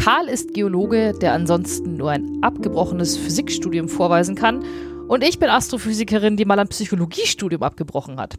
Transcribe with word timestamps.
Karl 0.00 0.28
ist 0.28 0.54
Geologe, 0.54 1.12
der 1.12 1.34
ansonsten 1.34 1.98
nur 1.98 2.10
ein 2.10 2.38
abgebrochenes 2.40 3.18
Physikstudium 3.18 3.86
vorweisen 3.86 4.34
kann. 4.34 4.64
Und 5.08 5.22
ich 5.22 5.38
bin 5.38 5.50
Astrophysikerin, 5.50 6.38
die 6.38 6.46
mal 6.46 6.58
ein 6.58 6.68
Psychologiestudium 6.68 7.62
abgebrochen 7.62 8.18
hat. 8.18 8.36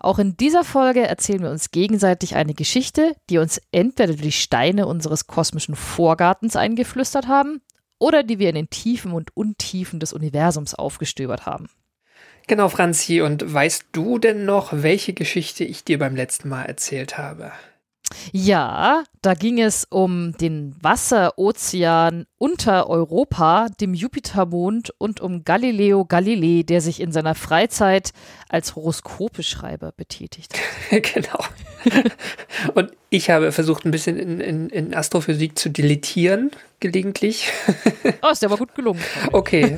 Auch 0.00 0.18
in 0.18 0.36
dieser 0.36 0.64
Folge 0.64 1.06
erzählen 1.06 1.42
wir 1.42 1.50
uns 1.50 1.70
gegenseitig 1.70 2.34
eine 2.34 2.54
Geschichte, 2.54 3.14
die 3.30 3.38
uns 3.38 3.60
entweder 3.70 4.14
die 4.14 4.32
Steine 4.32 4.88
unseres 4.88 5.28
kosmischen 5.28 5.76
Vorgartens 5.76 6.56
eingeflüstert 6.56 7.28
haben 7.28 7.60
oder 8.00 8.24
die 8.24 8.40
wir 8.40 8.48
in 8.48 8.56
den 8.56 8.70
Tiefen 8.70 9.12
und 9.12 9.36
Untiefen 9.36 10.00
des 10.00 10.12
Universums 10.12 10.74
aufgestöbert 10.74 11.46
haben. 11.46 11.68
Genau, 12.48 12.68
Franzi, 12.68 13.20
und 13.20 13.54
weißt 13.54 13.86
du 13.92 14.18
denn 14.18 14.44
noch, 14.44 14.70
welche 14.72 15.12
Geschichte 15.12 15.62
ich 15.62 15.84
dir 15.84 16.00
beim 16.00 16.16
letzten 16.16 16.48
Mal 16.48 16.64
erzählt 16.64 17.18
habe? 17.18 17.52
Ja, 18.32 19.04
da 19.20 19.34
ging 19.34 19.60
es 19.60 19.86
um 19.88 20.32
den 20.38 20.74
Wasserozean 20.80 22.26
unter 22.38 22.88
Europa, 22.88 23.68
dem 23.80 23.94
Jupitermond 23.94 24.92
und 24.98 25.20
um 25.20 25.44
Galileo 25.44 26.04
Galilei, 26.04 26.62
der 26.62 26.80
sich 26.80 27.00
in 27.00 27.12
seiner 27.12 27.34
Freizeit 27.34 28.12
als 28.48 28.76
Horoskopeschreiber 28.76 29.92
betätigt. 29.92 30.58
genau. 30.90 31.38
Und 32.74 32.92
ich 33.10 33.30
habe 33.30 33.52
versucht, 33.52 33.84
ein 33.84 33.90
bisschen 33.90 34.18
in, 34.18 34.40
in, 34.40 34.68
in 34.70 34.94
Astrophysik 34.94 35.58
zu 35.58 35.68
deletieren, 35.68 36.50
gelegentlich. 36.80 37.52
Oh, 38.22 38.30
ist 38.30 38.42
ja 38.42 38.48
aber 38.48 38.56
gut 38.56 38.74
gelungen. 38.74 39.00
Okay, 39.32 39.76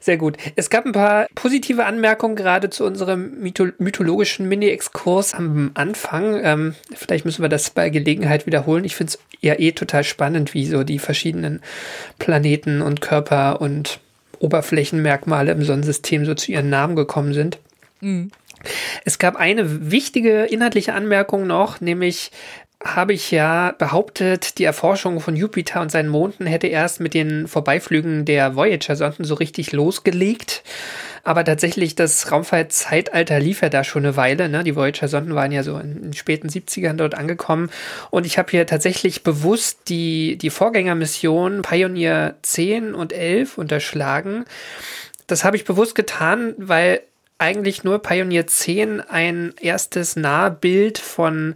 sehr 0.00 0.16
gut. 0.16 0.36
Es 0.56 0.70
gab 0.70 0.86
ein 0.86 0.92
paar 0.92 1.26
positive 1.34 1.84
Anmerkungen 1.84 2.36
gerade 2.36 2.70
zu 2.70 2.84
unserem 2.84 3.40
mytho 3.40 3.68
mythologischen 3.78 4.48
Mini-Exkurs 4.48 5.34
am 5.34 5.70
Anfang. 5.74 6.40
Ähm, 6.42 6.74
vielleicht 6.94 7.24
müssen 7.24 7.42
wir 7.42 7.48
das 7.48 7.70
bei 7.70 7.90
Gelegenheit 7.90 8.46
wiederholen. 8.46 8.84
Ich 8.84 8.96
finde 8.96 9.12
es 9.12 9.18
ja 9.40 9.58
eh 9.58 9.72
total 9.72 10.04
spannend, 10.04 10.54
wie 10.54 10.66
so 10.66 10.84
die 10.84 10.98
verschiedenen 10.98 11.60
Planeten 12.18 12.82
und 12.82 13.00
Körper 13.00 13.60
und 13.60 14.00
Oberflächenmerkmale 14.38 15.52
im 15.52 15.62
Sonnensystem 15.62 16.24
so 16.24 16.34
zu 16.34 16.52
ihren 16.52 16.70
Namen 16.70 16.96
gekommen 16.96 17.34
sind. 17.34 17.58
Mhm. 18.00 18.30
Es 19.04 19.18
gab 19.18 19.36
eine 19.36 19.90
wichtige 19.90 20.44
inhaltliche 20.44 20.94
Anmerkung 20.94 21.46
noch, 21.46 21.80
nämlich 21.80 22.30
habe 22.82 23.12
ich 23.12 23.30
ja 23.30 23.74
behauptet, 23.76 24.58
die 24.58 24.64
Erforschung 24.64 25.20
von 25.20 25.36
Jupiter 25.36 25.82
und 25.82 25.90
seinen 25.90 26.08
Monden 26.08 26.46
hätte 26.46 26.66
erst 26.66 27.00
mit 27.00 27.12
den 27.12 27.46
Vorbeiflügen 27.46 28.24
der 28.24 28.56
Voyager-Sonden 28.56 29.24
so 29.24 29.34
richtig 29.34 29.72
losgelegt. 29.72 30.62
Aber 31.22 31.44
tatsächlich, 31.44 31.94
das 31.94 32.32
Raumfahrtzeitalter 32.32 33.38
lief 33.38 33.60
ja 33.60 33.68
da 33.68 33.84
schon 33.84 34.06
eine 34.06 34.16
Weile. 34.16 34.48
Ne? 34.48 34.64
Die 34.64 34.76
Voyager-Sonden 34.76 35.34
waren 35.34 35.52
ja 35.52 35.62
so 35.62 35.76
in 35.78 36.02
den 36.02 36.12
späten 36.14 36.48
70ern 36.48 36.94
dort 36.94 37.14
angekommen. 37.14 37.68
Und 38.08 38.24
ich 38.24 38.38
habe 38.38 38.50
hier 38.50 38.66
tatsächlich 38.66 39.22
bewusst 39.22 39.80
die, 39.88 40.38
die 40.38 40.48
Vorgängermission 40.48 41.60
Pioneer 41.60 42.36
10 42.40 42.94
und 42.94 43.12
11 43.12 43.58
unterschlagen. 43.58 44.46
Das 45.26 45.44
habe 45.44 45.56
ich 45.56 45.66
bewusst 45.66 45.94
getan, 45.94 46.54
weil 46.56 47.02
eigentlich 47.40 47.84
nur 47.84 48.00
Pioneer 48.00 48.46
10 48.46 49.00
ein 49.00 49.54
erstes 49.60 50.16
Nahbild 50.16 50.98
von 50.98 51.54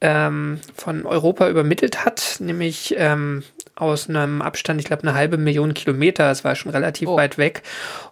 ähm, 0.00 0.58
von 0.74 1.06
Europa 1.06 1.48
übermittelt 1.48 2.04
hat, 2.04 2.36
nämlich 2.40 2.94
ähm, 2.98 3.44
aus 3.76 4.08
einem 4.08 4.42
Abstand, 4.42 4.80
ich 4.80 4.86
glaube, 4.86 5.04
eine 5.04 5.14
halbe 5.14 5.38
Million 5.38 5.74
Kilometer. 5.74 6.30
Es 6.30 6.44
war 6.44 6.56
schon 6.56 6.72
relativ 6.72 7.08
Oh. 7.08 7.16
weit 7.16 7.38
weg. 7.38 7.62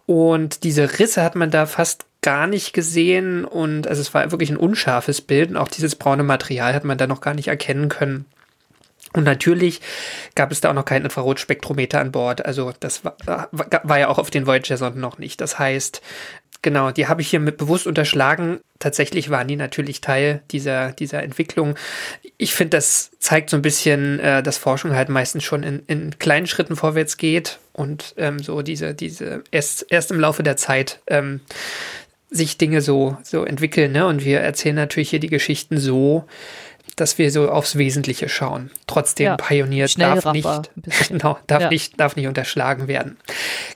Und 0.07 0.63
diese 0.65 0.99
Risse 0.99 1.23
hat 1.23 1.35
man 1.35 1.51
da 1.51 1.67
fast 1.67 2.07
gar 2.23 2.47
nicht 2.47 2.73
gesehen. 2.73 3.45
Und 3.45 3.89
also 3.89 4.01
es 4.01 4.15
war 4.15 4.31
wirklich 4.31 4.51
ein 4.51 4.57
unscharfes 4.57 5.21
Bild. 5.21 5.51
Und 5.51 5.57
auch 5.57 5.69
dieses 5.69 5.97
braune 5.97 6.23
Material 6.23 6.75
hat 6.75 6.85
man 6.85 6.97
da 6.97 7.07
noch 7.07 7.21
gar 7.21 7.35
nicht 7.35 7.49
erkennen 7.49 7.89
können. 7.89 8.25
Und 9.13 9.25
natürlich 9.25 9.81
gab 10.37 10.53
es 10.53 10.61
da 10.61 10.71
auch 10.71 10.75
noch 10.75 10.85
kein 10.85 11.05
Infrarotspektrometer 11.05 12.01
an 12.01 12.13
Bord. 12.13 12.47
Also 12.47 12.73
das 12.79 13.05
war, 13.05 13.17
war 13.51 13.99
ja 13.99 14.07
auch 14.09 14.19
auf 14.19 14.31
den 14.31 14.47
Voyager-Sonden 14.47 15.01
noch 15.01 15.19
nicht. 15.19 15.41
Das 15.41 15.59
heißt, 15.59 16.01
genau, 16.63 16.91
die 16.91 17.07
habe 17.09 17.23
ich 17.23 17.29
hier 17.29 17.41
mit 17.41 17.57
bewusst 17.57 17.87
unterschlagen. 17.87 18.61
Tatsächlich 18.79 19.31
waren 19.31 19.49
die 19.49 19.57
natürlich 19.57 20.01
Teil 20.01 20.43
dieser, 20.51 20.93
dieser 20.93 21.23
Entwicklung. 21.23 21.75
Ich 22.39 22.55
finde, 22.55 22.77
das 22.77 23.11
zeigt 23.19 23.51
so 23.51 23.57
ein 23.57 23.63
bisschen, 23.63 24.21
äh, 24.21 24.43
dass 24.43 24.59
Forschung 24.59 24.95
halt 24.95 25.09
meistens 25.09 25.45
schon 25.45 25.63
in, 25.63 25.83
in 25.87 26.19
kleinen 26.19 26.47
Schritten 26.47 26.77
vorwärts 26.77 27.17
geht 27.17 27.59
und 27.73 28.15
ähm, 28.17 28.39
so 28.39 28.63
diese, 28.63 28.95
diese 28.95 29.45
erst, 29.51 29.87
erst 29.91 30.11
im 30.11 30.21
Laufe 30.21 30.43
der 30.43 30.57
Zeit 30.57 31.01
ähm, 31.07 31.41
sich 32.31 32.59
Dinge 32.59 32.81
so, 32.81 33.17
so 33.23 33.45
entwickeln. 33.45 33.93
Ne? 33.93 34.07
Und 34.07 34.25
wir 34.25 34.41
erzählen 34.41 34.77
natürlich 34.77 35.11
hier 35.11 35.21
die 35.21 35.29
Geschichten 35.29 35.79
so, 35.79 36.25
dass 36.97 37.19
wir 37.19 37.31
so 37.31 37.51
aufs 37.51 37.77
Wesentliche 37.77 38.29
schauen. 38.29 38.71
Trotzdem, 38.87 39.27
Ja, 39.27 39.37
schnell 39.89 40.15
darf 40.15 40.33
nicht, 40.33 40.47
genau, 41.09 41.39
darf, 41.47 41.63
Ja. 41.63 41.69
nicht, 41.69 41.99
darf 41.99 42.17
nicht 42.17 42.27
unterschlagen 42.27 42.89
werden. 42.89 43.17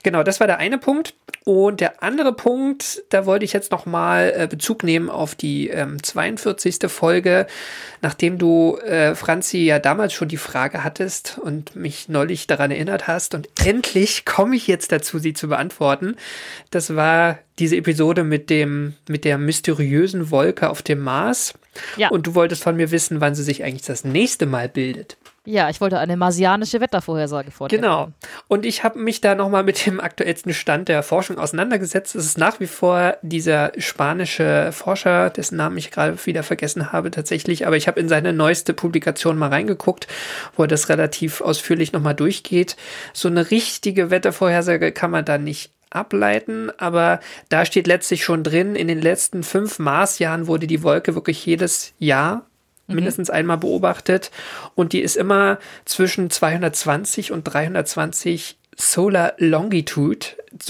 Genau, 0.03 0.23
das 0.23 0.39
war 0.39 0.47
der 0.47 0.57
eine 0.57 0.77
Punkt. 0.77 1.13
Und 1.45 1.79
der 1.79 2.01
andere 2.01 2.33
Punkt, 2.33 3.03
da 3.09 3.27
wollte 3.27 3.45
ich 3.45 3.53
jetzt 3.53 3.71
nochmal 3.71 4.33
äh, 4.35 4.47
Bezug 4.47 4.83
nehmen 4.83 5.11
auf 5.11 5.35
die 5.35 5.69
ähm, 5.69 6.01
42. 6.01 6.77
Folge, 6.87 7.45
nachdem 8.01 8.39
du, 8.39 8.77
äh, 8.77 9.13
Franzi, 9.13 9.59
ja 9.59 9.77
damals 9.77 10.13
schon 10.13 10.27
die 10.27 10.37
Frage 10.37 10.83
hattest 10.83 11.37
und 11.39 11.75
mich 11.75 12.09
neulich 12.09 12.47
daran 12.47 12.71
erinnert 12.71 13.05
hast. 13.07 13.35
Und 13.35 13.47
endlich 13.63 14.25
komme 14.25 14.55
ich 14.55 14.65
jetzt 14.65 14.91
dazu, 14.91 15.19
sie 15.19 15.33
zu 15.33 15.47
beantworten. 15.47 16.15
Das 16.71 16.95
war 16.95 17.37
diese 17.59 17.77
Episode 17.77 18.23
mit 18.23 18.49
dem, 18.49 18.95
mit 19.07 19.23
der 19.23 19.37
mysteriösen 19.37 20.31
Wolke 20.31 20.67
auf 20.71 20.81
dem 20.81 21.01
Mars. 21.01 21.53
Ja. 21.95 22.09
Und 22.09 22.25
du 22.25 22.33
wolltest 22.33 22.63
von 22.63 22.75
mir 22.75 22.89
wissen, 22.89 23.21
wann 23.21 23.35
sie 23.35 23.43
sich 23.43 23.63
eigentlich 23.63 23.85
das 23.85 24.03
nächste 24.03 24.47
Mal 24.47 24.67
bildet. 24.67 25.15
Ja, 25.45 25.69
ich 25.69 25.79
wollte 25.79 25.99
eine 25.99 26.17
marsianische 26.17 26.81
Wettervorhersage 26.81 27.51
vorstellen. 27.51 27.81
Genau. 27.81 28.11
Und 28.47 28.65
ich 28.65 28.83
habe 28.83 28.99
mich 28.99 29.21
da 29.21 29.35
nochmal 29.35 29.63
mit 29.63 29.85
dem 29.85 29.99
aktuellsten 29.99 30.53
Stand 30.53 30.89
der 30.89 31.03
Forschung 31.03 31.37
auseinandergesetzt. 31.37 32.15
Es 32.15 32.25
ist 32.25 32.37
nach 32.37 32.59
wie 32.59 32.67
vor 32.67 33.17
dieser 33.21 33.71
spanische 33.77 34.71
Forscher, 34.71 35.29
dessen 35.29 35.57
Namen 35.57 35.77
ich 35.77 35.91
gerade 35.91 36.17
wieder 36.25 36.43
vergessen 36.43 36.91
habe 36.91 37.11
tatsächlich, 37.11 37.67
aber 37.67 37.77
ich 37.77 37.87
habe 37.87 37.99
in 37.99 38.09
seine 38.09 38.33
neueste 38.33 38.73
Publikation 38.73 39.37
mal 39.37 39.49
reingeguckt, 39.49 40.07
wo 40.55 40.63
er 40.63 40.67
das 40.67 40.89
relativ 40.89 41.41
ausführlich 41.41 41.93
nochmal 41.93 42.15
durchgeht. 42.15 42.75
So 43.13 43.27
eine 43.27 43.51
richtige 43.51 44.09
Wettervorhersage 44.09 44.91
kann 44.91 45.11
man 45.11 45.25
da 45.25 45.37
nicht 45.37 45.71
ableiten, 45.91 46.71
aber 46.77 47.19
da 47.49 47.65
steht 47.65 47.87
letztlich 47.87 48.23
schon 48.23 48.43
drin, 48.43 48.75
in 48.75 48.87
den 48.87 49.01
letzten 49.01 49.43
fünf 49.43 49.79
Marsjahren 49.79 50.47
wurde 50.47 50.67
die 50.67 50.83
Wolke 50.83 51.15
wirklich 51.15 51.45
jedes 51.45 51.93
Jahr 51.99 52.45
mindestens 52.87 53.29
einmal 53.29 53.57
beobachtet 53.57 54.31
und 54.75 54.93
die 54.93 55.01
ist 55.01 55.17
immer 55.17 55.59
zwischen 55.85 56.29
220 56.29 57.31
und 57.31 57.43
320 57.43 58.57
Solar 58.77 59.33
Longitude 59.37 60.27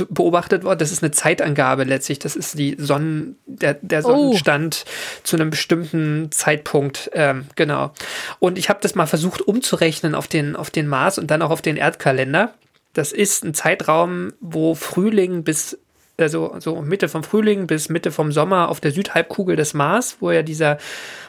beobachtet 0.09 0.63
worden. 0.63 0.79
Das 0.79 0.91
ist 0.91 1.03
eine 1.03 1.11
Zeitangabe 1.11 1.83
letztlich. 1.83 2.19
Das 2.19 2.35
ist 2.35 2.57
die 2.57 2.75
Sonnen, 2.77 3.37
der, 3.45 3.75
der 3.81 4.05
Oh. 4.05 4.09
Sonnenstand 4.09 4.85
zu 5.23 5.35
einem 5.35 5.49
bestimmten 5.49 6.31
Zeitpunkt. 6.31 7.09
Ähm, 7.13 7.47
genau. 7.55 7.93
Und 8.39 8.57
ich 8.57 8.69
habe 8.69 8.79
das 8.81 8.95
mal 8.95 9.07
versucht 9.07 9.41
umzurechnen 9.41 10.13
auf 10.13 10.27
den, 10.27 10.55
auf 10.55 10.69
den 10.69 10.87
Mars 10.87 11.17
und 11.17 11.31
dann 11.31 11.41
auch 11.41 11.49
auf 11.49 11.61
den 11.63 11.77
Erdkalender. 11.77 12.53
Das 12.93 13.11
ist 13.11 13.43
ein 13.43 13.53
Zeitraum, 13.53 14.33
wo 14.39 14.75
Frühling 14.75 15.43
bis 15.43 15.77
also 16.17 16.55
so 16.59 16.81
Mitte 16.81 17.09
vom 17.09 17.23
Frühling 17.23 17.67
bis 17.67 17.89
Mitte 17.89 18.11
vom 18.11 18.31
Sommer 18.31 18.69
auf 18.69 18.79
der 18.79 18.91
Südhalbkugel 18.91 19.55
des 19.55 19.73
Mars, 19.73 20.17
wo 20.19 20.31
ja 20.31 20.43
dieser 20.43 20.77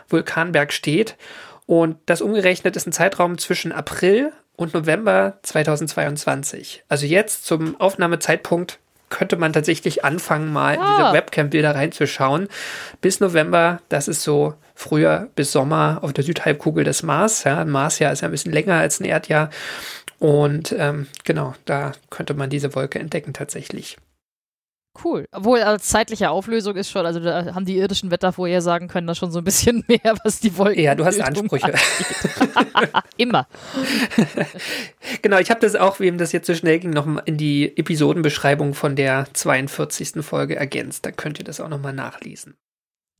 Vulkanberg 0.08 0.72
steht. 0.72 1.16
Und 1.66 1.96
das 2.06 2.22
umgerechnet 2.22 2.76
ist 2.76 2.86
ein 2.86 2.92
Zeitraum 2.92 3.38
zwischen 3.38 3.72
April 3.72 4.32
und 4.54 4.72
November 4.74 5.38
2022. 5.42 6.84
Also 6.88 7.06
jetzt 7.06 7.44
zum 7.44 7.78
Aufnahmezeitpunkt 7.80 8.78
könnte 9.08 9.36
man 9.36 9.52
tatsächlich 9.52 10.04
anfangen, 10.04 10.52
mal 10.52 10.74
in 10.74 10.80
Ah. 10.80 10.96
diese 10.98 11.12
Webcam-Bilder 11.12 11.74
reinzuschauen. 11.74 12.48
Bis 13.00 13.20
November, 13.20 13.80
das 13.88 14.08
ist 14.08 14.22
so 14.22 14.54
früher 14.74 15.28
bis 15.36 15.52
Sommer 15.52 15.98
auf 16.02 16.12
der 16.12 16.24
Südhalbkugel 16.24 16.84
des 16.84 17.02
Mars. 17.02 17.44
Ja, 17.44 17.58
ein 17.60 17.70
Marsjahr 17.70 18.12
ist 18.12 18.22
ja 18.22 18.28
ein 18.28 18.32
bisschen 18.32 18.52
länger 18.52 18.74
als 18.74 19.00
ein 19.00 19.04
Erdjahr. 19.04 19.50
Und 20.18 20.74
ähm, 20.76 21.06
genau, 21.24 21.54
da 21.66 21.92
könnte 22.10 22.34
man 22.34 22.50
diese 22.50 22.74
Wolke 22.74 22.98
entdecken 22.98 23.32
tatsächlich. 23.32 23.96
Cool. 25.04 25.26
Obwohl 25.32 25.60
als 25.60 25.88
zeitliche 25.88 26.30
Auflösung 26.30 26.76
ist 26.76 26.90
schon, 26.90 27.04
also 27.06 27.20
da 27.20 27.54
haben 27.54 27.64
die 27.64 27.76
irdischen 27.76 28.10
Wettervorhersagen 28.10 28.88
können 28.88 29.06
da 29.06 29.14
schon 29.14 29.30
so 29.30 29.38
ein 29.38 29.44
bisschen 29.44 29.84
mehr, 29.88 30.14
was 30.24 30.40
die 30.40 30.56
Wolken. 30.56 30.82
Ja, 30.82 30.94
du 30.94 31.04
hast 31.04 31.20
Ansprüche. 31.20 31.72
Immer. 33.16 33.46
Genau, 35.22 35.38
ich 35.38 35.50
habe 35.50 35.60
das 35.60 35.76
auch, 35.76 35.98
wem 35.98 36.18
das 36.18 36.32
jetzt 36.32 36.46
so 36.46 36.54
schnell 36.54 36.78
ging, 36.78 36.90
noch 36.90 37.06
in 37.24 37.36
die 37.36 37.76
Episodenbeschreibung 37.76 38.74
von 38.74 38.96
der 38.96 39.26
42. 39.32 40.24
Folge 40.24 40.56
ergänzt. 40.56 41.06
Da 41.06 41.10
könnt 41.10 41.38
ihr 41.38 41.44
das 41.44 41.60
auch 41.60 41.68
nochmal 41.68 41.92
nachlesen. 41.92 42.56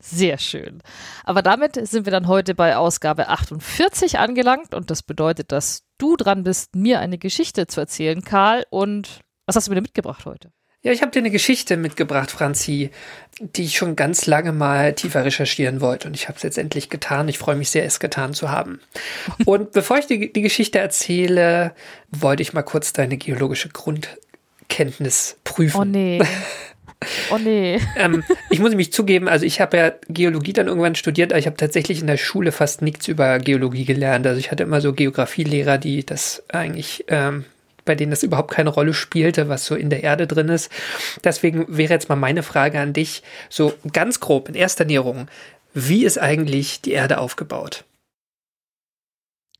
Sehr 0.01 0.37
schön. 0.37 0.81
Aber 1.23 1.41
damit 1.41 1.75
sind 1.87 2.05
wir 2.05 2.11
dann 2.11 2.27
heute 2.27 2.55
bei 2.55 2.77
Ausgabe 2.77 3.29
48 3.29 4.19
angelangt 4.19 4.75
und 4.75 4.91
das 4.91 5.01
bedeutet, 5.01 5.51
dass 5.51 5.83
du 5.97 6.15
dran 6.15 6.43
bist, 6.43 6.75
mir 6.75 6.99
eine 6.99 7.17
Geschichte 7.17 7.67
zu 7.67 7.79
erzählen, 7.79 8.21
Karl. 8.21 8.65
Und 8.69 9.21
was 9.45 9.55
hast 9.55 9.67
du 9.67 9.71
mir 9.71 9.75
denn 9.75 9.83
mitgebracht 9.83 10.25
heute? 10.25 10.51
Ja, 10.83 10.91
ich 10.91 11.01
habe 11.01 11.11
dir 11.11 11.19
eine 11.19 11.31
Geschichte 11.31 11.75
mitgebracht, 11.75 12.31
Franzi, 12.31 12.91
die 13.39 13.63
ich 13.63 13.77
schon 13.77 13.95
ganz 13.95 14.25
lange 14.25 14.51
mal 14.51 14.93
tiefer 14.93 15.25
recherchieren 15.25 15.81
wollte 15.81 16.07
und 16.07 16.13
ich 16.13 16.27
habe 16.27 16.37
es 16.37 16.43
jetzt 16.43 16.57
endlich 16.57 16.89
getan. 16.89 17.27
Ich 17.27 17.37
freue 17.37 17.55
mich 17.55 17.69
sehr, 17.69 17.83
es 17.83 17.99
getan 17.99 18.33
zu 18.33 18.51
haben. 18.51 18.79
Und 19.45 19.71
bevor 19.71 19.97
ich 19.97 20.05
die, 20.05 20.31
die 20.31 20.41
Geschichte 20.41 20.79
erzähle, 20.79 21.73
wollte 22.11 22.43
ich 22.43 22.53
mal 22.53 22.63
kurz 22.63 22.93
deine 22.93 23.17
geologische 23.17 23.69
Grundkenntnis 23.69 25.37
prüfen. 25.43 25.81
Oh 25.81 25.85
nee. 25.85 26.21
Oh 27.29 27.37
nee. 27.37 27.79
ähm, 27.95 28.23
ich 28.49 28.59
muss 28.59 28.73
mich 28.73 28.91
zugeben, 28.91 29.27
also 29.27 29.45
ich 29.45 29.61
habe 29.61 29.77
ja 29.77 29.91
Geologie 30.09 30.53
dann 30.53 30.67
irgendwann 30.67 30.95
studiert, 30.95 31.31
aber 31.31 31.37
ich 31.37 31.45
habe 31.45 31.55
tatsächlich 31.55 32.01
in 32.01 32.07
der 32.07 32.17
Schule 32.17 32.51
fast 32.51 32.81
nichts 32.81 33.07
über 33.07 33.37
Geologie 33.37 33.85
gelernt. 33.85 34.25
Also 34.25 34.39
ich 34.39 34.49
hatte 34.49 34.63
immer 34.63 34.81
so 34.81 34.93
Geografielehrer, 34.93 35.77
die 35.77 36.03
das 36.03 36.43
eigentlich, 36.49 37.05
ähm, 37.07 37.45
bei 37.87 37.95
denen 37.95 38.11
das 38.11 38.21
überhaupt 38.21 38.51
keine 38.51 38.69
Rolle 38.69 38.93
spielte, 38.93 39.49
was 39.49 39.65
so 39.65 39.73
in 39.73 39.89
der 39.89 40.03
Erde 40.03 40.27
drin 40.27 40.49
ist. 40.49 40.71
Deswegen 41.23 41.65
wäre 41.75 41.93
jetzt 41.93 42.09
mal 42.09 42.15
meine 42.15 42.43
Frage 42.43 42.79
an 42.79 42.93
dich, 42.93 43.23
so 43.49 43.73
ganz 43.91 44.19
grob 44.19 44.47
in 44.49 44.55
erster 44.55 44.85
Näherung, 44.85 45.27
wie 45.73 46.05
ist 46.05 46.19
eigentlich 46.19 46.81
die 46.81 46.91
Erde 46.91 47.19
aufgebaut? 47.19 47.85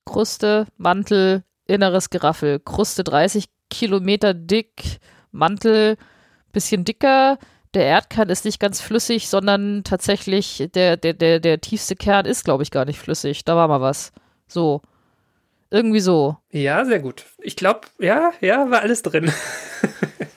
Kruste, 0.06 0.68
Mantel, 0.78 1.44
inneres 1.66 2.10
Geraffel. 2.10 2.60
Kruste 2.60 3.04
30 3.04 3.46
Kilometer 3.70 4.34
dick, 4.34 5.00
Mantel 5.32 5.98
bisschen 6.52 6.86
dicker. 6.86 7.38
Der 7.74 7.86
Erdkern 7.86 8.30
ist 8.30 8.46
nicht 8.46 8.60
ganz 8.60 8.82
flüssig, 8.82 9.28
sondern 9.28 9.84
tatsächlich 9.84 10.70
der, 10.74 10.98
der, 10.98 11.14
der, 11.14 11.40
der 11.40 11.62
tiefste 11.62 11.96
Kern 11.96 12.26
ist, 12.26 12.46
glaube 12.46 12.64
ich, 12.64 12.72
gar 12.72 12.86
nicht 12.86 13.00
flüssig. 13.00 13.46
Da 13.46 13.56
war 13.56 13.68
mal 13.68 13.82
was. 13.82 14.12
So. 14.48 14.82
Irgendwie 15.70 16.00
so. 16.00 16.38
Ja, 16.52 16.86
sehr 16.86 17.00
gut. 17.00 17.26
Ich 17.42 17.56
glaube, 17.56 17.82
ja, 18.00 18.32
ja, 18.40 18.70
war 18.70 18.82
alles 18.82 19.02
drin. 19.02 19.32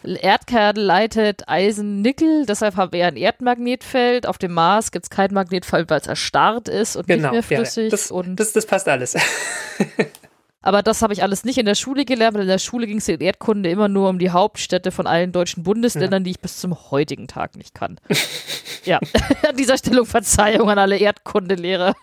Erdkern 0.02 0.76
leitet 0.76 1.48
Eisen, 1.48 2.02
Nickel, 2.02 2.46
deshalb 2.46 2.76
haben 2.76 2.92
wir 2.92 3.06
ein 3.06 3.16
Erdmagnetfeld. 3.16 4.26
Auf 4.26 4.38
dem 4.38 4.52
Mars 4.52 4.90
gibt 4.90 5.04
es 5.04 5.10
kein 5.10 5.32
Magnetfeld, 5.32 5.90
weil 5.90 6.00
es 6.00 6.06
erstarrt 6.06 6.68
ist 6.68 6.96
und 6.96 7.06
genau, 7.06 7.30
nicht 7.32 7.48
mehr 7.48 7.58
ja, 7.58 7.64
flüssig. 7.64 7.90
das, 7.90 8.10
und 8.10 8.36
das, 8.36 8.52
das 8.52 8.66
passt 8.66 8.88
alles. 8.88 9.16
Aber 10.62 10.82
das 10.82 11.00
habe 11.00 11.14
ich 11.14 11.22
alles 11.22 11.44
nicht 11.44 11.56
in 11.56 11.64
der 11.64 11.74
Schule 11.74 12.04
gelernt, 12.04 12.34
weil 12.34 12.42
in 12.42 12.48
der 12.48 12.58
Schule 12.58 12.86
ging 12.86 12.98
es 12.98 13.08
in 13.08 13.20
Erdkunde 13.20 13.70
immer 13.70 13.88
nur 13.88 14.10
um 14.10 14.18
die 14.18 14.30
Hauptstädte 14.30 14.90
von 14.90 15.06
allen 15.06 15.32
deutschen 15.32 15.62
Bundesländern, 15.62 16.22
ja. 16.22 16.24
die 16.24 16.30
ich 16.32 16.40
bis 16.40 16.58
zum 16.58 16.76
heutigen 16.90 17.28
Tag 17.28 17.56
nicht 17.56 17.74
kann. 17.74 17.98
ja, 18.84 18.98
an 19.48 19.56
dieser 19.56 19.78
Stellung 19.78 20.04
Verzeihung 20.04 20.68
an 20.68 20.78
alle 20.78 20.98
Erdkundelehrer. 20.98 21.94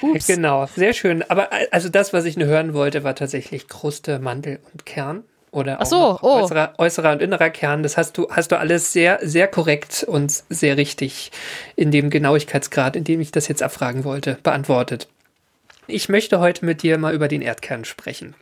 Ups. 0.00 0.26
Genau, 0.26 0.66
sehr 0.66 0.92
schön. 0.92 1.22
Aber 1.28 1.50
also 1.70 1.88
das, 1.88 2.12
was 2.12 2.24
ich 2.24 2.36
nur 2.36 2.48
hören 2.48 2.74
wollte, 2.74 3.04
war 3.04 3.14
tatsächlich 3.14 3.68
Kruste, 3.68 4.18
Mantel 4.18 4.58
und 4.72 4.86
Kern. 4.86 5.24
Oder 5.52 5.80
auch 5.80 5.86
so, 5.86 6.18
oh. 6.20 6.42
äußerer, 6.42 6.74
äußerer 6.76 7.12
und 7.12 7.22
innerer 7.22 7.48
Kern. 7.48 7.82
Das 7.82 7.96
hast 7.96 8.18
du, 8.18 8.28
hast 8.30 8.52
du 8.52 8.58
alles 8.58 8.92
sehr, 8.92 9.20
sehr 9.22 9.48
korrekt 9.48 10.04
und 10.06 10.30
sehr 10.50 10.76
richtig 10.76 11.32
in 11.76 11.90
dem 11.90 12.10
Genauigkeitsgrad, 12.10 12.94
in 12.94 13.04
dem 13.04 13.20
ich 13.20 13.30
das 13.30 13.48
jetzt 13.48 13.62
abfragen 13.62 14.04
wollte, 14.04 14.38
beantwortet. 14.42 15.08
Ich 15.86 16.08
möchte 16.08 16.40
heute 16.40 16.64
mit 16.66 16.82
dir 16.82 16.98
mal 16.98 17.14
über 17.14 17.28
den 17.28 17.40
Erdkern 17.40 17.84
sprechen. 17.84 18.34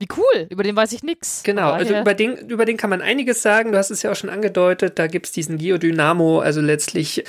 Wie 0.00 0.08
cool, 0.16 0.46
über 0.48 0.62
den 0.62 0.74
weiß 0.74 0.92
ich 0.92 1.02
nichts. 1.02 1.42
Genau, 1.44 1.72
also 1.72 1.94
über 1.94 2.14
den, 2.14 2.34
über 2.48 2.64
den 2.64 2.78
kann 2.78 2.88
man 2.88 3.02
einiges 3.02 3.42
sagen. 3.42 3.70
Du 3.70 3.76
hast 3.76 3.90
es 3.90 4.02
ja 4.02 4.10
auch 4.10 4.16
schon 4.16 4.30
angedeutet, 4.30 4.98
da 4.98 5.06
gibt 5.08 5.26
es 5.26 5.32
diesen 5.32 5.58
Geodynamo, 5.58 6.40
also 6.40 6.62
letztlich, 6.62 7.22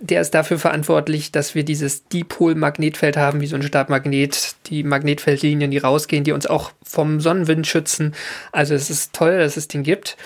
der 0.00 0.20
ist 0.20 0.32
dafür 0.32 0.60
verantwortlich, 0.60 1.32
dass 1.32 1.56
wir 1.56 1.64
dieses 1.64 2.06
Dipol-Magnetfeld 2.06 3.16
haben, 3.16 3.40
wie 3.40 3.48
so 3.48 3.56
ein 3.56 3.64
Stabmagnet, 3.64 4.54
die 4.66 4.84
Magnetfeldlinien, 4.84 5.72
die 5.72 5.78
rausgehen, 5.78 6.22
die 6.22 6.30
uns 6.30 6.46
auch 6.46 6.70
vom 6.84 7.20
Sonnenwind 7.20 7.66
schützen. 7.66 8.14
Also 8.52 8.74
es 8.74 8.88
ist 8.88 9.12
toll, 9.12 9.38
dass 9.38 9.56
es 9.56 9.66
den 9.66 9.82
gibt. 9.82 10.16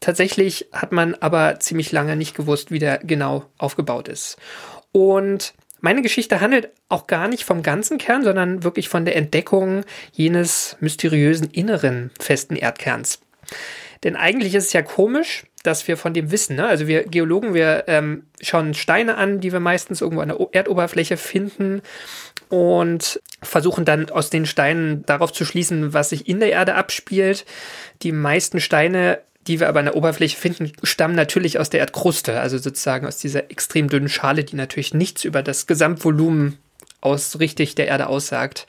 Tatsächlich 0.00 0.66
hat 0.72 0.90
man 0.90 1.14
aber 1.14 1.60
ziemlich 1.60 1.92
lange 1.92 2.16
nicht 2.16 2.34
gewusst, 2.34 2.72
wie 2.72 2.80
der 2.80 2.98
genau 2.98 3.44
aufgebaut 3.56 4.08
ist. 4.08 4.36
Und 4.90 5.54
meine 5.84 6.00
Geschichte 6.00 6.40
handelt 6.40 6.70
auch 6.88 7.06
gar 7.06 7.28
nicht 7.28 7.44
vom 7.44 7.62
ganzen 7.62 7.98
Kern, 7.98 8.24
sondern 8.24 8.64
wirklich 8.64 8.88
von 8.88 9.04
der 9.04 9.16
Entdeckung 9.16 9.84
jenes 10.12 10.78
mysteriösen 10.80 11.50
inneren 11.50 12.10
festen 12.18 12.56
Erdkerns. 12.56 13.20
Denn 14.02 14.16
eigentlich 14.16 14.54
ist 14.54 14.64
es 14.64 14.72
ja 14.72 14.80
komisch, 14.80 15.44
dass 15.62 15.86
wir 15.86 15.98
von 15.98 16.14
dem 16.14 16.30
wissen. 16.30 16.56
Ne? 16.56 16.66
Also 16.66 16.86
wir 16.86 17.04
Geologen, 17.04 17.52
wir 17.52 17.84
ähm, 17.86 18.24
schauen 18.40 18.72
Steine 18.72 19.18
an, 19.18 19.40
die 19.40 19.52
wir 19.52 19.60
meistens 19.60 20.00
irgendwo 20.00 20.22
an 20.22 20.28
der 20.28 20.38
Erdoberfläche 20.52 21.18
finden 21.18 21.82
und 22.48 23.20
versuchen 23.42 23.84
dann 23.84 24.08
aus 24.08 24.30
den 24.30 24.46
Steinen 24.46 25.04
darauf 25.04 25.34
zu 25.34 25.44
schließen, 25.44 25.92
was 25.92 26.08
sich 26.08 26.26
in 26.26 26.40
der 26.40 26.50
Erde 26.50 26.76
abspielt. 26.76 27.44
Die 28.02 28.12
meisten 28.12 28.58
Steine 28.58 29.20
die 29.46 29.60
wir 29.60 29.68
aber 29.68 29.80
an 29.80 29.86
der 29.86 29.96
Oberfläche 29.96 30.36
finden, 30.36 30.72
stammen 30.82 31.14
natürlich 31.14 31.58
aus 31.58 31.70
der 31.70 31.80
Erdkruste, 31.80 32.40
also 32.40 32.58
sozusagen 32.58 33.06
aus 33.06 33.18
dieser 33.18 33.50
extrem 33.50 33.88
dünnen 33.88 34.08
Schale, 34.08 34.44
die 34.44 34.56
natürlich 34.56 34.94
nichts 34.94 35.24
über 35.24 35.42
das 35.42 35.66
Gesamtvolumen 35.66 36.58
aus 37.00 37.38
richtig 37.38 37.74
der 37.74 37.88
Erde 37.88 38.08
aussagt. 38.08 38.66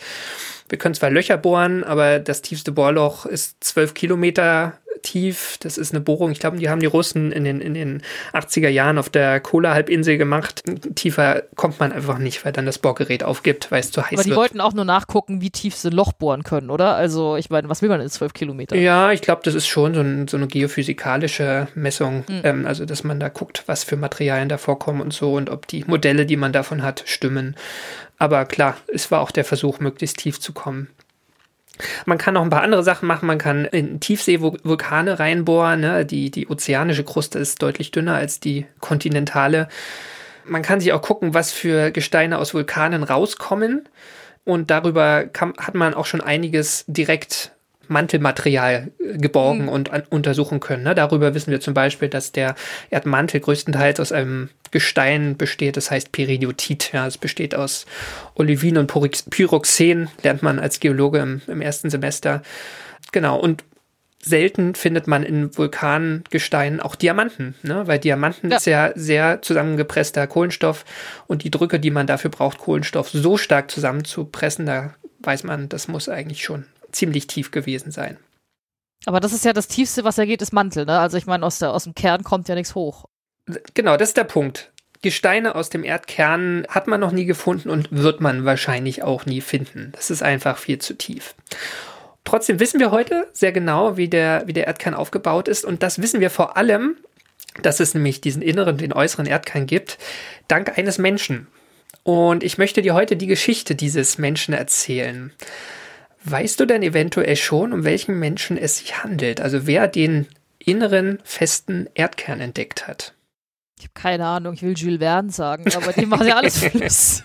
Wir 0.67 0.77
können 0.77 0.95
zwar 0.95 1.09
Löcher 1.09 1.37
bohren, 1.37 1.83
aber 1.83 2.19
das 2.19 2.41
tiefste 2.41 2.71
Bohrloch 2.71 3.25
ist 3.25 3.63
zwölf 3.63 3.93
Kilometer 3.93 4.79
tief. 5.01 5.57
Das 5.59 5.77
ist 5.77 5.93
eine 5.93 6.01
Bohrung. 6.01 6.31
Ich 6.31 6.39
glaube, 6.39 6.57
die 6.57 6.69
haben 6.69 6.79
die 6.79 6.85
Russen 6.85 7.31
in 7.31 7.43
den, 7.43 7.61
in 7.61 7.73
den 7.73 8.01
80er 8.33 8.69
Jahren 8.69 8.97
auf 8.97 9.09
der 9.09 9.39
Kola-Halbinsel 9.39 10.17
gemacht. 10.17 10.63
Tiefer 10.95 11.43
kommt 11.55 11.79
man 11.79 11.91
einfach 11.91 12.17
nicht, 12.17 12.43
weil 12.45 12.51
dann 12.51 12.65
das 12.65 12.79
Bohrgerät 12.79 13.23
aufgibt, 13.23 13.71
weil 13.71 13.79
es 13.79 13.91
zu 13.91 14.01
heiß 14.01 14.11
wird. 14.11 14.19
Aber 14.19 14.23
die 14.23 14.29
wird. 14.31 14.37
wollten 14.37 14.61
auch 14.61 14.73
nur 14.73 14.85
nachgucken, 14.85 15.41
wie 15.41 15.49
tief 15.49 15.75
sie 15.75 15.89
ein 15.89 15.93
Loch 15.93 16.13
bohren 16.13 16.43
können, 16.43 16.69
oder? 16.69 16.95
Also, 16.95 17.35
ich 17.35 17.49
meine, 17.49 17.69
was 17.69 17.81
will 17.81 17.89
man 17.89 18.01
in 18.01 18.09
zwölf 18.09 18.33
Kilometer? 18.33 18.75
Ja, 18.75 19.11
ich 19.11 19.21
glaube, 19.21 19.41
das 19.43 19.55
ist 19.55 19.67
schon 19.67 19.93
so, 19.93 20.01
ein, 20.01 20.27
so 20.27 20.37
eine 20.37 20.47
geophysikalische 20.47 21.67
Messung. 21.75 22.23
Mhm. 22.27 22.41
Ähm, 22.43 22.65
also, 22.65 22.85
dass 22.85 23.03
man 23.03 23.19
da 23.19 23.29
guckt, 23.29 23.63
was 23.67 23.83
für 23.83 23.97
Materialien 23.97 24.49
da 24.49 24.57
vorkommen 24.57 25.01
und 25.01 25.13
so 25.13 25.33
und 25.33 25.49
ob 25.49 25.67
die 25.67 25.83
Modelle, 25.85 26.25
die 26.25 26.37
man 26.37 26.53
davon 26.53 26.83
hat, 26.83 27.03
stimmen. 27.05 27.55
Aber 28.17 28.45
klar, 28.45 28.77
es 28.87 29.11
war 29.11 29.21
auch 29.21 29.31
der 29.31 29.43
Versuch, 29.43 29.79
möglichst 29.79 30.17
tief 30.17 30.39
zu 30.39 30.53
kommen. 30.53 30.87
Man 32.05 32.17
kann 32.17 32.33
noch 32.33 32.43
ein 32.43 32.49
paar 32.49 32.63
andere 32.63 32.83
Sachen 32.83 33.07
machen. 33.07 33.27
Man 33.27 33.37
kann 33.37 33.65
in 33.65 33.99
Tiefseevulkane 33.99 35.19
reinbohren. 35.19 35.81
Ne? 35.81 36.05
Die, 36.05 36.31
die 36.31 36.47
ozeanische 36.47 37.03
Kruste 37.03 37.39
ist 37.39 37.61
deutlich 37.61 37.91
dünner 37.91 38.15
als 38.15 38.39
die 38.39 38.65
kontinentale. 38.79 39.67
Man 40.45 40.61
kann 40.61 40.79
sich 40.79 40.93
auch 40.93 41.01
gucken, 41.01 41.33
was 41.33 41.51
für 41.51 41.91
Gesteine 41.91 42.37
aus 42.37 42.53
Vulkanen 42.53 43.03
rauskommen. 43.03 43.89
Und 44.43 44.69
darüber 44.69 45.25
kann, 45.25 45.53
hat 45.57 45.73
man 45.73 45.95
auch 45.95 46.05
schon 46.05 46.21
einiges 46.21 46.85
direkt 46.87 47.54
Mantelmaterial 47.87 48.91
geborgen 48.99 49.63
mhm. 49.63 49.69
und 49.69 49.91
an, 49.91 50.03
untersuchen 50.09 50.59
können. 50.59 50.83
Ne? 50.83 50.95
Darüber 50.95 51.33
wissen 51.33 51.51
wir 51.51 51.59
zum 51.59 51.73
Beispiel, 51.73 52.09
dass 52.09 52.31
der 52.31 52.55
Erdmantel 52.89 53.39
größtenteils 53.41 53.99
aus 53.99 54.11
einem 54.11 54.49
Gestein 54.71 55.37
besteht, 55.37 55.77
das 55.77 55.91
heißt 55.91 56.11
Peridiotit. 56.11 56.91
Ja, 56.93 57.07
es 57.07 57.17
besteht 57.17 57.55
aus 57.55 57.85
Olivin 58.35 58.77
und 58.77 58.91
Pyroxen, 59.29 60.09
lernt 60.23 60.43
man 60.43 60.59
als 60.59 60.79
Geologe 60.79 61.19
im, 61.19 61.41
im 61.47 61.61
ersten 61.61 61.89
Semester. 61.89 62.41
Genau, 63.11 63.39
und 63.39 63.63
selten 64.25 64.75
findet 64.75 65.07
man 65.07 65.23
in 65.23 65.55
Vulkangesteinen 65.55 66.79
auch 66.79 66.95
Diamanten, 66.95 67.55
ne? 67.61 67.87
weil 67.87 67.99
Diamanten 67.99 68.49
ja. 68.49 68.57
ist 68.57 68.65
ja 68.65 68.91
sehr 68.95 69.41
zusammengepresster 69.41 70.25
Kohlenstoff 70.25 70.83
und 71.27 71.43
die 71.43 71.51
Drücke, 71.51 71.79
die 71.79 71.91
man 71.91 72.07
dafür 72.07 72.31
braucht, 72.31 72.57
Kohlenstoff 72.57 73.09
so 73.09 73.37
stark 73.37 73.69
zusammenzupressen, 73.69 74.65
da 74.65 74.95
weiß 75.19 75.43
man, 75.43 75.69
das 75.69 75.87
muss 75.87 76.09
eigentlich 76.09 76.43
schon 76.43 76.65
ziemlich 76.95 77.27
tief 77.27 77.51
gewesen 77.51 77.91
sein. 77.91 78.17
Aber 79.05 79.19
das 79.19 79.33
ist 79.33 79.45
ja 79.45 79.53
das 79.53 79.67
Tiefste, 79.67 80.03
was 80.03 80.17
er 80.17 80.25
geht, 80.25 80.41
ist 80.41 80.53
Mantel. 80.53 80.85
Ne? 80.85 80.99
Also 80.99 81.17
ich 81.17 81.27
meine, 81.27 81.45
aus, 81.45 81.61
aus 81.61 81.83
dem 81.83 81.93
Kern 81.93 82.23
kommt 82.23 82.47
ja 82.49 82.55
nichts 82.55 82.75
hoch. 82.75 83.05
Genau, 83.73 83.97
das 83.97 84.09
ist 84.09 84.17
der 84.17 84.23
Punkt. 84.23 84.71
Gesteine 85.01 85.53
aus 85.53 85.69
dem 85.69 85.83
Erdkern 85.83 86.65
hat 86.67 86.87
man 86.87 86.99
noch 86.99 87.11
nie 87.11 87.25
gefunden 87.25 87.69
und 87.69 87.89
wird 87.91 88.21
man 88.21 88.45
wahrscheinlich 88.45 89.03
auch 89.03 89.27
nie 89.27 89.41
finden. 89.41 89.91
Das 89.91 90.09
ist 90.09 90.23
einfach 90.23 90.57
viel 90.57 90.79
zu 90.79 90.95
tief. 90.95 91.35
Trotzdem 92.23 92.59
wissen 92.59 92.79
wir 92.79 92.89
heute 92.89 93.27
sehr 93.33 93.51
genau, 93.51 93.97
wie 93.97 94.07
der, 94.07 94.43
wie 94.47 94.53
der 94.53 94.65
Erdkern 94.65 94.95
aufgebaut 94.95 95.47
ist. 95.47 95.63
Und 95.63 95.83
das 95.83 96.01
wissen 96.01 96.21
wir 96.21 96.31
vor 96.31 96.57
allem, 96.57 96.97
dass 97.61 97.79
es 97.79 97.93
nämlich 97.93 98.19
diesen 98.19 98.41
inneren, 98.41 98.77
den 98.77 98.93
äußeren 98.93 99.27
Erdkern 99.27 99.67
gibt, 99.67 99.99
dank 100.47 100.75
eines 100.77 100.97
Menschen. 100.97 101.47
Und 102.01 102.43
ich 102.43 102.57
möchte 102.57 102.81
dir 102.81 102.95
heute 102.95 103.15
die 103.15 103.27
Geschichte 103.27 103.75
dieses 103.75 104.17
Menschen 104.17 104.55
erzählen. 104.55 105.31
Weißt 106.25 106.59
du 106.59 106.65
denn 106.65 106.81
eventuell 106.83 107.35
schon, 107.35 107.71
um 107.73 107.83
welchen 107.83 108.17
Menschen 108.19 108.57
es 108.57 108.77
sich 108.79 109.03
handelt? 109.03 109.39
Also 109.41 109.67
wer 109.67 109.87
den 109.87 110.27
inneren, 110.59 111.19
festen 111.23 111.87
Erdkern 111.93 112.41
entdeckt 112.41 112.87
hat? 112.87 113.13
Ich 113.77 113.83
habe 113.83 113.93
keine 113.93 114.25
Ahnung, 114.25 114.53
ich 114.55 114.63
will 114.63 114.73
Jules 114.75 114.99
Verne 114.99 115.31
sagen, 115.31 115.65
aber 115.75 115.93
die 115.93 116.05
machen 116.05 116.27
ja 116.27 116.37
alles 116.37 116.57
flüssig. 116.63 117.23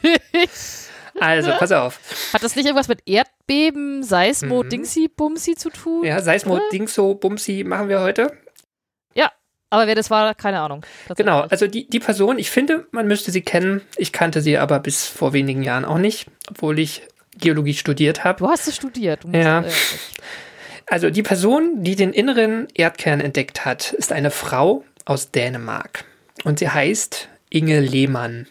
Also, 1.18 1.50
pass 1.58 1.72
auf. 1.72 1.98
Hat 2.32 2.42
das 2.42 2.56
nicht 2.56 2.64
irgendwas 2.66 2.88
mit 2.88 3.02
Erdbeben, 3.06 4.02
Seismo, 4.02 4.62
Mhm. 4.62 4.68
Dingsi, 4.68 5.08
Bumsi 5.14 5.54
zu 5.54 5.70
tun? 5.70 6.04
Ja, 6.04 6.20
Seismo, 6.20 6.54
Oder? 6.54 6.62
Dingso, 6.72 7.14
Bumsi 7.14 7.64
machen 7.64 7.88
wir 7.88 8.00
heute. 8.00 8.32
Ja, 9.14 9.30
aber 9.70 9.86
wer 9.86 9.94
das 9.94 10.10
war, 10.10 10.34
keine 10.34 10.60
Ahnung. 10.60 10.84
Genau, 11.16 11.40
also 11.42 11.66
die, 11.66 11.88
die 11.88 12.00
Person, 12.00 12.38
ich 12.38 12.50
finde, 12.50 12.86
man 12.92 13.06
müsste 13.06 13.30
sie 13.32 13.42
kennen. 13.42 13.82
Ich 13.96 14.12
kannte 14.12 14.40
sie 14.40 14.56
aber 14.58 14.78
bis 14.80 15.06
vor 15.06 15.32
wenigen 15.32 15.62
Jahren 15.62 15.84
auch 15.84 15.98
nicht, 15.98 16.26
obwohl 16.48 16.78
ich 16.78 17.02
Geologie 17.40 17.74
studiert 17.74 18.24
habe. 18.24 18.38
Du 18.38 18.48
hast 18.48 18.68
es 18.68 18.76
studiert. 18.76 19.20
Ja. 19.32 19.60
äh, 19.62 19.70
Also 20.86 21.10
die 21.10 21.22
Person, 21.22 21.82
die 21.84 21.94
den 21.96 22.12
inneren 22.12 22.66
Erdkern 22.74 23.20
entdeckt 23.20 23.64
hat, 23.64 23.92
ist 23.92 24.12
eine 24.12 24.30
Frau 24.30 24.84
aus 25.04 25.30
Dänemark. 25.30 26.04
Und 26.44 26.58
sie 26.58 26.68
heißt 26.68 27.28
Inge 27.48 27.80
Lehmann. 27.80 28.46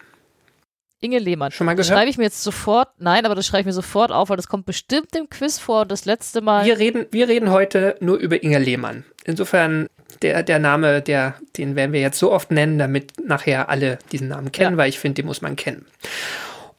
Inge 1.02 1.20
Lehmann. 1.20 1.52
Schon 1.52 1.66
mal 1.66 1.76
Das 1.76 1.88
gehört? 1.88 2.00
schreibe 2.00 2.10
ich 2.10 2.18
mir 2.18 2.26
jetzt 2.26 2.44
sofort, 2.44 2.90
nein, 2.98 3.26
aber 3.26 3.36
das 3.36 3.46
schreibe 3.48 3.62
ich 3.62 3.66
mir 3.66 3.74
sofort 3.74 4.12
auf, 4.12 4.30
weil 4.30 4.36
das 4.38 4.48
kommt 4.48 4.66
bestimmt 4.66 5.16
im 5.16 5.30
Quiz 5.30 5.58
vor 5.60 5.82
und 5.84 5.92
das 5.92 6.04
letzte 6.06 6.42
Mal. 6.42 6.66
Wir 6.66 6.78
reden, 6.78 7.06
wir 7.12 7.28
reden 7.30 7.52
heute 7.52 7.96
nur 8.02 8.18
über 8.18 8.42
Inge 8.44 8.60
Lehmann. 8.60 9.06
Insofern, 9.24 9.88
der, 10.22 10.44
der 10.44 10.60
Name, 10.60 11.02
der, 11.02 11.36
den 11.58 11.76
werden 11.78 11.94
wir 11.94 12.02
jetzt 12.02 12.20
so 12.20 12.32
oft 12.32 12.52
nennen, 12.52 12.78
damit 12.80 13.14
nachher 13.26 13.70
alle 13.70 13.98
diesen 14.12 14.28
Namen 14.28 14.52
kennen, 14.52 14.72
Ja. 14.74 14.78
weil 14.78 14.90
ich 14.90 15.00
finde, 15.00 15.16
den 15.22 15.26
muss 15.26 15.42
man 15.42 15.56
kennen. 15.56 15.86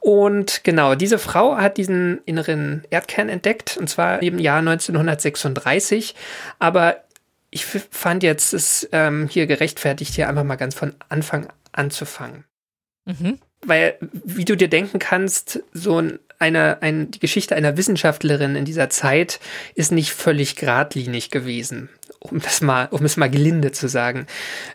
Und 0.00 0.64
genau, 0.64 0.94
diese 0.94 1.18
Frau 1.18 1.56
hat 1.56 1.76
diesen 1.76 2.20
inneren 2.24 2.84
Erdkern 2.90 3.28
entdeckt, 3.28 3.76
und 3.76 3.88
zwar 3.88 4.22
im 4.22 4.38
Jahr 4.38 4.58
1936. 4.58 6.14
Aber 6.58 7.04
ich 7.50 7.66
fand 7.66 8.22
jetzt 8.22 8.54
es 8.54 8.88
ähm, 8.92 9.28
hier 9.28 9.46
gerechtfertigt, 9.46 10.14
hier 10.14 10.28
einfach 10.28 10.44
mal 10.44 10.56
ganz 10.56 10.74
von 10.74 10.94
Anfang 11.08 11.48
anzufangen 11.72 12.44
Mhm. 13.06 13.38
weil, 13.62 13.96
wie 14.00 14.44
du 14.44 14.56
dir 14.56 14.68
denken 14.68 14.98
kannst, 14.98 15.62
so 15.72 16.00
ein, 16.00 16.18
eine, 16.38 16.80
ein, 16.82 17.10
die 17.10 17.18
Geschichte 17.18 17.54
einer 17.54 17.76
Wissenschaftlerin 17.76 18.56
in 18.56 18.64
dieser 18.64 18.88
Zeit 18.90 19.40
ist 19.74 19.92
nicht 19.92 20.12
völlig 20.12 20.56
geradlinig 20.56 21.30
gewesen, 21.30 21.88
um 22.20 22.40
das 22.40 22.60
mal, 22.60 22.88
um 22.90 23.04
es 23.04 23.16
mal 23.16 23.30
gelinde 23.30 23.72
zu 23.72 23.88
sagen. 23.88 24.26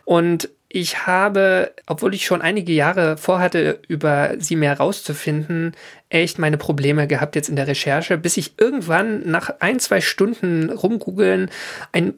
Und 0.04 0.48
ich 0.68 1.06
habe, 1.06 1.72
obwohl 1.86 2.14
ich 2.14 2.26
schon 2.26 2.42
einige 2.42 2.72
Jahre 2.72 3.16
vorhatte, 3.16 3.80
über 3.88 4.34
sie 4.38 4.56
mehr 4.56 4.78
rauszufinden, 4.78 5.74
echt 6.08 6.38
meine 6.38 6.58
Probleme 6.58 7.06
gehabt 7.06 7.36
jetzt 7.36 7.48
in 7.48 7.56
der 7.56 7.66
Recherche, 7.66 8.18
bis 8.18 8.36
ich 8.36 8.54
irgendwann 8.58 9.28
nach 9.30 9.50
ein, 9.60 9.78
zwei 9.78 10.00
Stunden 10.00 10.70
rumgoogeln 10.70 11.50
ein 11.92 12.14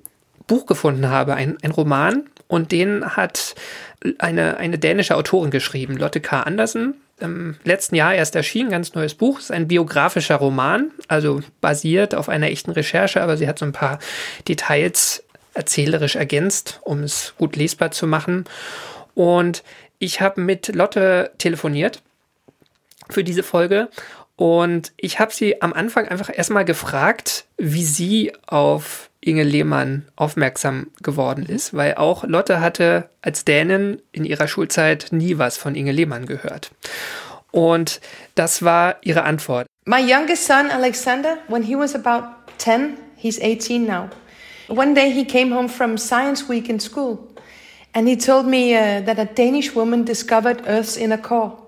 Buch 0.47 0.67
gefunden 0.67 1.09
habe, 1.09 1.35
ein, 1.35 1.59
ein 1.63 1.71
Roman, 1.71 2.25
und 2.49 2.73
den 2.73 3.05
hat 3.05 3.55
eine, 4.19 4.57
eine 4.57 4.79
dänische 4.79 5.17
Autorin 5.17 5.51
geschrieben, 5.51 5.97
Lotte 5.97 6.21
K. 6.21 6.41
Andersen. 6.41 6.95
Im 7.21 7.57
letzten 7.65 7.97
Jahr 7.97 8.15
erst 8.15 8.37
erschienen, 8.37 8.71
ganz 8.71 8.95
neues 8.95 9.15
Buch. 9.15 9.39
ist 9.39 9.53
ein 9.53 9.69
biografischer 9.69 10.37
Roman, 10.37 10.91
also 11.09 11.41
basiert 11.61 12.15
auf 12.15 12.29
einer 12.29 12.47
echten 12.47 12.71
Recherche, 12.71 13.21
aber 13.21 13.37
sie 13.37 13.49
hat 13.49 13.59
so 13.59 13.67
ein 13.67 13.73
paar 13.73 13.99
Details 14.47 15.25
erzählerisch 15.59 16.17
ergänzt, 16.17 16.81
um 16.83 17.03
es 17.03 17.35
gut 17.37 17.57
lesbar 17.57 17.91
zu 17.91 18.07
machen. 18.07 18.45
Und 19.15 19.65
ich 19.99 20.21
habe 20.21 20.41
mit 20.41 20.75
Lotte 20.75 21.33
telefoniert 21.39 22.01
für 23.11 23.25
diese 23.25 23.43
Folge 23.43 23.89
und 24.37 24.93
ich 24.97 25.19
habe 25.19 25.33
sie 25.33 25.61
am 25.61 25.73
Anfang 25.73 26.07
einfach 26.07 26.31
erstmal 26.33 26.65
gefragt, 26.65 27.47
wie 27.57 27.85
sie 27.85 28.33
auf 28.47 29.11
Inge 29.21 29.43
Lehmann 29.43 30.07
aufmerksam 30.15 30.87
geworden 31.03 31.45
ist, 31.45 31.75
weil 31.75 31.97
auch 31.97 32.23
Lotte 32.23 32.61
hatte 32.61 33.09
als 33.21 33.45
Dänin 33.45 34.01
in 34.13 34.25
ihrer 34.25 34.47
Schulzeit 34.47 35.09
nie 35.11 35.39
was 35.39 35.59
von 35.59 35.75
Inge 35.75 35.91
Lehmann 35.91 36.27
gehört. 36.27 36.71
Und 37.51 38.01
das 38.37 38.63
war 38.63 38.99
ihre 39.03 39.25
Antwort. 39.25 39.67
My 39.87 40.01
youngest 40.01 40.47
son, 40.47 40.71
Alexander, 40.71 41.39
when 41.49 41.65
he 41.65 41.77
was 41.77 41.97
about 41.97 42.29
10, 42.59 42.97
he's 43.17 43.41
18 43.41 43.85
now. 43.85 44.09
One 44.69 44.93
day 44.93 45.11
he 45.11 45.25
came 45.25 45.51
home 45.51 45.67
from 45.69 45.97
Science 45.97 46.47
Week 46.47 46.69
in 46.69 46.79
school 46.79 47.27
and 47.95 48.07
he 48.07 48.17
told 48.17 48.47
me 48.47 48.75
uh, 48.75 49.01
that 49.01 49.19
a 49.19 49.25
Danish 49.25 49.75
woman 49.75 50.05
discovered 50.05 50.63
Earth's 50.67 50.99
inner 50.99 51.17
core. 51.17 51.59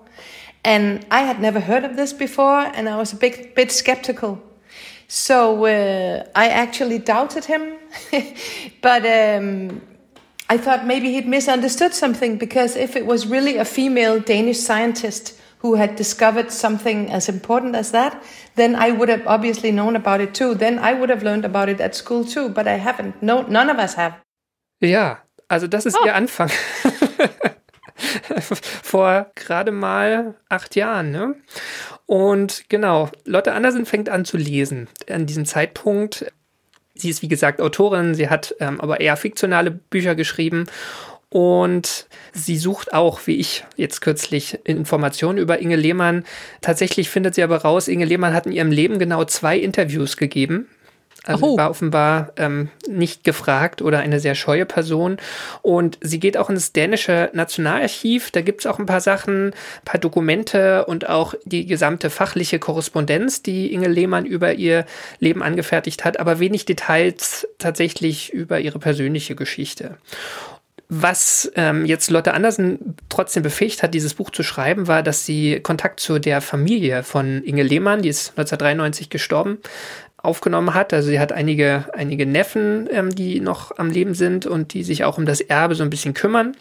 And 0.63 1.03
I 1.09 1.21
had 1.21 1.41
never 1.41 1.59
heard 1.59 1.83
of 1.83 1.95
this 1.95 2.13
before 2.13 2.59
and 2.59 2.87
I 2.87 2.97
was 2.97 3.11
a 3.11 3.15
big, 3.15 3.55
bit 3.55 3.71
skeptical. 3.71 4.39
So 5.07 5.65
uh, 5.65 6.27
I 6.35 6.49
actually 6.49 6.99
doubted 6.99 7.45
him, 7.45 7.73
but 8.81 9.03
um, 9.03 9.81
I 10.47 10.57
thought 10.57 10.85
maybe 10.85 11.11
he'd 11.11 11.27
misunderstood 11.27 11.95
something 11.95 12.37
because 12.37 12.75
if 12.75 12.95
it 12.95 13.07
was 13.07 13.25
really 13.25 13.57
a 13.57 13.65
female 13.65 14.19
Danish 14.19 14.59
scientist 14.59 15.40
who 15.61 15.75
had 15.75 15.95
discovered 15.95 16.51
something 16.51 17.11
as 17.11 17.29
important 17.29 17.75
as 17.75 17.91
that, 17.91 18.17
then 18.55 18.75
I 18.75 18.91
would 18.91 19.09
have 19.09 19.25
obviously 19.27 19.71
known 19.71 19.95
about 19.95 20.19
it 20.21 20.33
too. 20.33 20.55
Then 20.55 20.79
I 20.79 20.93
would 20.93 21.09
have 21.09 21.23
learned 21.23 21.45
about 21.45 21.69
it 21.69 21.79
at 21.79 21.95
school 21.95 22.25
too, 22.25 22.49
but 22.49 22.67
I 22.67 22.77
haven't. 22.77 23.21
No, 23.21 23.43
none 23.43 23.69
of 23.69 23.77
us 23.77 23.95
have. 23.95 24.15
Ja, 24.79 25.19
also 25.47 25.67
das 25.67 25.85
ist 25.85 25.97
ihr 26.03 26.15
Anfang. 26.15 26.49
Vor 28.83 29.27
gerade 29.35 29.71
mal 29.71 30.33
acht 30.49 30.75
Jahren, 30.75 31.11
ne? 31.11 31.35
Und 32.07 32.65
genau, 32.69 33.09
Lotte 33.25 33.53
Andersen 33.53 33.85
fängt 33.85 34.09
an 34.09 34.25
zu 34.25 34.37
lesen 34.37 34.89
an 35.09 35.27
diesem 35.27 35.45
Zeitpunkt. 35.45 36.25
Sie 36.95 37.09
ist, 37.09 37.21
wie 37.21 37.27
gesagt, 37.27 37.61
Autorin, 37.61 38.15
sie 38.15 38.29
hat 38.29 38.55
ähm, 38.59 38.81
aber 38.81 38.99
eher 38.99 39.15
fiktionale 39.15 39.71
Bücher 39.71 40.15
geschrieben 40.15 40.65
und 41.31 42.07
sie 42.33 42.57
sucht 42.57 42.93
auch, 42.93 43.21
wie 43.25 43.37
ich 43.37 43.63
jetzt 43.77 44.01
kürzlich, 44.01 44.59
Informationen 44.65 45.37
über 45.37 45.59
Inge 45.59 45.77
Lehmann. 45.77 46.25
Tatsächlich 46.59 47.09
findet 47.09 47.35
sie 47.35 47.43
aber 47.43 47.57
raus, 47.57 47.87
Inge 47.87 48.03
Lehmann 48.05 48.33
hat 48.33 48.45
in 48.45 48.51
ihrem 48.51 48.69
Leben 48.69 48.99
genau 48.99 49.23
zwei 49.23 49.57
Interviews 49.57 50.17
gegeben. 50.17 50.67
Also 51.23 51.45
Oh. 51.45 51.57
war 51.57 51.69
offenbar 51.69 52.33
ähm, 52.37 52.69
nicht 52.89 53.23
gefragt 53.23 53.81
oder 53.81 53.99
eine 53.99 54.19
sehr 54.19 54.33
scheue 54.33 54.65
Person. 54.65 55.17
Und 55.61 55.99
sie 56.01 56.19
geht 56.19 56.35
auch 56.35 56.49
ins 56.49 56.73
dänische 56.73 57.29
Nationalarchiv. 57.33 58.31
Da 58.31 58.41
gibt 58.41 58.61
es 58.61 58.65
auch 58.65 58.79
ein 58.79 58.87
paar 58.87 59.01
Sachen, 59.01 59.49
ein 59.49 59.53
paar 59.85 59.99
Dokumente 60.01 60.85
und 60.85 61.07
auch 61.07 61.35
die 61.45 61.65
gesamte 61.67 62.09
fachliche 62.09 62.57
Korrespondenz, 62.59 63.43
die 63.43 63.71
Inge 63.71 63.87
Lehmann 63.87 64.25
über 64.25 64.53
ihr 64.55 64.85
Leben 65.19 65.43
angefertigt 65.43 66.03
hat, 66.03 66.19
aber 66.19 66.39
wenig 66.39 66.65
Details 66.65 67.47
tatsächlich 67.59 68.33
über 68.33 68.59
ihre 68.59 68.79
persönliche 68.79 69.35
Geschichte. 69.35 69.97
Was 70.93 71.49
ähm, 71.55 71.85
jetzt 71.85 72.11
Lotte 72.11 72.33
Andersen 72.33 72.97
trotzdem 73.07 73.43
befähigt 73.43 73.81
hat, 73.81 73.93
dieses 73.93 74.13
Buch 74.13 74.29
zu 74.29 74.43
schreiben, 74.43 74.89
war, 74.89 75.03
dass 75.03 75.25
sie 75.25 75.61
Kontakt 75.61 76.01
zu 76.01 76.19
der 76.19 76.41
Familie 76.41 77.03
von 77.03 77.41
Inge 77.43 77.63
Lehmann, 77.63 78.01
die 78.01 78.09
ist 78.09 78.31
1993 78.31 79.09
gestorben, 79.09 79.59
aufgenommen 80.17 80.73
hat. 80.73 80.91
Also 80.91 81.07
sie 81.07 81.21
hat 81.21 81.31
einige, 81.31 81.85
einige 81.93 82.25
Neffen, 82.25 82.89
ähm, 82.91 83.15
die 83.15 83.39
noch 83.39 83.77
am 83.77 83.89
Leben 83.89 84.15
sind 84.15 84.45
und 84.45 84.73
die 84.73 84.83
sich 84.83 85.05
auch 85.05 85.17
um 85.17 85.25
das 85.25 85.39
Erbe 85.39 85.75
so 85.75 85.83
ein 85.83 85.89
bisschen 85.89 86.13
kümmern. 86.13 86.57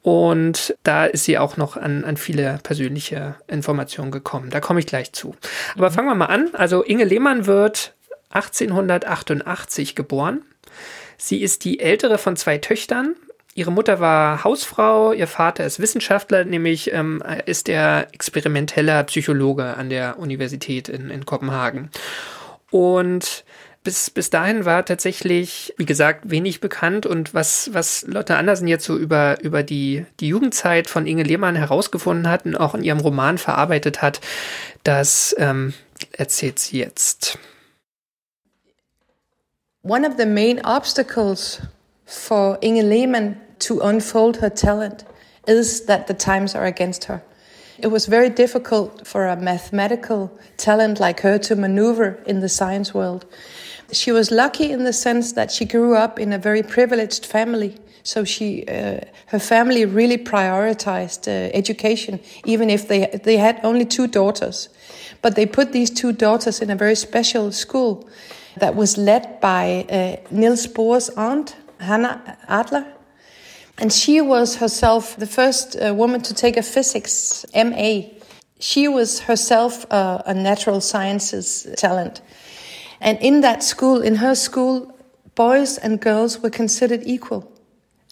Und 0.00 0.74
da 0.82 1.04
ist 1.04 1.24
sie 1.24 1.36
auch 1.36 1.58
noch 1.58 1.76
an, 1.76 2.06
an 2.06 2.16
viele 2.16 2.60
persönliche 2.62 3.34
Informationen 3.46 4.10
gekommen. 4.10 4.48
Da 4.48 4.60
komme 4.60 4.80
ich 4.80 4.86
gleich 4.86 5.12
zu. 5.12 5.34
Aber 5.76 5.90
fangen 5.90 6.08
wir 6.08 6.14
mal 6.14 6.26
an. 6.26 6.48
Also 6.54 6.82
Inge 6.82 7.04
Lehmann 7.04 7.44
wird 7.44 7.92
1888 8.30 9.94
geboren. 9.94 10.40
Sie 11.18 11.42
ist 11.42 11.66
die 11.66 11.80
ältere 11.80 12.16
von 12.16 12.36
zwei 12.36 12.56
Töchtern. 12.56 13.16
Ihre 13.54 13.72
Mutter 13.72 13.98
war 13.98 14.44
Hausfrau, 14.44 15.12
ihr 15.12 15.26
Vater 15.26 15.64
ist 15.64 15.80
Wissenschaftler, 15.80 16.44
nämlich 16.44 16.92
ähm, 16.92 17.22
ist 17.46 17.68
er 17.68 18.06
experimenteller 18.12 19.02
Psychologe 19.04 19.76
an 19.76 19.90
der 19.90 20.18
Universität 20.18 20.88
in, 20.88 21.10
in 21.10 21.26
Kopenhagen. 21.26 21.90
Und 22.70 23.44
bis, 23.82 24.10
bis 24.10 24.30
dahin 24.30 24.64
war 24.64 24.84
tatsächlich, 24.84 25.74
wie 25.78 25.86
gesagt, 25.86 26.30
wenig 26.30 26.60
bekannt. 26.60 27.06
Und 27.06 27.34
was, 27.34 27.70
was 27.72 28.02
Lotte 28.06 28.36
Andersen 28.36 28.68
jetzt 28.68 28.84
so 28.84 28.96
über, 28.96 29.40
über 29.42 29.62
die, 29.62 30.04
die 30.20 30.28
Jugendzeit 30.28 30.88
von 30.88 31.06
Inge 31.06 31.22
Lehmann 31.22 31.56
herausgefunden 31.56 32.28
hat 32.28 32.44
und 32.44 32.56
auch 32.56 32.74
in 32.74 32.84
ihrem 32.84 33.00
Roman 33.00 33.38
verarbeitet 33.38 34.02
hat, 34.02 34.20
das 34.84 35.34
ähm, 35.38 35.72
erzählt 36.12 36.58
sie 36.58 36.78
jetzt. 36.78 37.38
One 39.82 40.06
of 40.06 40.14
the 40.18 40.26
main 40.26 40.62
obstacles 40.64 41.62
for 42.10 42.58
Inge 42.60 42.84
Lehmann 42.84 43.40
to 43.60 43.80
unfold 43.80 44.38
her 44.38 44.50
talent 44.50 45.04
is 45.46 45.86
that 45.86 46.06
the 46.06 46.14
times 46.14 46.54
are 46.54 46.66
against 46.66 47.04
her. 47.04 47.22
It 47.78 47.86
was 47.86 48.06
very 48.06 48.28
difficult 48.28 49.06
for 49.06 49.26
a 49.26 49.36
mathematical 49.36 50.30
talent 50.56 51.00
like 51.00 51.20
her 51.20 51.38
to 51.38 51.56
maneuver 51.56 52.22
in 52.26 52.40
the 52.40 52.48
science 52.48 52.92
world. 52.92 53.24
She 53.92 54.12
was 54.12 54.30
lucky 54.30 54.70
in 54.70 54.84
the 54.84 54.92
sense 54.92 55.32
that 55.32 55.50
she 55.50 55.64
grew 55.64 55.96
up 55.96 56.18
in 56.18 56.32
a 56.32 56.38
very 56.38 56.62
privileged 56.62 57.24
family. 57.24 57.78
So 58.02 58.24
she, 58.24 58.64
uh, 58.66 59.00
her 59.26 59.38
family 59.38 59.84
really 59.84 60.18
prioritized 60.18 61.26
uh, 61.28 61.50
education, 61.54 62.20
even 62.44 62.70
if 62.70 62.88
they 62.88 63.06
they 63.24 63.36
had 63.36 63.60
only 63.62 63.84
two 63.84 64.06
daughters. 64.06 64.68
But 65.22 65.34
they 65.34 65.46
put 65.46 65.72
these 65.72 65.90
two 65.90 66.12
daughters 66.12 66.60
in 66.60 66.70
a 66.70 66.76
very 66.76 66.94
special 66.94 67.52
school 67.52 68.08
that 68.56 68.74
was 68.74 68.96
led 68.96 69.40
by 69.40 69.86
uh, 69.88 70.16
Niels 70.30 70.66
Bohr's 70.66 71.08
aunt, 71.10 71.56
Hannah 71.80 72.38
Adler. 72.48 72.84
And 73.78 73.92
she 73.92 74.20
was 74.20 74.56
herself 74.56 75.16
the 75.16 75.26
first 75.26 75.76
uh, 75.76 75.94
woman 75.94 76.20
to 76.22 76.34
take 76.34 76.56
a 76.56 76.62
physics 76.62 77.46
MA. 77.54 78.02
She 78.58 78.88
was 78.88 79.20
herself 79.20 79.86
uh, 79.90 80.22
a 80.26 80.34
natural 80.34 80.80
sciences 80.80 81.66
talent. 81.76 82.20
And 83.00 83.18
in 83.20 83.40
that 83.40 83.62
school, 83.62 84.02
in 84.02 84.16
her 84.16 84.34
school, 84.34 84.94
boys 85.34 85.78
and 85.78 85.98
girls 86.00 86.42
were 86.42 86.50
considered 86.50 87.02
equal. 87.06 87.50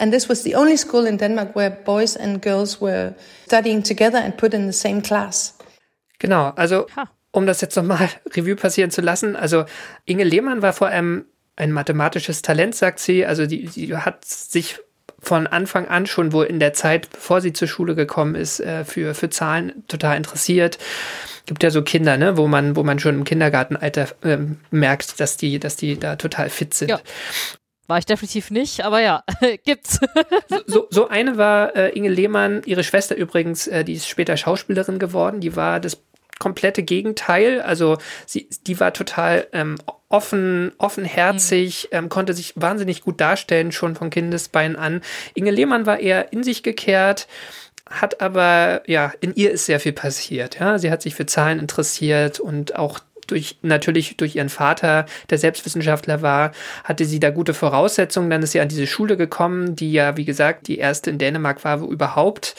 And 0.01 0.13
this 0.13 0.29
was 0.29 0.43
the 0.43 0.55
only 0.55 0.77
school 0.77 1.07
in 1.07 1.19
Denmark 1.19 1.55
where 1.55 1.71
boys 1.71 2.17
and 2.17 2.41
girls 2.41 2.81
were 2.81 3.15
studying 3.47 3.83
together 3.83 4.19
and 4.19 4.37
put 4.39 4.55
in 4.55 4.67
the 4.67 4.73
same 4.73 5.03
class. 5.03 5.55
Genau, 6.19 6.53
also 6.57 6.87
um 7.33 7.47
das 7.47 7.61
jetzt 7.61 7.77
nochmal 7.77 8.09
Revue 8.37 8.57
passieren 8.57 8.91
zu 8.91 9.01
lassen, 9.03 9.37
also 9.37 9.65
Inge 10.07 10.25
Lehmann 10.25 10.63
war 10.63 10.73
vor 10.73 10.89
allem 10.89 11.27
ein 11.59 11.73
mathematisches 11.73 12.43
Talent, 12.43 12.75
sagt 12.75 13.01
sie. 13.01 13.27
Also 13.27 13.47
die, 13.47 13.67
die 13.67 13.95
hat 13.97 14.25
sich 14.25 14.79
von 15.21 15.47
Anfang 15.49 15.89
an 15.89 16.07
schon 16.07 16.33
wohl 16.33 16.47
in 16.47 16.61
der 16.61 16.73
Zeit, 16.73 17.11
bevor 17.11 17.41
sie 17.41 17.53
zur 17.53 17.67
Schule 17.67 17.95
gekommen 17.95 18.37
ist, 18.37 18.61
äh, 18.61 18.85
für, 18.85 19.15
für 19.15 19.31
Zahlen 19.31 19.85
total 19.89 20.17
interessiert. 20.17 20.79
Gibt 21.47 21.63
ja 21.63 21.71
so 21.71 21.83
Kinder, 21.83 22.17
ne, 22.17 22.37
wo 22.37 22.47
man, 22.47 22.77
wo 22.77 22.85
man 22.85 22.99
schon 23.01 23.17
im 23.17 23.25
Kindergartenalter 23.25 24.09
ähm, 24.23 24.61
merkt, 24.71 25.19
dass 25.19 25.37
die, 25.37 25.59
dass 25.59 25.77
die 25.77 25.99
da 25.99 26.17
total 26.17 26.51
fit 26.51 26.75
sind. 26.75 26.91
Ja. 26.91 27.01
War 27.89 27.99
ich 27.99 28.07
definitiv 28.07 28.51
nicht, 28.51 28.85
aber 28.85 29.01
ja, 29.01 29.25
gibt's. 29.65 29.99
so, 30.49 30.59
so, 30.67 30.87
so 30.91 31.09
eine 31.09 31.39
war 31.39 31.75
äh, 31.75 31.89
Inge 31.91 32.11
Lehmann, 32.11 32.63
ihre 32.67 32.85
Schwester 32.85 33.17
übrigens, 33.17 33.67
äh, 33.67 33.83
die 33.83 33.95
ist 33.95 34.07
später 34.07 34.37
Schauspielerin 34.37 34.99
geworden, 34.99 35.41
die 35.41 35.57
war 35.57 35.81
das 35.81 36.03
komplette 36.39 36.83
Gegenteil. 36.83 37.63
Also 37.63 37.99
sie, 38.27 38.49
die 38.67 38.79
war 38.79 38.93
total 38.93 39.49
ähm, 39.53 39.79
offen, 40.09 40.73
offenherzig, 40.79 41.89
mhm. 41.91 41.99
ähm, 41.99 42.09
konnte 42.09 42.35
sich 42.35 42.55
wahnsinnig 42.57 43.03
gut 43.03 43.21
darstellen, 43.21 43.73
schon 43.73 43.95
von 43.95 44.11
Kindesbeinen 44.11 44.77
an. 44.77 45.03
Inge 45.35 45.51
Lehmann 45.51 45.87
war 45.87 46.01
eher 46.01 46.33
in 46.33 46.43
sich 46.43 46.63
gekehrt, 46.63 47.29
hat 47.89 48.21
aber, 48.21 48.83
ja, 48.87 49.13
in 49.21 49.35
ihr 49.35 49.51
ist 49.51 49.67
sehr 49.67 49.81
viel 49.81 49.93
passiert. 49.93 50.59
Ja, 50.61 50.79
sie 50.79 50.91
hat 50.91 51.03
sich 51.03 51.15
für 51.15 51.27
Zahlen 51.27 51.59
interessiert 51.59 52.41
und 52.41 52.77
auch 52.77 53.01
durch, 53.27 53.59
natürlich 53.63 54.17
durch 54.17 54.37
ihren 54.37 54.49
Vater, 54.49 55.07
der 55.31 55.39
Selbstwissenschaftler 55.39 56.23
war, 56.23 56.53
hatte 56.85 57.05
sie 57.05 57.21
da 57.21 57.31
gute 57.31 57.55
Voraussetzungen. 57.55 58.31
Dann 58.31 58.43
ist 58.43 58.53
sie 58.53 58.61
an 58.61 58.69
diese 58.69 58.87
Schule 58.87 59.17
gekommen, 59.17 59.77
die 59.77 59.93
ja, 59.93 60.17
wie 60.17 60.25
gesagt, 60.25 60.67
die 60.67 60.79
erste 60.79 61.11
in 61.11 61.19
Dänemark 61.19 61.65
war, 61.65 61.81
wo 61.81 61.87
überhaupt 61.87 62.55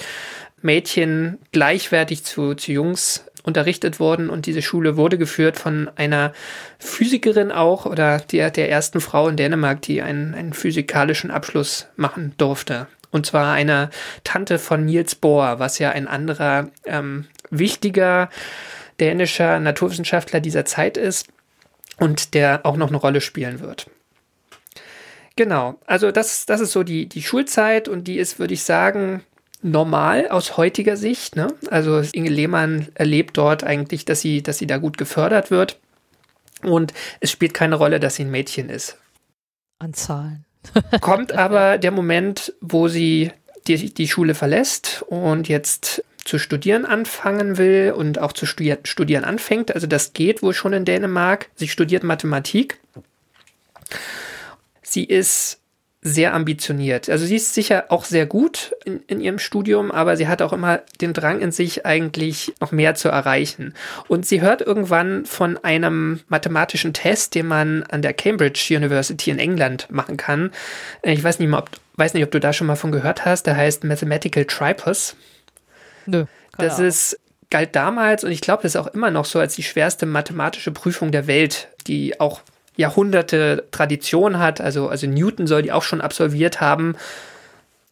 Mädchen 0.62 1.40
gleichwertig 1.52 2.24
zu, 2.24 2.54
zu 2.54 2.72
Jungs 2.72 3.26
unterrichtet 3.44 4.00
worden 4.00 4.30
und 4.30 4.46
diese 4.46 4.62
Schule 4.62 4.98
wurde 4.98 5.18
geführt 5.18 5.58
von 5.58 5.90
einer 5.96 6.34
Physikerin 6.78 7.52
auch 7.52 7.86
oder 7.86 8.20
der, 8.20 8.52
der 8.52 8.70
ersten 8.70 9.02
Frau 9.02 9.28
in 9.28 9.38
Dänemark, 9.38 9.82
die 9.82 10.02
einen, 10.02 10.34
einen 10.34 10.54
physikalischen 10.54 11.32
Abschluss 11.32 11.88
machen 11.96 12.34
durfte. 12.38 12.88
Und 13.12 13.26
zwar 13.26 13.54
einer 13.54 13.90
Tante 14.24 14.60
von 14.60 14.86
Niels 14.86 15.16
Bohr, 15.16 15.60
was 15.60 15.80
ja 15.80 15.92
ein 15.92 16.08
anderer 16.08 16.70
ähm, 16.86 17.26
wichtiger 17.50 18.30
dänischer 19.00 19.60
Naturwissenschaftler 19.60 20.40
dieser 20.40 20.66
Zeit 20.66 20.98
ist 20.98 21.28
und 21.98 22.34
der 22.34 22.66
auch 22.66 22.78
noch 22.78 22.90
eine 22.90 22.98
Rolle 22.98 23.22
spielen 23.22 23.62
wird. 23.62 23.90
Genau, 25.36 25.80
also 25.86 26.12
das, 26.12 26.46
das 26.46 26.60
ist 26.60 26.74
so 26.74 26.84
die, 26.84 27.08
die 27.08 27.24
Schulzeit 27.24 27.88
und 27.88 28.08
die 28.08 28.18
ist, 28.18 28.40
würde 28.40 28.54
ich 28.54 28.64
sagen, 28.64 29.24
normal 29.62 30.30
aus 30.30 30.58
heutiger 30.58 30.98
Sicht. 30.98 31.36
Ne? 31.36 31.48
Also 31.70 32.02
Inge 32.14 32.30
Lehmann 32.30 32.88
erlebt 32.96 33.38
dort 33.38 33.64
eigentlich, 33.64 34.06
dass 34.06 34.22
sie, 34.22 34.42
dass 34.42 34.58
sie 34.58 34.68
da 34.68 34.78
gut 34.78 34.98
gefördert 34.98 35.52
wird. 35.52 35.80
Und 36.64 36.94
es 37.20 37.32
spielt 37.32 37.54
keine 37.54 37.76
Rolle, 37.76 38.00
dass 38.00 38.16
sie 38.16 38.26
ein 38.26 38.32
Mädchen 38.32 38.70
ist. 38.70 38.98
An 39.80 39.94
Zahlen. 39.94 40.46
Kommt 41.02 41.32
aber 41.32 41.78
der 41.78 41.92
Moment, 41.92 42.54
wo 42.60 42.88
sie 42.88 43.32
die, 43.68 43.94
die 43.94 44.08
Schule 44.08 44.36
verlässt 44.36 45.04
und 45.08 45.48
jetzt 45.48 46.04
zu 46.26 46.38
studieren 46.38 46.86
anfangen 46.86 47.58
will 47.58 47.94
und 47.96 48.20
auch 48.20 48.34
zu 48.34 48.46
studieren, 48.46 48.80
studieren 48.84 49.24
anfängt. 49.24 49.74
Also 49.74 49.88
das 49.88 50.14
geht 50.14 50.44
wohl 50.44 50.54
schon 50.54 50.74
in 50.74 50.86
Dänemark. 50.86 51.50
Sie 51.56 51.68
studiert 51.68 52.04
Mathematik. 52.04 52.80
Sie 54.82 55.06
ist 55.06 55.59
sehr 56.14 56.34
ambitioniert. 56.34 57.10
Also 57.10 57.26
sie 57.26 57.36
ist 57.36 57.54
sicher 57.54 57.86
auch 57.90 58.04
sehr 58.04 58.26
gut 58.26 58.76
in, 58.86 59.02
in, 59.08 59.22
ihrem 59.22 59.40
Studium, 59.40 59.92
aber 59.92 60.18
sie 60.18 60.28
hat 60.28 60.42
auch 60.42 60.54
immer 60.54 60.82
den 61.02 61.14
Drang 61.14 61.40
in 61.40 61.52
sich, 61.52 61.86
eigentlich 61.86 62.54
noch 62.60 62.72
mehr 62.72 62.96
zu 62.96 63.10
erreichen. 63.10 63.74
Und 64.08 64.26
sie 64.26 64.42
hört 64.42 64.62
irgendwann 64.62 65.26
von 65.26 65.58
einem 65.64 66.20
mathematischen 66.28 66.94
Test, 66.94 67.36
den 67.36 67.48
man 67.48 67.84
an 67.84 68.02
der 68.02 68.14
Cambridge 68.14 68.74
University 68.76 69.30
in 69.30 69.40
England 69.40 69.88
machen 69.90 70.18
kann. 70.18 70.52
Äh, 71.02 71.14
ich 71.14 71.24
weiß 71.24 71.40
nicht 71.40 71.50
mal, 71.50 71.60
ob, 71.60 71.70
weiß 71.96 72.14
nicht, 72.14 72.24
ob 72.24 72.32
du 72.32 72.40
da 72.40 72.54
schon 72.54 72.68
mal 72.68 72.76
von 72.76 72.92
gehört 72.92 73.26
hast. 73.26 73.44
Der 73.44 73.56
heißt 73.56 73.84
Mathematical 73.84 74.46
Tripos. 74.46 75.16
Nö. 76.06 76.26
Das 76.58 76.76
Ahnung. 76.76 76.88
ist 76.88 77.20
galt 77.50 77.76
damals 77.76 78.24
und 78.24 78.32
ich 78.32 78.42
glaube, 78.42 78.64
das 78.64 78.76
ist 78.76 78.82
auch 78.82 78.88
immer 78.88 79.12
noch 79.12 79.26
so 79.26 79.40
als 79.40 79.56
die 79.56 79.64
schwerste 79.64 80.06
mathematische 80.06 80.72
Prüfung 80.72 81.12
der 81.12 81.28
Welt, 81.28 81.68
die 81.88 82.20
auch 82.20 82.42
Jahrhunderte 82.80 83.66
Tradition 83.72 84.40
hat. 84.40 84.62
Also, 84.62 84.88
also 84.88 85.06
Newton 85.06 85.48
soll 85.48 85.64
die 85.64 85.74
auch 85.74 85.84
schon 85.84 86.00
absolviert 86.00 86.62
haben. 86.62 86.96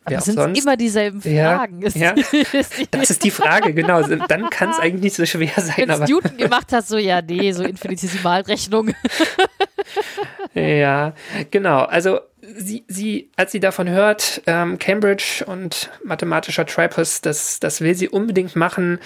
Aber 0.07 0.21
sind 0.21 0.35
sonst? 0.35 0.61
immer 0.61 0.77
dieselben 0.77 1.21
Fragen? 1.21 1.81
Ja, 1.81 2.15
ja. 2.15 2.15
das 2.91 3.09
ist 3.09 3.23
die 3.23 3.31
Frage, 3.31 3.73
genau. 3.73 4.01
Dann 4.27 4.49
kann 4.49 4.69
es 4.69 4.79
eigentlich 4.79 5.03
nicht 5.03 5.15
so 5.15 5.25
schwer 5.25 5.51
sein. 5.55 5.87
Wenn 5.87 5.99
Newton 6.03 6.37
gemacht 6.37 6.71
hat, 6.71 6.87
so 6.87 6.97
ja, 6.97 7.21
nee, 7.21 7.51
so 7.51 7.63
Infinitesimalrechnung. 7.63 8.93
ja, 10.53 11.13
genau. 11.51 11.83
Also 11.83 12.19
sie, 12.41 12.85
sie, 12.87 13.29
als 13.35 13.51
sie 13.51 13.59
davon 13.59 13.89
hört, 13.89 14.41
ähm, 14.47 14.79
Cambridge 14.79 15.43
und 15.45 15.89
mathematischer 16.03 16.65
Tripos, 16.65 17.21
das, 17.21 17.59
das 17.59 17.81
will 17.81 17.95
sie 17.95 18.09
unbedingt 18.09 18.55
machen. 18.55 18.99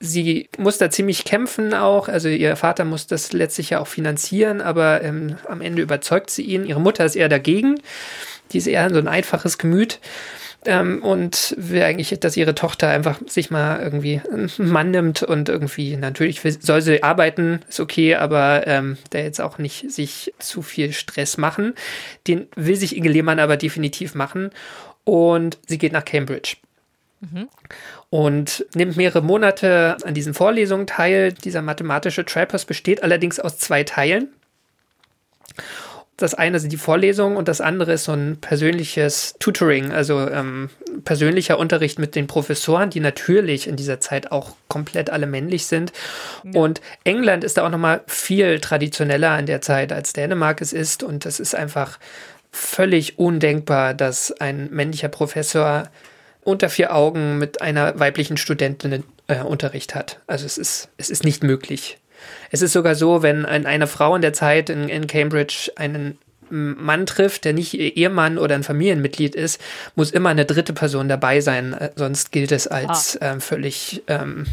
Sie 0.00 0.48
muss 0.58 0.78
da 0.78 0.90
ziemlich 0.90 1.24
kämpfen 1.24 1.74
auch. 1.74 2.08
Also 2.08 2.28
ihr 2.28 2.56
Vater 2.56 2.84
muss 2.84 3.06
das 3.06 3.32
letztlich 3.32 3.70
ja 3.70 3.80
auch 3.80 3.86
finanzieren, 3.86 4.60
aber 4.60 5.02
ähm, 5.02 5.36
am 5.48 5.60
Ende 5.60 5.82
überzeugt 5.82 6.30
sie 6.30 6.42
ihn. 6.42 6.64
Ihre 6.64 6.80
Mutter 6.80 7.04
ist 7.04 7.16
eher 7.16 7.28
dagegen. 7.28 7.80
Die 8.52 8.58
ist 8.58 8.66
eher 8.66 8.90
so 8.90 8.98
ein 8.98 9.08
einfaches 9.08 9.58
Gemüt 9.58 9.98
ähm, 10.64 11.02
und 11.02 11.54
will 11.58 11.82
eigentlich, 11.82 12.18
dass 12.20 12.36
ihre 12.36 12.54
Tochter 12.54 12.88
einfach 12.88 13.20
sich 13.26 13.50
mal 13.50 13.80
irgendwie 13.80 14.20
einen 14.30 14.50
Mann 14.58 14.90
nimmt 14.90 15.22
und 15.22 15.48
irgendwie, 15.48 15.96
natürlich 15.96 16.42
will, 16.44 16.56
soll 16.60 16.82
sie 16.82 17.02
arbeiten, 17.02 17.60
ist 17.68 17.80
okay, 17.80 18.14
aber 18.14 18.66
ähm, 18.66 18.96
der 19.12 19.24
jetzt 19.24 19.40
auch 19.40 19.58
nicht 19.58 19.90
sich 19.90 20.32
zu 20.38 20.62
viel 20.62 20.92
Stress 20.92 21.36
machen. 21.36 21.74
Den 22.28 22.46
will 22.54 22.76
sich 22.76 22.96
Inge 22.96 23.08
Lehmann 23.10 23.40
aber 23.40 23.56
definitiv 23.56 24.14
machen 24.14 24.50
und 25.04 25.58
sie 25.66 25.78
geht 25.78 25.92
nach 25.92 26.04
Cambridge. 26.04 26.56
Mhm. 27.20 27.48
Und 28.10 28.66
nimmt 28.74 28.96
mehrere 28.96 29.22
Monate 29.22 29.96
an 30.04 30.14
diesen 30.14 30.34
Vorlesungen 30.34 30.86
teil. 30.86 31.32
Dieser 31.32 31.62
mathematische 31.62 32.24
Trappers 32.24 32.66
besteht 32.66 33.02
allerdings 33.02 33.40
aus 33.40 33.58
zwei 33.58 33.84
Teilen. 33.84 34.28
Das 36.22 36.34
eine 36.34 36.60
sind 36.60 36.72
die 36.72 36.76
Vorlesungen 36.78 37.36
und 37.36 37.48
das 37.48 37.60
andere 37.60 37.94
ist 37.94 38.04
so 38.04 38.12
ein 38.12 38.36
persönliches 38.40 39.34
Tutoring, 39.40 39.90
also 39.90 40.28
ähm, 40.28 40.70
persönlicher 41.04 41.58
Unterricht 41.58 41.98
mit 41.98 42.14
den 42.14 42.28
Professoren, 42.28 42.90
die 42.90 43.00
natürlich 43.00 43.66
in 43.66 43.74
dieser 43.74 43.98
Zeit 43.98 44.30
auch 44.30 44.54
komplett 44.68 45.10
alle 45.10 45.26
männlich 45.26 45.66
sind. 45.66 45.92
Ja. 46.44 46.60
Und 46.60 46.80
England 47.02 47.42
ist 47.42 47.56
da 47.56 47.66
auch 47.66 47.70
nochmal 47.70 48.02
viel 48.06 48.60
traditioneller 48.60 49.36
in 49.38 49.46
der 49.46 49.62
Zeit, 49.62 49.92
als 49.92 50.12
Dänemark 50.12 50.60
es 50.60 50.72
ist. 50.72 51.02
Und 51.02 51.26
es 51.26 51.40
ist 51.40 51.56
einfach 51.56 51.98
völlig 52.52 53.18
undenkbar, 53.18 53.92
dass 53.92 54.30
ein 54.30 54.68
männlicher 54.70 55.08
Professor 55.08 55.90
unter 56.44 56.68
vier 56.68 56.94
Augen 56.94 57.38
mit 57.38 57.62
einer 57.62 57.98
weiblichen 57.98 58.36
Studentin 58.36 59.04
äh, 59.26 59.40
Unterricht 59.42 59.94
hat. 59.94 60.20
Also 60.26 60.46
es 60.46 60.58
ist, 60.58 60.88
es 60.98 61.10
ist 61.10 61.24
nicht 61.24 61.42
möglich. 61.42 61.98
Es 62.50 62.62
ist 62.62 62.72
sogar 62.72 62.94
so, 62.94 63.22
wenn 63.22 63.44
eine 63.46 63.86
Frau 63.86 64.14
in 64.14 64.22
der 64.22 64.32
Zeit 64.32 64.70
in, 64.70 64.88
in 64.88 65.06
Cambridge 65.06 65.72
einen 65.76 66.18
Mann 66.52 67.06
trifft, 67.06 67.46
der 67.46 67.54
nicht 67.54 67.72
ihr 67.72 67.96
Ehemann 67.96 68.36
oder 68.36 68.54
ein 68.54 68.62
Familienmitglied 68.62 69.34
ist, 69.34 69.60
muss 69.94 70.10
immer 70.10 70.28
eine 70.28 70.44
dritte 70.44 70.74
Person 70.74 71.08
dabei 71.08 71.40
sein, 71.40 71.72
äh, 71.72 71.90
sonst 71.96 72.30
gilt 72.30 72.52
es 72.52 72.66
als 72.66 73.18
ah. 73.22 73.32
ähm, 73.32 73.40
völlig 73.40 74.02
ähm, 74.06 74.46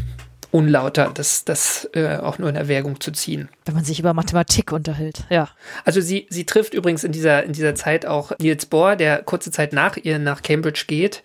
unlauter, 0.50 1.10
das, 1.14 1.44
das 1.44 1.88
äh, 1.94 2.16
auch 2.16 2.38
nur 2.38 2.48
in 2.48 2.56
Erwägung 2.56 3.00
zu 3.00 3.12
ziehen. 3.12 3.48
Wenn 3.64 3.74
man 3.74 3.84
sich 3.84 4.00
über 4.00 4.14
Mathematik 4.14 4.72
unterhält, 4.72 5.24
ja. 5.30 5.48
Also 5.84 6.00
sie, 6.00 6.26
sie 6.28 6.44
trifft 6.44 6.74
übrigens 6.74 7.04
in 7.04 7.12
dieser, 7.12 7.44
in 7.44 7.52
dieser 7.52 7.74
Zeit 7.74 8.04
auch 8.06 8.32
Niels 8.40 8.66
Bohr, 8.66 8.96
der 8.96 9.22
kurze 9.22 9.50
Zeit 9.50 9.72
nach 9.72 9.96
ihr 9.96 10.18
nach 10.18 10.42
Cambridge 10.42 10.84
geht, 10.86 11.22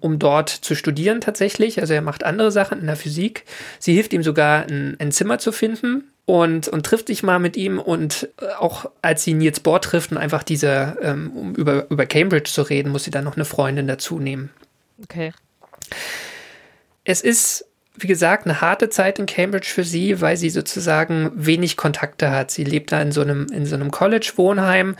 um 0.00 0.18
dort 0.18 0.48
zu 0.48 0.74
studieren 0.74 1.20
tatsächlich. 1.20 1.80
Also 1.80 1.94
er 1.94 2.02
macht 2.02 2.24
andere 2.24 2.52
Sachen 2.52 2.80
in 2.80 2.86
der 2.86 2.96
Physik. 2.96 3.44
Sie 3.78 3.94
hilft 3.94 4.12
ihm 4.12 4.22
sogar, 4.22 4.66
ein, 4.66 4.96
ein 5.00 5.10
Zimmer 5.10 5.38
zu 5.38 5.50
finden 5.50 6.04
und, 6.24 6.68
und 6.68 6.84
trifft 6.86 7.08
sich 7.08 7.22
mal 7.22 7.38
mit 7.38 7.56
ihm 7.56 7.78
und 7.78 8.28
äh, 8.40 8.46
auch 8.58 8.90
als 9.02 9.24
sie 9.24 9.34
Niels 9.34 9.60
Bohr 9.60 9.80
trifft 9.80 10.12
und 10.12 10.18
einfach 10.18 10.42
diese, 10.42 10.96
ähm, 11.02 11.32
um 11.34 11.54
über, 11.54 11.90
über 11.90 12.06
Cambridge 12.06 12.50
zu 12.50 12.62
reden, 12.62 12.92
muss 12.92 13.04
sie 13.04 13.10
dann 13.10 13.24
noch 13.24 13.36
eine 13.36 13.44
Freundin 13.44 13.88
dazu 13.88 14.20
nehmen. 14.20 14.50
Okay. 15.02 15.32
Es 17.04 17.22
ist 17.22 17.64
wie 17.98 18.06
gesagt, 18.06 18.46
eine 18.46 18.60
harte 18.60 18.88
Zeit 18.90 19.18
in 19.18 19.26
Cambridge 19.26 19.68
für 19.68 19.84
sie, 19.84 20.20
weil 20.20 20.36
sie 20.36 20.50
sozusagen 20.50 21.30
wenig 21.34 21.76
Kontakte 21.76 22.30
hat. 22.30 22.50
Sie 22.50 22.64
lebt 22.64 22.92
da 22.92 23.00
in 23.00 23.12
so 23.12 23.20
einem, 23.20 23.46
in 23.52 23.66
so 23.66 23.74
einem 23.74 23.90
College-Wohnheim. 23.90 24.96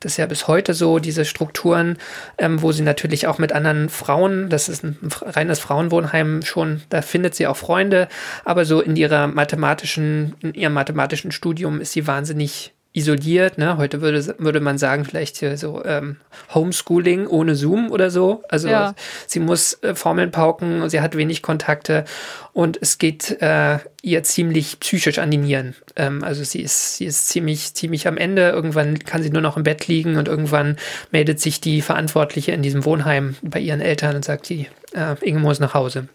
Das 0.00 0.12
ist 0.12 0.18
ja 0.18 0.26
bis 0.26 0.48
heute 0.48 0.74
so, 0.74 0.98
diese 0.98 1.24
Strukturen, 1.24 1.98
ähm, 2.38 2.62
wo 2.62 2.72
sie 2.72 2.82
natürlich 2.82 3.26
auch 3.26 3.38
mit 3.38 3.52
anderen 3.52 3.88
Frauen, 3.88 4.48
das 4.48 4.68
ist 4.68 4.84
ein 4.84 4.96
reines 5.22 5.60
Frauenwohnheim 5.60 6.42
schon, 6.42 6.82
da 6.88 7.02
findet 7.02 7.34
sie 7.34 7.46
auch 7.46 7.56
Freunde. 7.56 8.08
Aber 8.44 8.64
so 8.64 8.80
in 8.80 8.96
ihrer 8.96 9.26
mathematischen, 9.26 10.34
in 10.40 10.54
ihrem 10.54 10.74
mathematischen 10.74 11.32
Studium 11.32 11.80
ist 11.80 11.92
sie 11.92 12.06
wahnsinnig 12.06 12.72
isoliert. 12.94 13.56
Ne? 13.56 13.78
Heute 13.78 14.00
würde, 14.02 14.34
würde 14.38 14.60
man 14.60 14.76
sagen, 14.76 15.04
vielleicht 15.04 15.36
so 15.36 15.82
ähm, 15.84 16.16
Homeschooling 16.54 17.26
ohne 17.26 17.54
Zoom 17.54 17.90
oder 17.90 18.10
so. 18.10 18.42
Also 18.48 18.68
ja. 18.68 18.94
sie 19.26 19.40
muss 19.40 19.82
äh, 19.82 19.94
Formeln 19.94 20.30
pauken, 20.30 20.88
sie 20.90 21.00
hat 21.00 21.16
wenig 21.16 21.42
Kontakte 21.42 22.04
und 22.52 22.78
es 22.80 22.98
geht 22.98 23.40
äh, 23.40 23.78
ihr 24.02 24.22
ziemlich 24.24 24.78
psychisch 24.80 25.18
an 25.18 25.30
die 25.30 25.38
Nieren. 25.38 25.74
Ähm, 25.96 26.22
also 26.22 26.44
sie 26.44 26.60
ist, 26.60 26.96
sie 26.96 27.06
ist 27.06 27.28
ziemlich, 27.28 27.72
ziemlich 27.74 28.06
am 28.06 28.18
Ende. 28.18 28.50
Irgendwann 28.50 28.98
kann 28.98 29.22
sie 29.22 29.30
nur 29.30 29.42
noch 29.42 29.56
im 29.56 29.62
Bett 29.62 29.88
liegen 29.88 30.16
und 30.16 30.28
irgendwann 30.28 30.76
meldet 31.10 31.40
sich 31.40 31.60
die 31.60 31.80
Verantwortliche 31.80 32.52
in 32.52 32.60
diesem 32.60 32.84
Wohnheim 32.84 33.36
bei 33.40 33.60
ihren 33.60 33.80
Eltern 33.80 34.16
und 34.16 34.24
sagt, 34.24 34.44
sie, 34.44 34.68
äh, 34.94 35.16
Inge 35.22 35.40
muss 35.40 35.60
nach 35.60 35.72
Hause. 35.72 36.08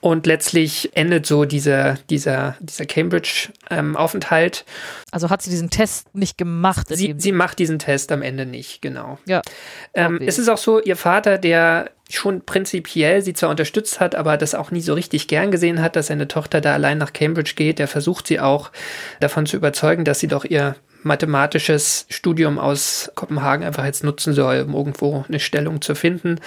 Und 0.00 0.26
letztlich 0.26 0.96
endet 0.96 1.26
so 1.26 1.44
dieser, 1.44 1.98
dieser, 2.08 2.56
dieser 2.60 2.86
Cambridge-Aufenthalt. 2.86 4.64
Ähm, 4.66 5.04
also 5.10 5.28
hat 5.28 5.42
sie 5.42 5.50
diesen 5.50 5.68
Test 5.68 6.14
nicht 6.14 6.38
gemacht? 6.38 6.86
Sie, 6.88 7.14
sie 7.18 7.32
macht 7.32 7.58
diesen 7.58 7.78
Test 7.78 8.10
am 8.10 8.22
Ende 8.22 8.46
nicht, 8.46 8.80
genau. 8.80 9.18
Ja. 9.26 9.42
Ähm, 9.92 10.18
es 10.24 10.38
ist 10.38 10.48
auch 10.48 10.58
so, 10.58 10.80
ihr 10.80 10.96
Vater, 10.96 11.36
der 11.36 11.90
schon 12.08 12.44
prinzipiell 12.44 13.22
sie 13.22 13.34
zwar 13.34 13.50
unterstützt 13.50 14.00
hat, 14.00 14.14
aber 14.14 14.36
das 14.36 14.54
auch 14.54 14.70
nie 14.70 14.80
so 14.80 14.94
richtig 14.94 15.28
gern 15.28 15.50
gesehen 15.50 15.80
hat, 15.82 15.96
dass 15.96 16.08
seine 16.08 16.28
Tochter 16.28 16.60
da 16.60 16.72
allein 16.72 16.98
nach 16.98 17.12
Cambridge 17.12 17.52
geht, 17.54 17.78
der 17.78 17.86
versucht 17.86 18.26
sie 18.26 18.40
auch 18.40 18.70
davon 19.20 19.46
zu 19.46 19.56
überzeugen, 19.56 20.04
dass 20.04 20.18
sie 20.18 20.28
doch 20.28 20.44
ihr 20.44 20.76
mathematisches 21.02 22.06
Studium 22.08 22.58
aus 22.58 23.10
Kopenhagen 23.14 23.64
einfach 23.64 23.84
jetzt 23.84 24.04
nutzen 24.04 24.34
soll, 24.34 24.62
um 24.66 24.74
irgendwo 24.74 25.24
eine 25.28 25.40
Stellung 25.40 25.80
zu 25.80 25.94
finden. 25.94 26.40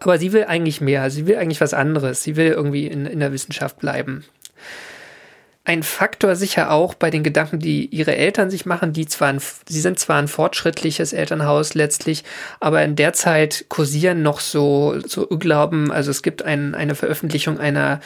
Aber 0.00 0.18
sie 0.18 0.32
will 0.32 0.44
eigentlich 0.44 0.80
mehr. 0.80 1.10
Sie 1.10 1.26
will 1.26 1.36
eigentlich 1.36 1.60
was 1.60 1.74
anderes. 1.74 2.22
Sie 2.22 2.36
will 2.36 2.48
irgendwie 2.48 2.86
in, 2.86 3.06
in 3.06 3.20
der 3.20 3.32
Wissenschaft 3.32 3.78
bleiben 3.78 4.24
ein 5.66 5.82
Faktor 5.82 6.36
sicher 6.36 6.70
auch 6.70 6.92
bei 6.92 7.10
den 7.10 7.22
Gedanken, 7.22 7.58
die 7.58 7.86
ihre 7.86 8.14
Eltern 8.14 8.50
sich 8.50 8.66
machen, 8.66 8.92
die 8.92 9.06
zwar, 9.06 9.28
ein, 9.28 9.40
sie 9.66 9.80
sind 9.80 9.98
zwar 9.98 10.18
ein 10.18 10.28
fortschrittliches 10.28 11.14
Elternhaus 11.14 11.72
letztlich, 11.72 12.22
aber 12.60 12.84
in 12.84 12.96
der 12.96 13.14
Zeit 13.14 13.64
kursieren 13.70 14.22
noch 14.22 14.40
so, 14.40 15.00
so 15.06 15.28
Irrglauben. 15.28 15.90
Also 15.90 16.10
es 16.10 16.22
gibt 16.22 16.42
ein, 16.42 16.74
eine 16.74 16.94
Veröffentlichung 16.94 17.58
einer 17.58 18.00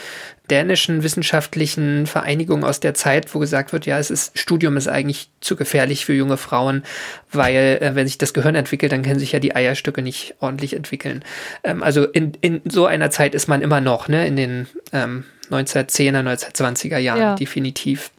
dänischen 0.51 1.03
wissenschaftlichen 1.03 2.07
Vereinigung 2.07 2.65
aus 2.65 2.81
der 2.81 2.95
Zeit, 2.95 3.35
wo 3.35 3.39
gesagt 3.39 3.73
wird, 3.73 3.87
ja, 3.87 3.99
es 3.99 4.11
ist, 4.11 4.39
Studium 4.39 4.77
ist 4.77 4.89
eigentlich 4.89 5.31
zu 5.41 5.57
gefährlich 5.57 6.05
für 6.05 6.15
junge 6.15 6.37
Frauen, 6.37 6.83
weil 7.31 7.79
äh, 7.81 7.95
wenn 7.95 8.07
sich 8.07 8.19
das 8.19 8.35
Gehirn 8.35 8.55
entwickelt, 8.55 8.93
dann 8.93 9.03
können 9.03 9.19
sich 9.19 9.33
ja 9.33 9.39
die 9.39 9.55
Eierstücke 9.55 10.03
nicht 10.03 10.35
ordentlich 10.41 10.75
entwickeln. 10.75 11.25
Ähm, 11.65 11.83
also 11.83 12.05
in, 12.05 12.33
in 12.41 12.63
so 12.65 12.87
einer 12.87 13.11
Zeit 13.11 13.35
ist 13.35 13.49
man 13.49 13.63
immer 13.63 13.81
noch, 13.81 14.09
ne, 14.09 14.27
in 14.27 14.37
den 14.37 14.67
ähm, 14.93 15.25
1910er, 15.51 16.21
1920er 16.21 16.99
Jahren, 16.99 17.21
ja. 17.21 17.35
definitiv. 17.35 18.11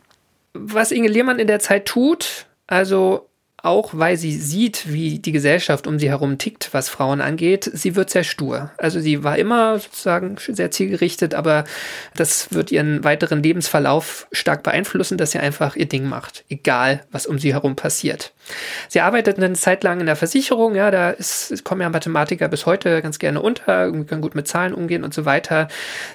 Was 0.53 0.91
Inge 0.91 1.09
Lehmann 1.09 1.39
in 1.39 1.47
der 1.47 1.59
Zeit 1.59 1.85
tut, 1.85 2.45
also 2.67 3.28
auch 3.63 3.91
weil 3.93 4.17
sie 4.17 4.35
sieht, 4.35 4.91
wie 4.91 5.19
die 5.19 5.31
Gesellschaft 5.31 5.87
um 5.87 5.99
sie 5.99 6.09
herum 6.09 6.37
tickt, 6.37 6.69
was 6.73 6.89
Frauen 6.89 7.21
angeht, 7.21 7.69
sie 7.73 7.95
wird 7.95 8.09
sehr 8.09 8.23
stur. 8.23 8.71
Also 8.77 8.99
sie 8.99 9.23
war 9.23 9.37
immer 9.37 9.79
sozusagen 9.79 10.37
sehr 10.37 10.71
zielgerichtet, 10.71 11.33
aber 11.33 11.63
das 12.15 12.51
wird 12.51 12.71
ihren 12.71 13.03
weiteren 13.03 13.43
Lebensverlauf 13.43 14.27
stark 14.31 14.63
beeinflussen, 14.63 15.17
dass 15.17 15.31
sie 15.31 15.39
einfach 15.39 15.75
ihr 15.75 15.87
Ding 15.87 16.05
macht, 16.05 16.45
egal 16.49 17.01
was 17.11 17.25
um 17.25 17.39
sie 17.39 17.53
herum 17.53 17.75
passiert. 17.75 18.33
Sie 18.87 19.01
arbeitet 19.01 19.37
eine 19.37 19.53
Zeit 19.53 19.83
lang 19.83 19.99
in 19.99 20.05
der 20.05 20.15
Versicherung, 20.15 20.75
ja, 20.75 20.91
da 20.91 21.11
ist, 21.11 21.63
kommen 21.63 21.81
ja 21.81 21.89
Mathematiker 21.89 22.47
bis 22.47 22.65
heute 22.65 23.01
ganz 23.01 23.19
gerne 23.19 23.41
unter, 23.41 23.91
können 23.91 24.21
gut 24.21 24.35
mit 24.35 24.47
Zahlen 24.47 24.73
umgehen 24.73 25.03
und 25.03 25.13
so 25.13 25.25
weiter. 25.25 25.67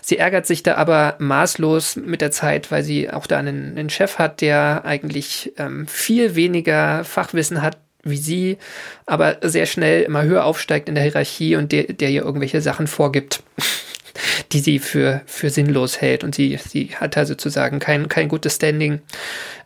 Sie 0.02 0.18
ärgert 0.18 0.46
sich 0.46 0.62
da 0.62 0.74
aber 0.76 1.16
maßlos 1.18 1.96
mit 1.96 2.20
der 2.20 2.30
Zeit, 2.30 2.70
weil 2.70 2.82
sie 2.82 3.10
auch 3.10 3.26
da 3.26 3.38
einen, 3.38 3.76
einen 3.78 3.90
Chef 3.90 4.18
hat, 4.18 4.40
der 4.40 4.84
eigentlich 4.84 5.52
ähm, 5.58 5.86
viel 5.86 6.34
weniger 6.34 7.04
Fachwissen 7.04 7.62
hat 7.62 7.78
wie 8.06 8.18
sie, 8.18 8.58
aber 9.06 9.38
sehr 9.42 9.66
schnell 9.66 10.02
immer 10.02 10.24
höher 10.24 10.44
aufsteigt 10.44 10.88
in 10.88 10.94
der 10.94 11.04
Hierarchie 11.04 11.56
und 11.56 11.72
der, 11.72 11.84
der 11.84 12.10
ihr 12.10 12.22
irgendwelche 12.22 12.60
Sachen 12.60 12.86
vorgibt. 12.86 13.42
Die 14.52 14.60
sie 14.60 14.78
für, 14.78 15.22
für 15.26 15.50
sinnlos 15.50 16.00
hält. 16.00 16.24
Und 16.24 16.34
sie, 16.34 16.58
sie 16.58 16.90
hat 16.96 17.16
da 17.16 17.26
sozusagen 17.26 17.78
kein, 17.78 18.08
kein 18.08 18.28
gutes 18.28 18.56
Standing. 18.56 19.00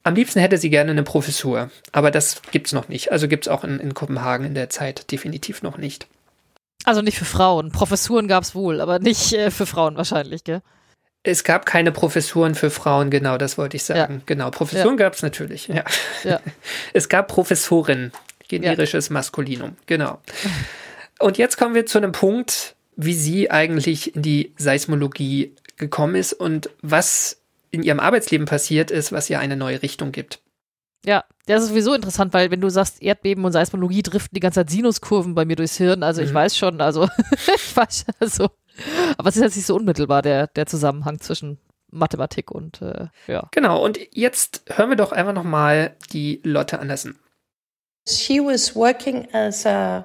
Am 0.03 0.15
liebsten 0.15 0.41
hätte 0.41 0.59
sie 0.59 0.71
gerne 0.71 0.91
eine 0.91 1.03
Professur, 1.03 1.71
aber 1.93 2.11
das 2.11 2.41
gibt's 2.51 2.73
noch 2.73 2.89
nicht. 2.89 3.13
Also 3.13 3.29
gibt's 3.29 3.49
auch 3.49 3.65
in, 3.65 3.79
in 3.81 3.95
Kopenhagen 3.95 4.47
in 4.47 4.55
der 4.55 4.71
Zeit 4.71 5.11
definitiv 5.11 5.63
noch 5.63 5.79
nicht. 5.79 6.07
Also 6.85 7.03
nicht 7.03 7.19
für 7.19 7.25
Frauen. 7.25 7.73
Professuren 7.73 8.29
gab's 8.29 8.55
wohl, 8.55 8.81
aber 8.81 8.99
nicht 8.99 9.33
äh, 9.33 9.51
für 9.51 9.67
Frauen 9.67 9.97
wahrscheinlich, 9.97 10.45
gell? 10.45 10.63
Es 11.25 11.45
gab 11.45 11.67
keine 11.67 11.93
Professuren 11.93 12.55
für 12.55 12.71
Frauen, 12.71 13.11
genau, 13.11 13.37
das 13.39 13.59
wollte 13.59 13.77
ich 13.77 13.83
sagen. 13.83 14.15
Ja. 14.15 14.23
Genau, 14.25 14.51
Professuren 14.51 14.97
ja. 14.97 15.05
gab 15.05 15.15
es 15.15 15.23
natürlich, 15.23 15.69
ja. 15.69 15.85
ja. 16.25 16.41
Es 16.95 17.09
gab 17.09 17.29
Professoren, 17.29 18.13
generisches. 18.47 19.11
Maskulinum, 19.11 19.77
genau. 19.87 20.21
Und 21.19 21.37
jetzt 21.37 21.59
kommen 21.59 21.75
wir 21.75 21.87
zu 21.87 21.99
einem 21.99 22.13
Punkt, 22.13 22.77
wie 22.99 23.15
sie 23.15 23.51
eigentlich 23.51 24.17
in 24.17 24.23
die 24.23 24.53
Seismologie 24.59 25.55
gekommen 25.77 26.17
ist 26.17 26.33
und 26.33 26.69
was 26.83 27.41
in 27.71 27.85
ihrem 27.85 28.01
Arbeitsleben 28.01 28.47
passiert 28.47 28.91
ist, 28.91 29.13
was 29.13 29.31
ihr 29.31 29.39
eine 29.39 29.57
neue 29.57 29.83
Richtung 29.83 30.11
gibt. 30.11 30.41
Ja, 31.07 31.25
das 31.47 31.63
ist 31.63 31.69
sowieso 31.69 31.95
interessant, 31.95 32.35
weil 32.35 32.51
wenn 32.51 32.61
du 32.61 32.69
sagst, 32.69 33.01
Erdbeben 33.01 33.45
und 33.45 33.53
Seismologie 33.53 34.03
driften 34.03 34.35
die 34.35 34.41
ganze 34.41 34.61
Zeit 34.61 34.71
Sinuskurven 34.71 35.37
bei 35.37 35.45
mir 35.45 35.55
durchs 35.55 35.77
Hirn. 35.77 36.03
Also 36.03 36.23
ich 36.23 36.31
mhm. 36.31 36.35
weiß 36.35 36.57
schon, 36.57 36.81
also 36.81 37.09
ich 37.55 37.77
weiß 37.77 38.07
also. 38.19 38.51
Aber 39.17 39.29
es 39.29 39.37
ist 39.37 39.43
jetzt 39.43 39.57
nicht 39.57 39.67
so 39.67 39.77
unmittelbar, 39.77 40.23
der, 40.23 40.49
der 40.49 40.67
Zusammenhang 40.67 41.21
zwischen 41.21 41.59
Mathematik 41.91 42.51
und 42.51 42.83
äh, 42.83 43.07
ja. 43.29 43.49
Genau, 43.53 43.83
und 43.83 44.01
jetzt 44.13 44.65
hören 44.67 44.91
wir 44.91 44.97
doch 44.97 45.13
einfach 45.13 45.33
nochmal 45.33 45.97
die 46.13 46.41
Lotte 46.43 46.81
Andersen. 46.81 47.17
She 48.09 48.41
was 48.41 48.75
working 48.75 49.33
as 49.33 49.65
a 49.67 50.05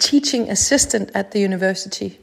teaching 0.00 0.50
assistant 0.50 1.10
at 1.14 1.30
the 1.30 1.38
university. 1.38 2.18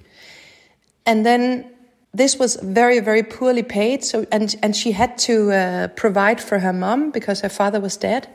And 1.06 1.26
then 1.26 1.72
this 2.14 2.38
was 2.38 2.56
very, 2.58 3.00
very 3.00 3.24
poorly 3.24 3.64
paid. 3.64 4.04
So, 4.04 4.26
and, 4.32 4.56
and 4.62 4.76
she 4.76 4.92
had 4.92 5.18
to 5.20 5.52
uh, 5.52 5.88
provide 5.90 6.42
for 6.42 6.60
her 6.60 6.74
mom 6.74 7.12
because 7.12 7.42
her 7.42 7.50
father 7.50 7.80
was 7.80 7.96
dead. 7.96 8.28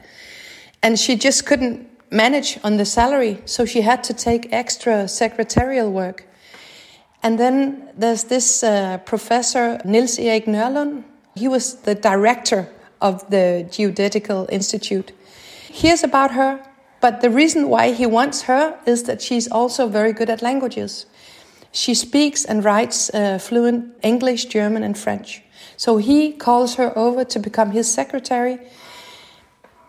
And 0.82 0.98
she 0.98 1.16
just 1.16 1.44
couldn't 1.46 1.88
manage 2.10 2.58
on 2.64 2.76
the 2.76 2.84
salary. 2.84 3.38
So 3.44 3.64
she 3.64 3.82
had 3.82 4.04
to 4.04 4.14
take 4.14 4.52
extra 4.52 5.08
secretarial 5.08 5.90
work. 5.90 6.24
And 7.22 7.38
then 7.38 7.88
there's 7.96 8.24
this 8.24 8.62
uh, 8.62 8.98
professor, 8.98 9.80
Nils 9.84 10.18
Erik 10.18 10.46
Nørlund. 10.46 11.04
He 11.34 11.48
was 11.48 11.76
the 11.82 11.94
director 11.94 12.68
of 13.00 13.28
the 13.30 13.66
Geodetical 13.70 14.48
Institute. 14.50 15.12
Here's 15.68 16.04
about 16.04 16.32
her 16.32 16.60
but 17.02 17.20
the 17.20 17.30
reason 17.30 17.68
why 17.68 17.92
he 17.92 18.06
wants 18.06 18.42
her 18.42 18.78
is 18.86 19.02
that 19.02 19.20
she's 19.20 19.50
also 19.50 19.88
very 19.88 20.12
good 20.12 20.30
at 20.30 20.40
languages. 20.40 21.04
She 21.72 21.94
speaks 21.94 22.44
and 22.44 22.64
writes 22.64 23.10
uh, 23.12 23.38
fluent 23.38 23.92
English, 24.02 24.44
German, 24.44 24.84
and 24.84 24.96
French. 24.96 25.42
So 25.76 25.96
he 25.96 26.32
calls 26.32 26.76
her 26.76 26.96
over 26.96 27.24
to 27.24 27.38
become 27.40 27.72
his 27.72 27.92
secretary 27.92 28.58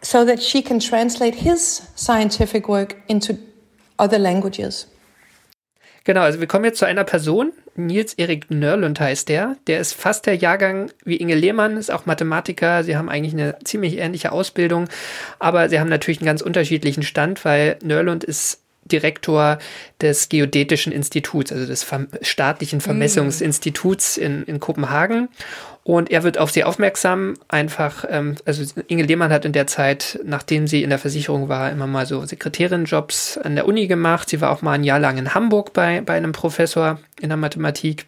so 0.01 0.25
that 0.25 0.41
she 0.41 0.63
can 0.63 0.79
translate 0.79 1.35
his 1.35 1.87
scientific 1.93 2.67
work 2.67 3.01
into 3.07 3.37
other 3.99 4.17
languages. 4.17 4.87
Genau, 6.05 6.21
also 6.21 6.39
wir 6.39 6.47
kommen 6.47 6.65
jetzt 6.65 6.79
zu 6.79 6.85
einer 6.85 7.05
Person, 7.05 7.53
Nils 7.75 8.13
Erik 8.15 8.51
Nörlund 8.51 8.99
heißt 8.99 9.29
der. 9.29 9.55
Der 9.67 9.79
ist 9.79 9.93
fast 9.93 10.25
der 10.25 10.35
Jahrgang 10.35 10.91
wie 11.05 11.15
Inge 11.15 11.35
Lehmann, 11.35 11.77
ist 11.77 11.91
auch 11.91 12.05
Mathematiker. 12.05 12.83
Sie 12.83 12.97
haben 12.97 13.09
eigentlich 13.09 13.33
eine 13.33 13.57
ziemlich 13.63 13.97
ähnliche 13.97 14.31
Ausbildung, 14.31 14.89
aber 15.39 15.69
sie 15.69 15.79
haben 15.79 15.89
natürlich 15.89 16.19
einen 16.19 16.27
ganz 16.27 16.41
unterschiedlichen 16.41 17.03
Stand, 17.03 17.45
weil 17.45 17.77
Nörlund 17.81 18.23
ist 18.23 18.59
Direktor 18.85 19.59
des 20.01 20.27
Geodätischen 20.27 20.91
Instituts, 20.91 21.51
also 21.51 21.65
des 21.65 21.87
staatlichen 22.21 22.81
Vermessungsinstituts 22.81 24.17
in, 24.17 24.43
in 24.43 24.59
Kopenhagen. 24.59 25.29
Und 25.85 26.11
er 26.11 26.23
wird 26.23 26.37
auf 26.37 26.49
sie 26.51 26.63
aufmerksam, 26.63 27.33
einfach, 27.49 28.05
ähm, 28.09 28.35
also 28.45 28.63
Inge 28.87 29.03
Lehmann 29.03 29.33
hat 29.33 29.43
in 29.43 29.51
der 29.51 29.67
Zeit, 29.67 30.17
nachdem 30.23 30.65
sie 30.65 30.81
in 30.81 30.89
der 30.89 30.99
Versicherung 30.99 31.49
war, 31.49 31.71
immer 31.71 31.87
mal 31.87 32.05
so 32.05 32.25
Sekretärin-Jobs 32.25 33.37
an 33.37 33.55
der 33.55 33.67
Uni 33.67 33.87
gemacht. 33.87 34.29
Sie 34.29 34.39
war 34.39 34.51
auch 34.51 34.61
mal 34.61 34.73
ein 34.73 34.85
Jahr 34.85 34.99
lang 34.99 35.17
in 35.17 35.33
Hamburg 35.33 35.73
bei, 35.73 35.99
bei 35.99 36.13
einem 36.13 36.31
Professor 36.31 36.99
in 37.19 37.29
der 37.29 37.37
Mathematik. 37.37 38.05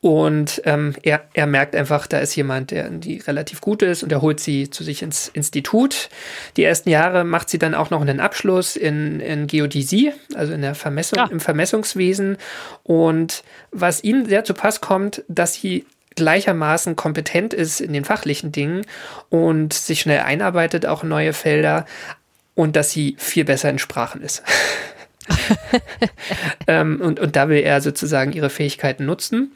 Und 0.00 0.60
ähm, 0.66 0.94
er, 1.02 1.24
er 1.32 1.46
merkt 1.46 1.74
einfach, 1.74 2.06
da 2.06 2.18
ist 2.18 2.36
jemand, 2.36 2.72
der 2.72 2.90
die 2.90 3.20
relativ 3.20 3.62
gut 3.62 3.80
ist 3.80 4.02
und 4.02 4.12
er 4.12 4.20
holt 4.20 4.38
sie 4.38 4.68
zu 4.68 4.84
sich 4.84 5.00
ins 5.02 5.28
Institut. 5.28 6.10
Die 6.58 6.62
ersten 6.62 6.90
Jahre 6.90 7.24
macht 7.24 7.48
sie 7.48 7.58
dann 7.58 7.74
auch 7.74 7.88
noch 7.88 8.02
einen 8.02 8.20
Abschluss 8.20 8.76
in, 8.76 9.18
in 9.20 9.46
Geodäsie, 9.46 10.12
also 10.34 10.52
in 10.52 10.60
der 10.60 10.74
Vermessung, 10.74 11.16
Ja. 11.16 11.26
im 11.28 11.40
Vermessungswesen. 11.40 12.36
Und 12.82 13.44
was 13.70 14.04
ihm 14.04 14.26
sehr 14.26 14.44
zu 14.44 14.52
Pass 14.52 14.82
kommt, 14.82 15.24
dass 15.26 15.54
sie 15.54 15.86
gleichermaßen 16.16 16.96
kompetent 16.96 17.54
ist 17.54 17.80
in 17.80 17.92
den 17.92 18.04
fachlichen 18.04 18.52
Dingen 18.52 18.86
und 19.28 19.72
sich 19.72 20.00
schnell 20.00 20.20
einarbeitet, 20.20 20.86
auch 20.86 21.02
in 21.02 21.08
neue 21.08 21.32
Felder 21.32 21.86
und 22.54 22.76
dass 22.76 22.90
sie 22.90 23.16
viel 23.18 23.44
besser 23.44 23.70
in 23.70 23.78
Sprachen 23.78 24.22
ist. 24.22 24.42
ähm, 26.66 27.00
und, 27.00 27.18
und 27.18 27.36
da 27.36 27.48
will 27.48 27.62
er 27.62 27.80
sozusagen 27.80 28.32
ihre 28.32 28.50
Fähigkeiten 28.50 29.06
nutzen. 29.06 29.52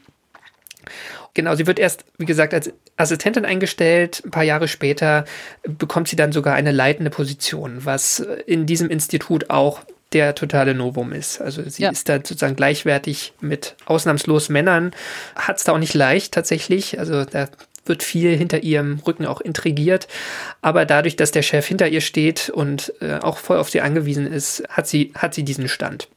Genau, 1.33 1.55
sie 1.55 1.67
wird 1.67 1.79
erst, 1.79 2.05
wie 2.17 2.25
gesagt, 2.25 2.53
als 2.53 2.73
Assistentin 2.97 3.45
eingestellt. 3.45 4.23
Ein 4.25 4.31
paar 4.31 4.43
Jahre 4.43 4.67
später 4.67 5.25
bekommt 5.63 6.07
sie 6.07 6.15
dann 6.15 6.31
sogar 6.31 6.55
eine 6.55 6.71
leitende 6.71 7.11
Position, 7.11 7.85
was 7.85 8.19
in 8.19 8.65
diesem 8.65 8.89
Institut 8.89 9.49
auch 9.49 9.81
der 10.13 10.33
totale 10.35 10.73
Novum 10.73 11.11
ist. 11.13 11.39
Also 11.41 11.61
sie 11.67 11.83
Ja. 11.83 11.89
ist 11.91 12.09
da 12.09 12.15
sozusagen 12.15 12.55
gleichwertig 12.55 13.33
mit 13.41 13.75
ausnahmslos 13.85 14.49
Männern. 14.49 14.91
Hat 15.35 15.57
es 15.57 15.63
da 15.63 15.73
auch 15.73 15.77
nicht 15.77 15.93
leicht 15.93 16.33
tatsächlich. 16.33 16.99
Also 16.99 17.25
da 17.25 17.47
wird 17.85 18.03
viel 18.03 18.35
hinter 18.35 18.61
ihrem 18.63 18.99
Rücken 19.05 19.25
auch 19.25 19.41
intrigiert. 19.41 20.07
Aber 20.61 20.85
dadurch, 20.85 21.15
dass 21.15 21.31
der 21.31 21.41
Chef 21.41 21.65
hinter 21.65 21.87
ihr 21.87 22.01
steht 22.01 22.49
und 22.49 22.93
äh, 23.01 23.15
auch 23.19 23.37
voll 23.37 23.57
auf 23.57 23.69
sie 23.69 23.81
angewiesen 23.81 24.31
ist, 24.31 24.63
hat 24.69 24.87
sie, 24.87 25.11
hat 25.15 25.33
sie 25.33 25.43
diesen 25.43 25.67
Stand. 25.67 26.07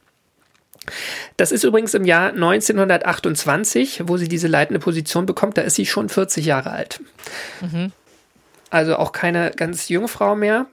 Das 1.37 1.51
ist 1.51 1.63
übrigens 1.63 1.93
im 1.93 2.03
Jahr 2.05 2.33
1928, 2.33 4.01
wo 4.05 4.17
sie 4.17 4.27
diese 4.27 4.47
leitende 4.47 4.79
Position 4.79 5.25
bekommt. 5.25 5.57
Da 5.57 5.61
ist 5.61 5.75
sie 5.75 5.85
schon 5.85 6.09
40 6.09 6.45
Jahre 6.45 6.71
alt. 6.71 6.99
Also 8.69 8.97
auch 8.97 9.11
keine 9.11 9.51
ganz 9.51 9.89
junge 9.89 10.07
Frau 10.07 10.35
mehr. 10.35 10.65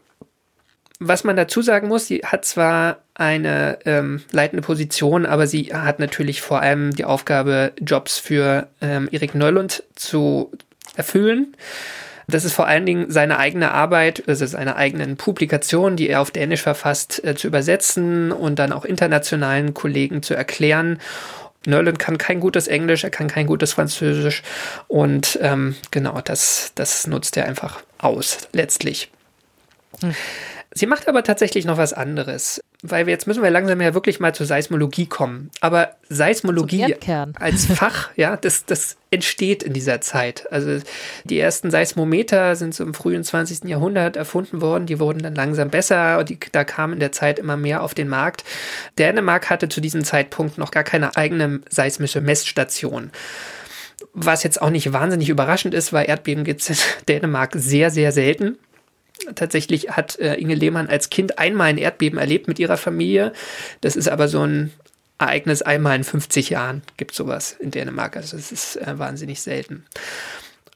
Was 1.03 1.25
man 1.25 1.35
dazu 1.35 1.63
sagen 1.63 1.89
muss, 1.89 2.07
sie 2.07 2.19
hat 2.19 2.45
zwar 2.45 2.99
eine 3.15 3.79
ähm, 3.87 4.23
leitende 4.33 4.63
Position, 4.63 5.25
aber 5.25 5.47
sie 5.47 5.73
hat 5.73 5.99
natürlich 5.99 6.43
vor 6.43 6.61
allem 6.61 6.91
die 6.91 7.07
Aufgabe, 7.07 7.73
Jobs 7.81 8.19
für 8.19 8.69
ähm, 8.83 9.09
Erik 9.11 9.35
Neulund 9.35 9.83
zu 9.95 10.53
erfüllen. 10.97 11.57
Das 12.29 12.45
ist 12.45 12.53
vor 12.53 12.67
allen 12.67 12.85
Dingen 12.85 13.11
seine 13.11 13.39
eigene 13.39 13.73
Arbeit, 13.73 14.25
also 14.27 14.45
seine 14.45 14.77
eigenen 14.77 15.17
Publikationen, 15.17 15.97
die 15.97 16.11
er 16.11 16.21
auf 16.21 16.33
Dänisch 16.33 16.63
verfasst, 16.63 17.25
äh, 17.25 17.35
zu 17.35 17.47
übersetzen 17.47 18.31
und 18.31 18.59
dann 18.59 18.73
auch 18.73 18.85
internationalen 18.85 19.73
Kollegen 19.73 20.23
zu 20.23 20.35
erklären. 20.35 21.01
Nerland 21.65 21.99
kann 21.99 22.19
kein 22.19 22.41
gutes 22.41 22.69
Englisch, 22.69 23.05
er 23.05 23.11
kann 23.11 23.29
kein 23.29 23.47
gutes 23.47 23.73
Französisch 23.73 24.43
und 24.87 25.39
ähm, 25.41 25.77
genau, 25.91 26.21
das, 26.21 26.73
das 26.75 27.07
nutzt 27.07 27.39
er 27.39 27.47
einfach 27.47 27.83
aus, 27.99 28.49
letztlich. 28.53 29.11
Sie 30.73 30.87
macht 30.87 31.09
aber 31.09 31.25
tatsächlich 31.25 31.65
noch 31.65 31.79
was 31.79 31.93
anderes, 31.93 32.63
weil 32.83 33.07
wir 33.07 33.13
jetzt 33.13 33.27
müssen 33.27 33.43
wir 33.43 33.51
langsam 33.51 33.81
ja 33.81 33.93
wirklich 33.93 34.21
mal 34.21 34.33
zur 34.33 34.47
Seismologie 34.47 35.07
kommen. 35.07 35.51
Aber 35.61 35.97
Seismologie 36.09 36.95
als 37.35 37.67
Fach, 37.67 38.11
ja, 38.17 38.37
das, 38.37 38.67
das 38.67 38.97
entsteht 39.11 39.65
in 39.65 39.73
dieser 39.73 40.01
Zeit. 40.01 40.47
Also 40.53 40.79
die 41.25 41.41
ersten 41.41 41.73
Seismometer 41.73 42.55
sind 42.55 42.73
so 42.73 42.85
im 42.85 42.95
frühen 42.95 43.25
20. 43.25 43.65
Jahrhundert 43.65 44.15
erfunden 44.15 44.61
worden. 44.61 44.87
Die 44.87 45.01
wurden 45.01 45.23
dann 45.23 45.35
langsam 45.35 45.71
besser 45.71 46.21
und 46.21 46.29
die, 46.29 46.39
da 46.53 46.63
kam 46.63 46.93
in 46.93 47.01
der 47.01 47.11
Zeit 47.11 47.41
immer 47.41 47.57
mehr 47.57 47.83
auf 47.83 47.93
den 47.93 48.09
Markt. 48.09 48.45
Dänemark 48.97 49.51
hatte 49.51 49.69
zu 49.69 49.81
diesem 49.81 50.05
Zeitpunkt 50.05 50.57
noch 50.57 50.71
gar 50.71 50.85
keine 50.85 51.17
eigene 51.17 51.63
seismische 51.69 52.21
Messstation. 52.21 53.11
Was 54.15 54.45
jetzt 54.45 54.63
auch 54.63 54.71
nicht 54.71 54.93
wahnsinnig 54.93 55.31
überraschend 55.31 55.75
ist, 55.75 55.93
weil 55.93 56.09
Erdbeben 56.09 56.45
gibt 56.45 56.63
es 56.63 56.71
in 56.71 56.77
Dänemark 57.09 57.55
sehr, 57.57 57.91
sehr 57.91 58.13
selten. 58.13 58.57
Tatsächlich 59.35 59.91
hat 59.91 60.19
äh, 60.19 60.35
Inge 60.35 60.55
Lehmann 60.55 60.89
als 60.89 61.11
Kind 61.11 61.39
einmal 61.39 61.69
ein 61.69 61.79
Erdbeben 61.79 62.19
erlebt 62.19 62.49
mit 62.49 62.59
ihrer 62.59 62.77
Familie. 62.77 63.33
Das 63.81 63.97
ist 63.97 64.09
aber 64.09 64.29
so 64.29 64.45
ein 64.47 64.73
Ereignis 65.19 65.63
einmal 65.63 65.97
in 65.97 66.05
50 66.05 66.51
Jahren, 66.51 66.83
gibt 66.97 67.15
sowas 67.15 67.57
in 67.59 67.71
Dänemark. 67.71 68.17
Also 68.17 68.37
es 68.37 68.53
ist 68.53 68.77
äh, 68.77 68.99
wahnsinnig 68.99 69.43
selten. 69.43 69.85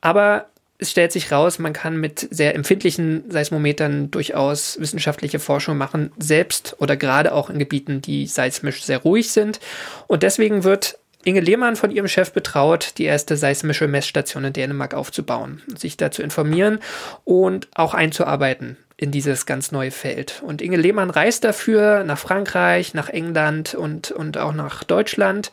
Aber 0.00 0.46
es 0.78 0.90
stellt 0.90 1.12
sich 1.12 1.33
raus, 1.33 1.59
man 1.59 1.72
kann 1.72 1.96
mit 1.96 2.28
sehr 2.30 2.54
empfindlichen 2.54 3.30
Seismometern 3.30 4.11
durchaus 4.11 4.78
wissenschaftliche 4.80 5.38
Forschung 5.38 5.78
machen, 5.78 6.12
selbst 6.18 6.76
oder 6.78 6.96
gerade 6.96 7.33
auch 7.33 7.48
in 7.48 7.59
Gebieten, 7.59 8.02
die 8.02 8.26
seismisch 8.26 8.83
sehr 8.83 8.98
ruhig 8.98 9.30
sind. 9.30 9.61
Und 10.09 10.22
deswegen 10.22 10.64
wird 10.64 10.98
Inge 11.24 11.40
Lehmann 11.40 11.76
von 11.76 11.90
ihrem 11.90 12.08
Chef 12.08 12.32
betraut, 12.32 12.94
die 12.98 13.04
erste 13.04 13.37
seismische 13.37 13.88
Messstation 13.88 14.44
in 14.44 14.52
Dänemark 14.52 14.94
aufzubauen, 14.94 15.62
sich 15.76 15.96
da 15.96 16.10
zu 16.10 16.22
informieren 16.22 16.78
und 17.24 17.68
auch 17.74 17.94
einzuarbeiten 17.94 18.76
in 18.96 19.10
dieses 19.10 19.46
ganz 19.46 19.72
neue 19.72 19.90
Feld. 19.90 20.42
Und 20.46 20.62
Inge 20.62 20.76
Lehmann 20.76 21.10
reist 21.10 21.44
dafür 21.44 22.04
nach 22.04 22.18
Frankreich, 22.18 22.94
nach 22.94 23.08
England 23.08 23.74
und, 23.74 24.10
und 24.10 24.38
auch 24.38 24.52
nach 24.52 24.84
Deutschland 24.84 25.50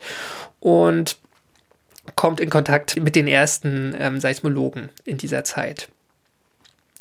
und 0.60 1.16
kommt 2.16 2.40
in 2.40 2.50
Kontakt 2.50 2.96
mit 3.00 3.16
den 3.16 3.26
ersten 3.26 3.94
ähm, 3.98 4.20
Seismologen 4.20 4.90
in 5.04 5.18
dieser 5.18 5.44
Zeit. 5.44 5.88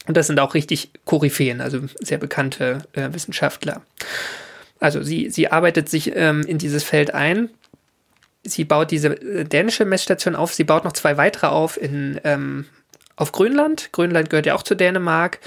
Und 0.08 0.18
das 0.18 0.28
sind 0.28 0.40
auch 0.40 0.54
richtig 0.54 0.92
Koryphäen, 1.06 1.62
also 1.62 1.82
sehr 2.00 2.18
bekannte 2.18 2.84
äh, 2.94 3.10
Wissenschaftler. 3.12 3.82
Also 4.80 5.04
sie, 5.04 5.30
sie 5.30 5.52
arbeitet 5.52 5.90
sich 5.90 6.16
ähm, 6.16 6.42
in 6.42 6.58
dieses 6.58 6.84
Feld 6.84 7.14
ein. 7.14 7.50
Sie 8.44 8.66
baut 8.66 8.92
diese 8.92 9.10
äh, 9.10 9.44
dänische 9.46 9.86
Messstation 9.86 10.36
auf. 10.36 10.54
Sie 10.54 10.64
baut 10.64 10.84
noch 10.84 10.94
zwei 10.94 11.18
weitere 11.18 11.48
auf 11.48 11.82
in, 11.82 12.20
ähm, 12.24 12.66
auf 13.22 13.32
Grönland. 13.32 13.90
Grönland 13.92 14.32
gehört 14.32 14.48
ja 14.48 14.56
auch 14.56 14.64
zu 14.64 14.74
Dänemark. 14.74 15.40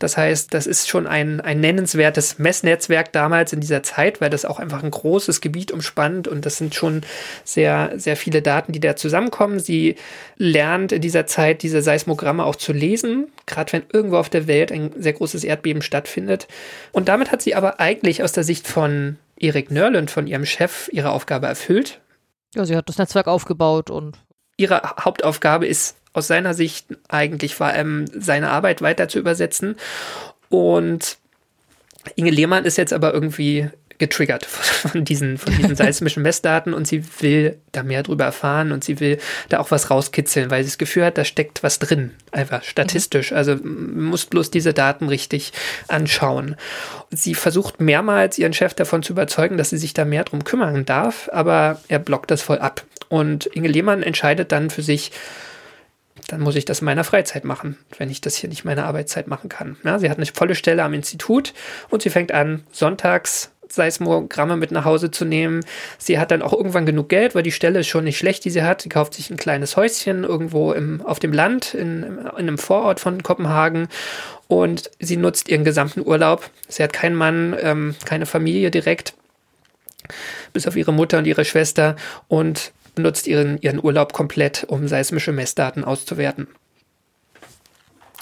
Das 0.00 0.16
heißt, 0.16 0.52
das 0.52 0.66
ist 0.66 0.88
schon 0.88 1.06
ein, 1.06 1.40
ein 1.40 1.60
nennenswertes 1.60 2.40
Messnetzwerk 2.40 3.12
damals 3.12 3.52
in 3.52 3.60
dieser 3.60 3.84
Zeit, 3.84 4.20
weil 4.20 4.30
das 4.30 4.44
auch 4.44 4.58
einfach 4.58 4.82
ein 4.82 4.90
großes 4.90 5.40
Gebiet 5.40 5.70
umspannt 5.70 6.26
und 6.26 6.44
das 6.44 6.56
sind 6.56 6.74
schon 6.74 7.02
sehr, 7.44 7.92
sehr 7.96 8.16
viele 8.16 8.42
Daten, 8.42 8.72
die 8.72 8.80
da 8.80 8.96
zusammenkommen. 8.96 9.60
Sie 9.60 9.94
lernt 10.36 10.90
in 10.90 11.02
dieser 11.02 11.26
Zeit 11.26 11.62
diese 11.62 11.82
Seismogramme 11.82 12.44
auch 12.44 12.56
zu 12.56 12.72
lesen, 12.72 13.28
gerade 13.46 13.74
wenn 13.74 13.82
irgendwo 13.92 14.16
auf 14.16 14.28
der 14.28 14.48
Welt 14.48 14.72
ein 14.72 14.90
sehr 14.98 15.12
großes 15.12 15.44
Erdbeben 15.44 15.82
stattfindet. 15.82 16.48
Und 16.90 17.08
damit 17.08 17.30
hat 17.30 17.42
sie 17.42 17.54
aber 17.54 17.78
eigentlich 17.78 18.24
aus 18.24 18.32
der 18.32 18.42
Sicht 18.44 18.66
von 18.66 19.18
Erik 19.38 19.70
Nörlund, 19.70 20.10
von 20.10 20.26
ihrem 20.26 20.46
Chef, 20.46 20.88
ihre 20.92 21.10
Aufgabe 21.10 21.46
erfüllt. 21.46 22.00
Ja, 22.54 22.64
sie 22.64 22.76
hat 22.76 22.88
das 22.88 22.98
Netzwerk 22.98 23.28
aufgebaut 23.28 23.90
und 23.90 24.18
ihre 24.56 24.82
Hauptaufgabe 25.00 25.66
ist 25.66 25.96
aus 26.12 26.26
seiner 26.26 26.54
Sicht 26.54 26.86
eigentlich 27.08 27.54
vor 27.54 27.68
allem 27.68 28.06
seine 28.12 28.50
Arbeit 28.50 28.82
weiter 28.82 29.08
zu 29.08 29.18
übersetzen. 29.18 29.76
Und 30.48 31.18
Inge 32.16 32.30
Lehmann 32.30 32.64
ist 32.64 32.76
jetzt 32.76 32.92
aber 32.92 33.14
irgendwie 33.14 33.70
getriggert 34.00 34.46
von 34.46 35.04
diesen, 35.04 35.38
von 35.38 35.54
diesen 35.54 35.76
seismischen 35.76 36.24
Messdaten 36.24 36.74
und 36.74 36.88
sie 36.88 37.04
will 37.20 37.58
da 37.70 37.84
mehr 37.84 38.02
drüber 38.02 38.24
erfahren 38.24 38.72
und 38.72 38.82
sie 38.82 38.98
will 38.98 39.18
da 39.48 39.60
auch 39.60 39.70
was 39.70 39.90
rauskitzeln, 39.90 40.50
weil 40.50 40.64
sie 40.64 40.70
das 40.70 40.78
Gefühl 40.78 41.04
hat, 41.04 41.18
da 41.18 41.24
steckt 41.24 41.62
was 41.62 41.78
drin, 41.78 42.10
einfach 42.32 42.64
statistisch. 42.64 43.32
Also 43.32 43.54
man 43.56 44.04
muss 44.04 44.26
bloß 44.26 44.50
diese 44.50 44.74
Daten 44.74 45.08
richtig 45.08 45.52
anschauen. 45.86 46.56
Sie 47.10 47.34
versucht 47.34 47.80
mehrmals 47.80 48.38
ihren 48.38 48.54
Chef 48.54 48.74
davon 48.74 49.04
zu 49.04 49.12
überzeugen, 49.12 49.56
dass 49.56 49.70
sie 49.70 49.78
sich 49.78 49.94
da 49.94 50.04
mehr 50.04 50.24
drum 50.24 50.42
kümmern 50.42 50.84
darf, 50.84 51.28
aber 51.32 51.80
er 51.88 52.00
blockt 52.00 52.30
das 52.30 52.42
voll 52.42 52.58
ab. 52.58 52.84
Und 53.08 53.46
Inge 53.46 53.68
Lehmann 53.68 54.02
entscheidet 54.02 54.50
dann 54.50 54.70
für 54.70 54.82
sich, 54.82 55.12
dann 56.28 56.40
muss 56.40 56.56
ich 56.56 56.64
das 56.64 56.80
in 56.80 56.86
meiner 56.86 57.04
Freizeit 57.04 57.44
machen, 57.44 57.76
wenn 57.98 58.08
ich 58.08 58.20
das 58.20 58.36
hier 58.36 58.48
nicht 58.48 58.64
meine 58.64 58.84
Arbeitszeit 58.84 59.26
machen 59.26 59.48
kann. 59.48 59.76
Ja, 59.84 59.98
sie 59.98 60.08
hat 60.08 60.16
eine 60.16 60.26
volle 60.26 60.54
Stelle 60.54 60.84
am 60.84 60.94
Institut 60.94 61.52
und 61.90 62.02
sie 62.02 62.10
fängt 62.10 62.32
an, 62.32 62.64
sonntags 62.72 63.50
Seismogramme 63.72 64.56
mit 64.56 64.70
nach 64.70 64.84
Hause 64.84 65.10
zu 65.10 65.24
nehmen. 65.24 65.60
Sie 65.98 66.18
hat 66.18 66.30
dann 66.30 66.42
auch 66.42 66.52
irgendwann 66.52 66.86
genug 66.86 67.08
Geld, 67.08 67.34
weil 67.34 67.42
die 67.42 67.52
Stelle 67.52 67.80
ist 67.80 67.88
schon 67.88 68.04
nicht 68.04 68.18
schlecht, 68.18 68.44
die 68.44 68.50
sie 68.50 68.62
hat. 68.62 68.82
Sie 68.82 68.88
kauft 68.88 69.14
sich 69.14 69.30
ein 69.30 69.36
kleines 69.36 69.76
Häuschen 69.76 70.24
irgendwo 70.24 70.72
im, 70.72 71.00
auf 71.04 71.18
dem 71.18 71.32
Land, 71.32 71.74
in, 71.74 72.02
in 72.02 72.28
einem 72.28 72.58
Vorort 72.58 73.00
von 73.00 73.22
Kopenhagen 73.22 73.88
und 74.48 74.90
sie 74.98 75.16
nutzt 75.16 75.48
ihren 75.48 75.64
gesamten 75.64 76.00
Urlaub. 76.04 76.50
Sie 76.68 76.82
hat 76.82 76.92
keinen 76.92 77.14
Mann, 77.14 77.56
ähm, 77.60 77.94
keine 78.04 78.26
Familie 78.26 78.70
direkt, 78.70 79.14
bis 80.52 80.66
auf 80.66 80.76
ihre 80.76 80.92
Mutter 80.92 81.18
und 81.18 81.26
ihre 81.26 81.44
Schwester 81.44 81.96
und 82.28 82.72
benutzt 82.94 83.26
ihren, 83.26 83.60
ihren 83.60 83.82
Urlaub 83.82 84.12
komplett, 84.12 84.64
um 84.68 84.88
seismische 84.88 85.32
Messdaten 85.32 85.84
auszuwerten. 85.84 86.48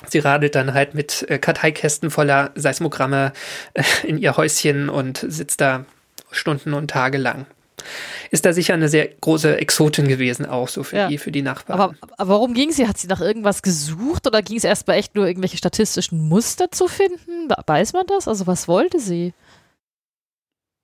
Sie 0.09 0.19
radelt 0.19 0.55
dann 0.55 0.75
halt 0.75 0.95
mit 0.95 1.25
äh, 1.29 1.39
Karteikästen 1.39 2.11
voller 2.11 2.51
Seismogramme 2.55 3.33
äh, 3.75 3.83
in 4.05 4.19
ihr 4.19 4.37
Häuschen 4.37 4.89
und 4.89 5.25
sitzt 5.27 5.61
da 5.61 5.85
Stunden 6.31 6.75
und 6.75 6.89
Tage 6.91 7.19
lang. 7.19 7.47
Ist 8.31 8.45
da 8.45 8.53
sicher 8.53 8.75
eine 8.75 8.89
sehr 8.89 9.07
große 9.09 9.57
Exotin 9.59 10.09
gewesen, 10.09 10.45
auch 10.47 10.69
so 10.69 10.83
für, 10.83 10.97
Ja. 10.97 11.09
die, 11.09 11.17
für 11.17 11.31
die 11.33 11.43
Nachbarn. 11.43 11.81
Aber, 11.81 11.95
aber 12.17 12.31
warum 12.35 12.53
ging 12.53 12.73
sie? 12.73 12.87
Hat 12.89 12.99
sie 12.99 13.07
nach 13.07 13.21
irgendwas 13.21 13.63
gesucht 13.63 14.27
oder 14.27 14.43
ging 14.43 14.57
es 14.59 14.65
erstmal 14.65 14.99
echt 14.99 15.15
nur 15.15 15.27
irgendwelche 15.27 15.57
statistischen 15.57 16.29
Muster 16.29 16.71
zu 16.71 16.89
finden? 16.89 17.49
Weiß 17.67 17.93
man 17.93 18.05
das? 18.07 18.27
Also 18.29 18.47
was 18.47 18.67
wollte 18.69 18.99
sie? 18.99 19.33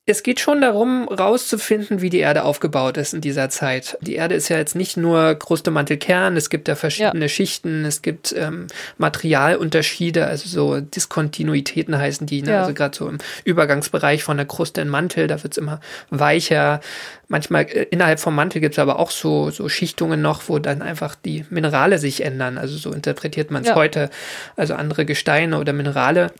Es 0.06 0.22
geht 0.22 0.38
schon 0.38 0.60
darum, 0.60 1.08
rauszufinden, 1.08 2.02
wie 2.02 2.10
die 2.10 2.18
Erde 2.18 2.44
aufgebaut 2.44 2.98
ist 2.98 3.14
in 3.14 3.22
dieser 3.22 3.48
Zeit. 3.48 3.96
Die 4.02 4.16
Erde 4.16 4.34
ist 4.34 4.50
ja 4.50 4.58
jetzt 4.58 4.76
nicht 4.76 4.98
nur 4.98 5.34
Kruste, 5.34 5.70
Mantel, 5.70 5.96
Kern, 5.96 6.36
es 6.36 6.50
gibt 6.50 6.68
ja 6.68 6.74
verschiedene 6.74 7.26
Schichten, 7.30 7.86
es 7.86 8.02
gibt 8.02 8.34
ähm, 8.36 8.66
Materialunterschiede, 8.98 10.26
also 10.26 10.46
so 10.46 10.80
Diskontinuitäten 10.82 11.96
heißen 11.96 12.26
die, 12.26 12.42
ne? 12.42 12.50
Ja. 12.50 12.60
also 12.60 12.74
gerade 12.74 12.94
so 12.94 13.08
im 13.08 13.16
Übergangsbereich 13.44 14.22
von 14.22 14.36
der 14.36 14.44
Kruste 14.44 14.82
in 14.82 14.88
Mantel, 14.90 15.26
da 15.26 15.42
wird's 15.42 15.56
immer 15.56 15.80
weicher. 16.10 16.80
Manchmal 17.28 17.62
äh, 17.62 17.84
innerhalb 17.84 18.20
vom 18.20 18.34
Mantel 18.34 18.60
gibt's 18.60 18.78
aber 18.78 18.98
auch 18.98 19.10
so, 19.10 19.50
so 19.50 19.70
Schichtungen 19.70 20.20
noch, 20.20 20.50
wo 20.50 20.58
dann 20.58 20.82
einfach 20.82 21.14
die 21.14 21.46
Minerale 21.48 21.96
sich 21.98 22.22
ändern. 22.22 22.58
Also 22.58 22.76
so 22.76 22.92
interpretiert 22.92 23.50
man 23.50 23.62
es 23.62 23.68
Ja. 23.68 23.74
heute. 23.74 24.10
Also 24.54 24.74
andere 24.74 25.06
Gesteine 25.06 25.58
oder 25.58 25.72
Minerale. 25.72 26.30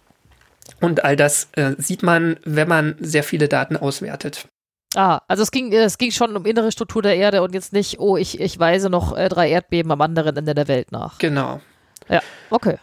Und 0.84 1.04
all 1.04 1.16
das 1.16 1.48
äh, 1.52 1.72
sieht 1.78 2.02
man, 2.02 2.36
wenn 2.44 2.68
man 2.68 2.96
sehr 3.00 3.22
viele 3.24 3.48
Daten 3.48 3.76
auswertet. 3.76 4.46
Ah, 4.94 5.20
also 5.26 5.42
es 5.42 5.50
ging, 5.50 5.72
es 5.72 5.98
ging 5.98 6.12
schon 6.12 6.36
um 6.36 6.46
innere 6.46 6.70
Struktur 6.70 7.02
der 7.02 7.16
Erde 7.16 7.42
und 7.42 7.52
jetzt 7.54 7.72
nicht, 7.72 7.98
oh, 7.98 8.16
ich, 8.16 8.40
ich 8.40 8.58
weise 8.58 8.90
noch 8.90 9.16
äh, 9.16 9.28
drei 9.28 9.48
Erdbeben 9.50 9.90
am 9.90 10.00
anderen 10.00 10.36
Ende 10.36 10.54
der 10.54 10.68
Welt 10.68 10.92
nach. 10.92 11.18
Genau. 11.18 11.60
Ja, 12.08 12.20
okay. 12.50 12.76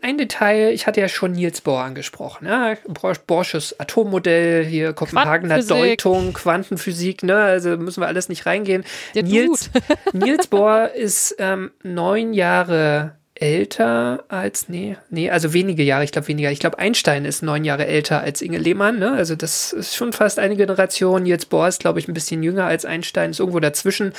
Ein 0.00 0.16
Detail, 0.16 0.70
ich 0.72 0.86
hatte 0.86 1.00
ja 1.00 1.08
schon 1.08 1.32
Niels 1.32 1.60
Bohr 1.60 1.82
angesprochen. 1.82 2.46
Ja, 2.46 2.74
Bohr- 2.86 3.16
Bohrsches 3.26 3.80
Atommodell, 3.80 4.64
hier 4.64 4.92
Kopenhagener. 4.92 5.60
Deutung, 5.64 6.32
Quantenphysik, 6.34 7.24
ne? 7.24 7.34
Also 7.36 7.70
müssen 7.76 8.00
wir 8.02 8.06
alles 8.06 8.28
nicht 8.28 8.46
reingehen. 8.46 8.84
Der 9.16 9.24
Niels, 9.24 9.70
Niels 10.12 10.46
Bohr 10.46 10.92
ist 10.94 11.34
ähm, 11.40 11.72
neun 11.82 12.32
Jahre 12.32 13.16
älter 13.40 14.24
als, 14.28 14.68
nee, 14.68 14.96
nee, 15.10 15.30
also 15.30 15.52
wenige 15.52 15.82
Jahre, 15.82 16.04
ich 16.04 16.12
glaube 16.12 16.28
weniger. 16.28 16.50
Ich 16.50 16.58
glaube, 16.58 16.78
Einstein 16.78 17.24
ist 17.24 17.42
neun 17.42 17.64
Jahre 17.64 17.86
älter 17.86 18.20
als 18.20 18.42
Inge 18.42 18.58
Lehmann, 18.58 18.98
ne? 18.98 19.12
Also 19.12 19.36
das 19.36 19.72
ist 19.72 19.94
schon 19.94 20.12
fast 20.12 20.38
eine 20.38 20.56
Generation. 20.56 21.22
Niels 21.22 21.46
Bohr 21.46 21.68
ist, 21.68 21.80
glaube 21.80 22.00
ich, 22.00 22.08
ein 22.08 22.14
bisschen 22.14 22.42
jünger 22.42 22.64
als 22.66 22.84
Einstein, 22.84 23.30
ist 23.30 23.40
irgendwo 23.40 23.60
dazwischen. 23.60 24.12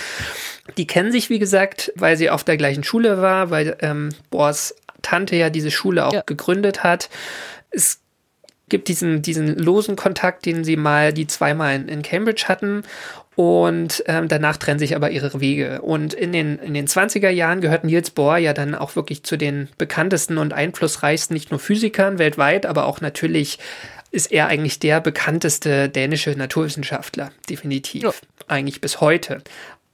Die 0.77 0.87
kennen 0.87 1.11
sich, 1.11 1.29
wie 1.29 1.39
gesagt, 1.39 1.91
weil 1.95 2.17
sie 2.17 2.29
auf 2.29 2.43
der 2.43 2.57
gleichen 2.57 2.83
Schule 2.83 3.21
war, 3.21 3.49
weil 3.49 3.75
ähm, 3.81 4.09
Bohrs 4.29 4.75
Tante 5.01 5.35
ja 5.35 5.49
diese 5.49 5.71
Schule 5.71 6.05
auch 6.05 6.13
Ja. 6.13 6.23
gegründet 6.25 6.83
hat. 6.83 7.09
Es 7.71 7.99
gibt 8.69 8.87
diesen, 8.87 9.21
diesen 9.21 9.57
losen 9.57 9.95
Kontakt, 9.95 10.45
den 10.45 10.63
sie 10.63 10.75
mal, 10.77 11.11
die 11.11 11.25
zweimal 11.27 11.75
in, 11.75 11.87
in 11.89 12.01
Cambridge 12.03 12.45
hatten. 12.47 12.83
Und 13.39 14.03
ähm, 14.07 14.27
danach 14.27 14.57
trennen 14.57 14.79
sich 14.79 14.97
aber 14.97 15.11
ihre 15.11 15.39
Wege. 15.39 15.81
Und 15.81 16.13
in 16.13 16.33
den, 16.33 16.59
in 16.59 16.73
den 16.73 16.87
20er 16.87 17.29
Jahren 17.29 17.61
gehört 17.61 17.85
Niels 17.85 18.09
Bohr 18.09 18.35
ja 18.35 18.51
dann 18.51 18.75
auch 18.75 18.97
wirklich 18.97 19.23
zu 19.23 19.37
den 19.37 19.69
bekanntesten 19.77 20.37
und 20.37 20.51
einflussreichsten, 20.51 21.35
nicht 21.35 21.49
nur 21.49 21.61
Physikern 21.61 22.19
weltweit, 22.19 22.65
aber 22.65 22.85
auch 22.85 22.99
natürlich 22.99 23.57
ist 24.11 24.29
er 24.33 24.47
eigentlich 24.47 24.79
der 24.79 24.99
bekannteste 24.99 25.87
dänische 25.87 26.31
Naturwissenschaftler, 26.31 27.31
definitiv. 27.49 28.03
Ja. 28.03 28.11
Eigentlich 28.49 28.81
bis 28.81 28.99
heute. 28.99 29.41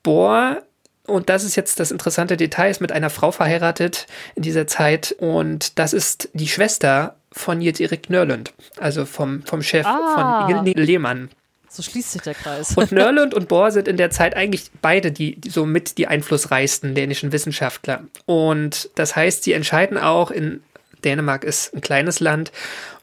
Bohr 0.02 0.64
und 1.06 1.30
das 1.30 1.44
ist 1.44 1.56
jetzt 1.56 1.80
das 1.80 1.92
interessante 1.92 2.38
Detail, 2.38 2.72
ist 2.72 2.82
mit 2.82 2.92
einer 2.92 3.12
Frau 3.12 3.32
verheiratet 3.32 4.08
in 4.34 4.42
dieser 4.42 4.66
Zeit 4.66 5.16
und 5.20 5.78
das 5.78 5.94
ist 5.94 6.30
die 6.34 6.48
Schwester 6.48 7.16
von 7.32 7.60
Nils 7.60 7.80
Erik 7.80 8.10
Nörlund, 8.10 8.54
also 8.80 9.06
vom, 9.06 9.44
vom 9.44 9.62
Chef 9.62 9.86
Ah. 9.86 10.48
von 10.48 10.66
Lehmann. 10.66 11.30
So 11.76 11.84
schließt 11.84 12.14
sich 12.14 12.22
der 12.22 12.34
Kreis. 12.34 12.76
Und 12.76 12.92
Nörlund 12.92 13.34
und 13.34 13.48
Bohr 13.48 13.72
sind 13.72 13.88
in 13.88 13.98
der 13.98 14.10
Zeit 14.10 14.36
eigentlich 14.36 14.72
beide 14.82 15.12
die, 15.12 15.36
die 15.36 15.50
so 15.50 15.66
mit 15.66 15.98
die 15.98 16.08
einflussreichsten 16.08 16.96
dänischen 16.96 17.32
Wissenschaftler. 17.32 18.04
Und 18.26 18.90
das 18.96 19.16
heißt, 19.16 19.44
sie 19.44 19.54
entscheiden 19.54 19.98
auch 19.98 20.32
in 20.32 20.62
Dänemark 21.04 21.44
ist 21.44 21.74
ein 21.74 21.82
kleines 21.82 22.20
Land 22.20 22.52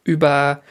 über 0.04 0.62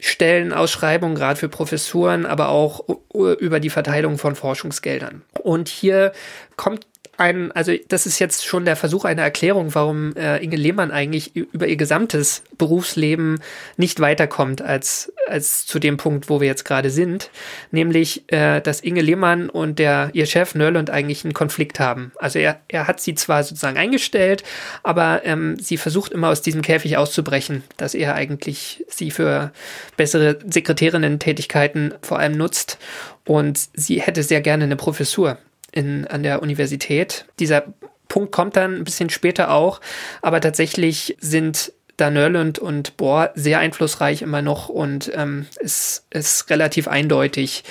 Stellenausschreibungen, 0.00 1.16
gerade 1.16 1.38
für 1.38 1.48
Professuren, 1.48 2.26
aber 2.26 2.48
auch 2.48 2.84
über 3.14 3.60
die 3.60 3.70
Verteilung 3.70 4.18
von 4.18 4.34
Forschungsgeldern. 4.34 5.22
Und 5.42 5.68
hier 5.68 6.12
kommt 6.56 6.86
ein, 7.16 7.52
also 7.52 7.72
das 7.88 8.06
ist 8.06 8.18
jetzt 8.18 8.44
schon 8.44 8.64
der 8.64 8.76
Versuch 8.76 9.04
einer 9.04 9.22
Erklärung, 9.22 9.74
warum 9.74 10.14
äh, 10.16 10.42
Inge 10.42 10.56
Lehmann 10.56 10.90
eigentlich 10.90 11.34
über 11.36 11.66
ihr 11.66 11.76
gesamtes 11.76 12.42
Berufsleben 12.58 13.40
nicht 13.76 14.00
weiterkommt 14.00 14.62
als, 14.62 15.12
als 15.28 15.66
zu 15.66 15.78
dem 15.78 15.96
Punkt, 15.96 16.28
wo 16.28 16.40
wir 16.40 16.46
jetzt 16.46 16.64
gerade 16.64 16.90
sind. 16.90 17.30
Nämlich, 17.70 18.24
äh, 18.32 18.60
dass 18.60 18.80
Inge 18.80 19.02
Lehmann 19.02 19.48
und 19.48 19.78
der, 19.78 20.10
ihr 20.12 20.26
Chef 20.26 20.54
Nörlund 20.54 20.90
eigentlich 20.90 21.24
einen 21.24 21.34
Konflikt 21.34 21.80
haben. 21.80 22.12
Also 22.18 22.38
er, 22.38 22.60
er 22.68 22.86
hat 22.86 23.00
sie 23.00 23.14
zwar 23.14 23.42
sozusagen 23.42 23.78
eingestellt, 23.78 24.42
aber 24.82 25.22
ähm, 25.24 25.56
sie 25.58 25.76
versucht 25.76 26.12
immer 26.12 26.28
aus 26.28 26.42
diesem 26.42 26.62
Käfig 26.62 26.96
auszubrechen, 26.96 27.62
dass 27.76 27.94
er 27.94 28.14
eigentlich 28.14 28.84
sie 28.88 29.10
für 29.10 29.52
bessere 29.96 30.38
Sekretärinnen-Tätigkeiten 30.44 31.94
vor 32.02 32.18
allem 32.18 32.36
nutzt. 32.36 32.78
Und 33.26 33.68
sie 33.74 34.00
hätte 34.00 34.22
sehr 34.22 34.40
gerne 34.40 34.64
eine 34.64 34.76
Professur 34.76 35.38
in, 35.74 36.06
an 36.06 36.22
der 36.22 36.42
Universität. 36.42 37.26
Dieser 37.38 37.74
Punkt 38.08 38.32
kommt 38.32 38.56
dann 38.56 38.76
ein 38.76 38.84
bisschen 38.84 39.10
später 39.10 39.50
auch, 39.50 39.80
aber 40.22 40.40
tatsächlich 40.40 41.16
sind 41.20 41.72
da 41.96 42.10
Nörlund 42.10 42.58
und 42.58 42.96
Bohr 42.96 43.30
sehr 43.34 43.60
einflussreich 43.60 44.22
immer 44.22 44.42
noch 44.42 44.68
und 44.68 45.12
ähm, 45.14 45.46
es 45.60 46.06
ist 46.10 46.50
relativ 46.50 46.88
eindeutig, 46.88 47.64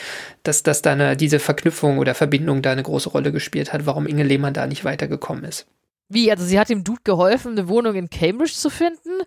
dass, 0.44 0.64
dass 0.64 0.82
da 0.82 0.94
eine, 0.94 1.18
diese 1.18 1.40
Verknüpfung 1.40 1.98
oder 1.98 2.16
Verbindung 2.16 2.62
da 2.62 2.72
eine 2.72 2.84
große 2.84 3.10
Rolle 3.10 3.32
gespielt 3.32 3.74
hat, 3.74 3.86
warum 3.86 4.08
Inge 4.08 4.24
Lehmann 4.24 4.54
da 4.54 4.66
nicht 4.66 4.86
weitergekommen 4.86 5.44
ist. 5.44 5.66
Wie, 6.10 6.32
also 6.32 6.46
sie 6.46 6.60
hat 6.60 6.70
dem 6.70 6.84
Dude 6.84 7.02
geholfen, 7.04 7.54
eine 7.54 7.68
Wohnung 7.68 7.96
in 7.96 8.10
Cambridge 8.10 8.54
zu 8.54 8.70
finden 8.70 9.24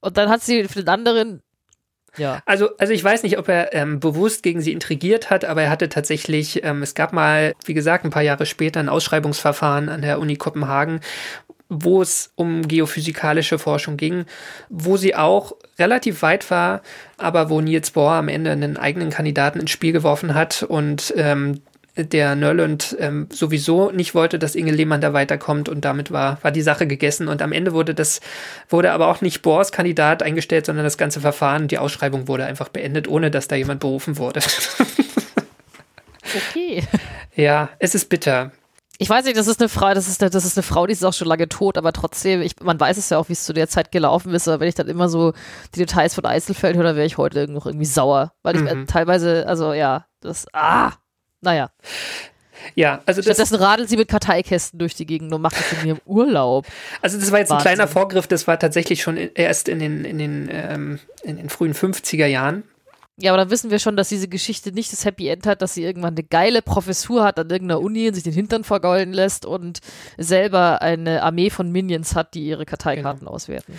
und 0.00 0.16
dann 0.16 0.28
hat 0.28 0.42
sie 0.42 0.64
für 0.64 0.80
den 0.80 0.88
anderen, 0.88 1.42
ja. 2.16 2.40
Also, 2.46 2.76
also 2.78 2.92
ich 2.92 3.02
weiß 3.02 3.22
nicht, 3.22 3.38
ob 3.38 3.48
er 3.48 3.72
ähm, 3.74 4.00
bewusst 4.00 4.42
gegen 4.42 4.60
sie 4.60 4.72
intrigiert 4.72 5.30
hat, 5.30 5.44
aber 5.44 5.62
er 5.62 5.70
hatte 5.70 5.88
tatsächlich, 5.88 6.64
ähm, 6.64 6.82
es 6.82 6.94
gab 6.94 7.12
mal, 7.12 7.54
wie 7.64 7.74
gesagt, 7.74 8.04
ein 8.04 8.10
paar 8.10 8.22
Jahre 8.22 8.46
später 8.46 8.80
ein 8.80 8.88
Ausschreibungsverfahren 8.88 9.88
an 9.88 10.02
der 10.02 10.20
Uni 10.20 10.36
Kopenhagen, 10.36 11.00
wo 11.68 12.02
es 12.02 12.32
um 12.36 12.68
geophysikalische 12.68 13.58
Forschung 13.58 13.96
ging, 13.96 14.26
wo 14.68 14.96
sie 14.96 15.14
auch 15.14 15.52
relativ 15.78 16.22
weit 16.22 16.50
war, 16.50 16.82
aber 17.16 17.50
wo 17.50 17.60
Niels 17.60 17.90
Bohr 17.90 18.12
am 18.12 18.28
Ende 18.28 18.50
einen 18.52 18.76
eigenen 18.76 19.10
Kandidaten 19.10 19.60
ins 19.60 19.70
Spiel 19.70 19.92
geworfen 19.92 20.34
hat 20.34 20.62
und 20.62 21.14
ähm, 21.16 21.62
der 21.96 22.34
Nörlund 22.34 22.96
ähm, 22.98 23.28
sowieso 23.32 23.90
nicht 23.90 24.14
wollte, 24.14 24.38
dass 24.38 24.54
Inge 24.54 24.72
Lehmann 24.72 25.00
da 25.00 25.12
weiterkommt 25.12 25.68
und 25.68 25.84
damit 25.84 26.10
war, 26.10 26.38
war 26.42 26.50
die 26.50 26.62
Sache 26.62 26.86
gegessen 26.86 27.28
und 27.28 27.40
am 27.40 27.52
Ende 27.52 27.72
wurde 27.72 27.94
das, 27.94 28.20
wurde 28.68 28.92
aber 28.92 29.08
auch 29.08 29.20
nicht 29.20 29.42
Bohrs 29.42 29.70
Kandidat 29.72 30.22
eingestellt, 30.22 30.66
sondern 30.66 30.84
das 30.84 30.98
ganze 30.98 31.20
Verfahren, 31.20 31.68
die 31.68 31.78
Ausschreibung 31.78 32.26
wurde 32.26 32.44
einfach 32.46 32.68
beendet, 32.68 33.06
ohne 33.08 33.30
dass 33.30 33.48
da 33.48 33.56
jemand 33.56 33.80
berufen 33.80 34.18
wurde. 34.18 34.40
Okay. 36.50 36.82
ja, 37.36 37.68
es 37.78 37.94
ist 37.94 38.08
bitter. 38.08 38.50
Ich 38.98 39.10
weiß 39.10 39.24
nicht, 39.24 39.36
das 39.36 39.46
ist 39.48 39.60
eine 39.60 39.68
Frau, 39.68 39.92
das 39.92 40.08
ist 40.08 40.22
eine, 40.22 40.30
das 40.30 40.44
ist 40.44 40.56
eine 40.56 40.62
Frau, 40.62 40.86
die 40.86 40.92
ist 40.92 41.04
auch 41.04 41.12
schon 41.12 41.26
lange 41.28 41.48
tot, 41.48 41.76
aber 41.76 41.92
trotzdem, 41.92 42.42
ich, 42.42 42.54
man 42.62 42.78
weiß 42.78 42.96
es 42.96 43.10
ja 43.10 43.18
auch, 43.18 43.28
wie 43.28 43.32
es 43.32 43.44
zu 43.44 43.52
der 43.52 43.68
Zeit 43.68 43.90
gelaufen 43.90 44.32
ist, 44.34 44.46
aber 44.48 44.60
wenn 44.60 44.68
ich 44.68 44.74
dann 44.76 44.88
immer 44.88 45.08
so 45.08 45.32
die 45.74 45.80
Details 45.80 46.14
von 46.14 46.24
Eiselfeld 46.24 46.76
höre, 46.76 46.84
dann 46.84 46.96
wäre 46.96 47.06
ich 47.06 47.18
heute 47.18 47.46
noch 47.50 47.66
irgendwie 47.66 47.86
sauer. 47.86 48.32
Weil 48.42 48.56
ich 48.56 48.62
Mhm. 48.62 48.66
äh, 48.68 48.86
teilweise, 48.86 49.46
also 49.48 49.72
ja, 49.72 50.06
das, 50.20 50.46
ah, 50.52 50.92
naja. 51.44 51.70
Ja, 52.74 53.02
also 53.04 53.20
das, 53.20 53.26
Stattdessen 53.26 53.56
radelt 53.56 53.88
sie 53.90 53.96
mit 53.96 54.08
Karteikästen 54.08 54.78
durch 54.78 54.94
die 54.94 55.04
Gegend 55.04 55.32
und 55.32 55.42
macht 55.42 55.56
das 55.58 55.80
in 55.82 55.86
ihrem 55.88 56.00
Urlaub. 56.06 56.66
also 57.02 57.18
das 57.18 57.30
war 57.30 57.38
jetzt 57.38 57.50
ein 57.50 57.56
Wahnsinn. 57.56 57.74
kleiner 57.74 57.88
Vorgriff, 57.88 58.26
das 58.26 58.46
war 58.46 58.58
tatsächlich 58.58 59.02
schon 59.02 59.16
erst 59.16 59.68
in 59.68 59.78
den, 59.78 60.04
in 60.04 60.18
den, 60.18 60.48
ähm, 60.50 60.98
in 61.22 61.36
den 61.36 61.50
frühen 61.50 61.74
50er 61.74 62.26
Jahren. 62.26 62.64
Ja, 63.16 63.32
aber 63.32 63.42
dann 63.42 63.50
wissen 63.50 63.70
wir 63.70 63.78
schon, 63.78 63.96
dass 63.96 64.08
diese 64.08 64.26
Geschichte 64.28 64.72
nicht 64.72 64.92
das 64.92 65.04
Happy 65.04 65.28
End 65.28 65.46
hat, 65.46 65.62
dass 65.62 65.74
sie 65.74 65.84
irgendwann 65.84 66.14
eine 66.14 66.24
geile 66.24 66.62
Professur 66.62 67.22
hat 67.22 67.38
an 67.38 67.48
irgendeiner 67.50 67.80
Uni 67.80 68.08
und 68.08 68.14
sich 68.14 68.24
den 68.24 68.32
Hintern 68.32 68.64
vergolden 68.64 69.12
lässt 69.12 69.46
und 69.46 69.78
selber 70.18 70.82
eine 70.82 71.22
Armee 71.22 71.50
von 71.50 71.70
Minions 71.70 72.16
hat, 72.16 72.34
die 72.34 72.44
ihre 72.46 72.64
Karteikarten 72.66 73.20
Genau. 73.20 73.32
auswerten. 73.32 73.78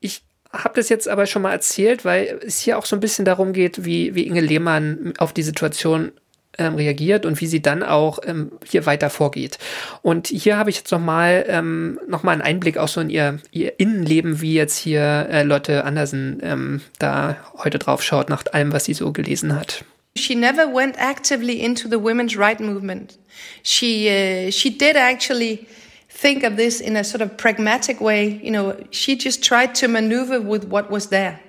Ich 0.00 0.22
habe 0.52 0.74
das 0.74 0.88
jetzt 0.90 1.08
aber 1.08 1.24
schon 1.26 1.40
mal 1.42 1.52
erzählt, 1.52 2.04
weil 2.04 2.40
es 2.44 2.58
hier 2.58 2.76
auch 2.78 2.84
so 2.84 2.94
ein 2.94 3.00
bisschen 3.00 3.24
darum 3.24 3.52
geht, 3.54 3.84
wie, 3.86 4.14
wie 4.14 4.26
Inge 4.26 4.42
Lehmann 4.42 5.14
auf 5.18 5.32
die 5.32 5.42
Situation 5.42 6.12
ähm, 6.58 6.74
reagiert 6.74 7.26
und 7.26 7.40
wie 7.40 7.46
sie 7.46 7.62
dann 7.62 7.82
auch 7.82 8.18
ähm, 8.24 8.52
hier 8.68 8.86
weiter 8.86 9.10
vorgeht. 9.10 9.58
Und 10.02 10.28
hier 10.28 10.56
habe 10.56 10.70
ich 10.70 10.76
jetzt 10.76 10.92
nochmal 10.92 11.44
ähm, 11.48 11.98
noch 12.06 12.24
einen 12.24 12.42
Einblick 12.42 12.78
auch 12.78 12.88
so 12.88 13.00
in 13.00 13.10
ihr, 13.10 13.38
ihr 13.50 13.78
Innenleben, 13.78 14.40
wie 14.40 14.54
jetzt 14.54 14.78
hier 14.78 15.28
äh, 15.30 15.42
Lotte 15.42 15.84
Andersen 15.84 16.40
ähm, 16.42 16.80
da 16.98 17.36
heute 17.62 17.78
drauf 17.78 18.02
schaut, 18.02 18.28
nach 18.28 18.44
allem, 18.52 18.72
was 18.72 18.84
sie 18.84 18.94
so 18.94 19.12
gelesen 19.12 19.54
hat. 19.54 19.84
She 20.16 20.36
never 20.36 20.72
went 20.72 20.96
actively 20.96 21.60
into 21.60 21.88
the 21.88 22.00
women's 22.00 22.36
right 22.38 22.60
movement. 22.60 23.18
She 23.64 24.08
uh, 24.08 24.50
she 24.52 24.70
did 24.70 24.96
actually 24.96 25.66
think 26.08 26.44
of 26.44 26.56
this 26.56 26.80
in 26.80 26.96
a 26.96 27.02
sort 27.02 27.20
of 27.20 27.36
pragmatic 27.36 28.00
way. 28.00 28.40
You 28.40 28.52
know, 28.52 28.76
she 28.90 29.16
just 29.16 29.42
tried 29.42 29.74
to 29.76 29.88
maneuver 29.88 30.40
with 30.40 30.68
what 30.68 30.88
was 30.88 31.08
there. 31.08 31.40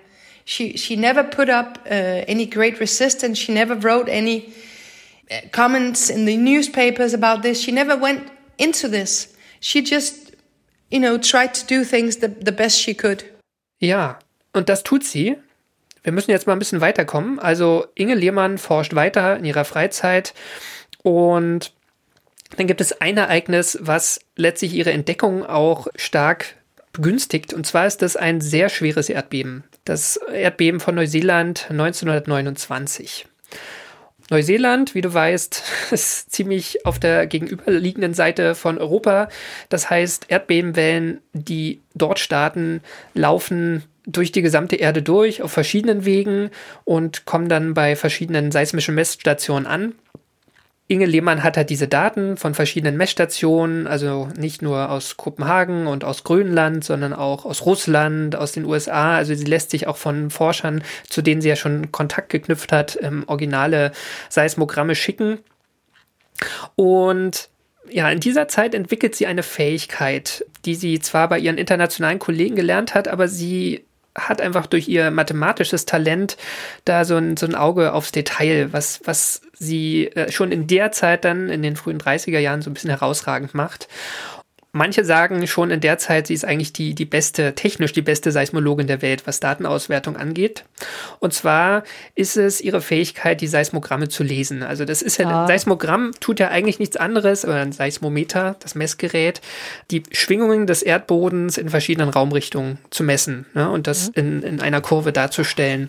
She 0.45 0.77
she 0.77 0.95
never 0.95 1.23
put 1.23 1.47
up 1.47 1.77
uh, 1.85 2.25
any 2.27 2.47
great 2.47 2.79
resistance. 2.79 3.37
She 3.37 3.53
never 3.53 3.75
wrote 3.75 4.09
any 4.09 4.51
comments 5.51 6.09
in 6.09 6.25
the 6.25 6.37
newspapers 6.37 7.13
about 7.13 7.41
this. 7.41 7.61
She 7.61 7.71
never 7.71 7.99
went 7.99 8.23
into 8.57 8.87
this. 8.87 9.33
She 9.59 9.83
just, 9.83 10.35
you 10.89 10.99
know, 10.99 11.17
tried 11.17 11.53
to 11.55 11.65
do 11.65 11.83
things 11.83 12.17
the, 12.17 12.27
the 12.27 12.51
best 12.51 12.79
she 12.79 12.93
could. 12.93 13.25
Ja, 13.79 14.19
und 14.53 14.69
das 14.69 14.83
tut 14.83 15.03
sie. 15.03 15.37
Wir 16.03 16.11
müssen 16.11 16.31
jetzt 16.31 16.45
mal 16.45 16.53
ein 16.53 16.59
bisschen 16.59 16.81
weiterkommen. 16.81 17.39
Also 17.39 17.87
Inge 17.95 18.15
Lehmann 18.15 18.57
forscht 18.57 18.93
weiter 18.93 19.37
in 19.37 19.45
ihrer 19.45 19.65
Freizeit 19.65 20.33
und 21.01 21.73
dann 22.57 22.67
gibt 22.67 22.79
es 22.79 23.01
ein 23.01 23.17
Ereignis, 23.17 23.77
was 23.81 24.19
letztlich 24.35 24.73
ihre 24.73 24.91
Entdeckung 24.91 25.45
auch 25.45 25.87
stark 25.95 26.55
begünstigt. 26.93 27.53
Und 27.53 27.65
zwar 27.65 27.87
ist 27.87 28.01
das 28.01 28.15
ein 28.15 28.39
sehr 28.39 28.69
schweres 28.69 29.09
Erdbeben. 29.09 29.63
Das 29.83 30.17
Erdbeben 30.17 30.79
von 30.79 30.95
Neuseeland 30.95 31.67
1929. 31.69 33.25
Neuseeland, 34.29 34.95
wie 34.95 35.01
du 35.01 35.13
weißt, 35.13 35.63
ist 35.91 36.31
ziemlich 36.31 36.85
auf 36.85 36.99
der 36.99 37.27
gegenüberliegenden 37.27 38.13
Seite 38.13 38.55
von 38.55 38.77
Europa. 38.77 39.29
Das 39.69 39.89
heißt, 39.89 40.25
Erdbebenwellen, 40.29 41.21
die 41.33 41.81
dort 41.93 42.19
starten, 42.19 42.81
laufen 43.13 43.83
durch 44.07 44.31
die 44.31 44.41
gesamte 44.41 44.75
Erde 44.75 45.01
durch 45.01 45.41
auf 45.41 45.51
verschiedenen 45.51 46.05
Wegen 46.05 46.51
und 46.83 47.25
kommen 47.25 47.49
dann 47.49 47.73
bei 47.73 47.95
verschiedenen 47.95 48.51
seismischen 48.51 48.95
Messstationen 48.95 49.67
an. 49.67 49.93
Inge 50.87 51.07
Lehmann 51.07 51.41
hat 51.41 51.57
halt 51.57 51.71
diese 51.71 51.87
Daten 51.87 52.37
von 52.37 52.53
verschiedenen 52.53 52.95
Messstationen, 52.95 53.87
also 53.87 54.29
nicht 54.37 54.61
nur 54.61 54.91
aus 54.91 55.17
Kopenhagen 55.17 55.87
und 55.87 56.03
aus 56.03 56.23
Grönland, 56.23 56.83
sondern 56.83 57.13
auch 57.13 57.45
aus 57.45 57.65
Russland, 57.65 58.35
aus 58.35 58.51
den 58.51 58.65
USA. 58.65 59.15
Also 59.15 59.33
sie 59.33 59.45
lässt 59.45 59.71
sich 59.71 59.87
auch 59.87 59.97
von 59.97 60.29
Forschern, 60.29 60.83
zu 61.09 61.23
denen 61.23 61.41
sie 61.41 61.49
ja 61.49 61.55
schon 61.55 61.91
Kontakt 61.91 62.29
geknüpft 62.29 62.71
hat, 62.71 62.99
ähm, 63.01 63.23
originale 63.25 63.93
Seismogramme 64.29 64.93
schicken. 64.93 65.39
Und 66.75 67.49
ja, 67.89 68.09
in 68.11 68.19
dieser 68.19 68.47
Zeit 68.47 68.75
entwickelt 68.75 69.15
sie 69.15 69.25
eine 69.25 69.43
Fähigkeit, 69.43 70.45
die 70.65 70.75
sie 70.75 70.99
zwar 70.99 71.29
bei 71.29 71.39
ihren 71.39 71.57
internationalen 71.57 72.19
Kollegen 72.19 72.55
gelernt 72.55 72.93
hat, 72.93 73.07
aber 73.07 73.27
sie 73.27 73.85
hat 74.15 74.41
einfach 74.41 74.65
durch 74.65 74.87
ihr 74.87 75.11
mathematisches 75.11 75.85
Talent 75.85 76.37
da 76.85 77.05
so 77.05 77.17
ein, 77.17 77.35
so 77.37 77.45
ein 77.45 77.55
Auge 77.55 77.93
aufs 77.93 78.11
Detail, 78.11 78.71
was, 78.71 79.01
was 79.03 79.41
sie 79.53 80.07
äh, 80.07 80.31
schon 80.31 80.51
in 80.51 80.67
der 80.67 80.91
Zeit 80.91 81.25
dann 81.25 81.49
in 81.49 81.61
den 81.61 81.75
frühen 81.75 81.99
30er 81.99 82.39
Jahren 82.39 82.61
so 82.61 82.69
ein 82.69 82.73
bisschen 82.73 82.89
herausragend 82.89 83.53
macht. 83.53 83.87
Manche 84.75 85.05
sagen 85.05 85.47
schon 85.47 85.71
in 85.71 85.79
der 85.79 85.97
Zeit, 85.97 86.27
sie 86.27 86.33
ist 86.33 86.43
eigentlich 86.43 86.73
die, 86.73 86.95
die 86.95 87.05
beste, 87.05 87.55
technisch 87.55 87.93
die 87.93 88.01
beste 88.01 88.33
Seismologin 88.33 88.87
der 88.87 89.01
Welt, 89.01 89.25
was 89.25 89.39
Datenauswertung 89.39 90.17
angeht. 90.17 90.65
Und 91.19 91.33
zwar 91.33 91.85
ist 92.13 92.35
es 92.35 92.59
ihre 92.59 92.81
Fähigkeit, 92.81 93.39
die 93.39 93.47
Seismogramme 93.47 94.09
zu 94.09 94.21
lesen. 94.21 94.63
Also 94.63 94.83
das 94.83 95.01
ist 95.01 95.15
ja, 95.17 95.29
ah. 95.29 95.47
Seismogramm 95.47 96.11
tut 96.19 96.41
ja 96.41 96.49
eigentlich 96.49 96.77
nichts 96.77 96.97
anderes, 96.97 97.45
oder 97.45 97.61
ein 97.61 97.71
Seismometer, 97.71 98.57
das 98.59 98.75
Messgerät, 98.75 99.39
die 99.91 100.03
Schwingungen 100.11 100.67
des 100.67 100.83
Erdbodens 100.83 101.57
in 101.57 101.69
verschiedenen 101.69 102.09
Raumrichtungen 102.09 102.77
zu 102.89 103.05
messen 103.05 103.45
ne, 103.53 103.69
und 103.69 103.87
das 103.87 104.09
mhm. 104.09 104.13
in, 104.15 104.43
in 104.43 104.61
einer 104.61 104.81
Kurve 104.81 105.13
darzustellen 105.13 105.87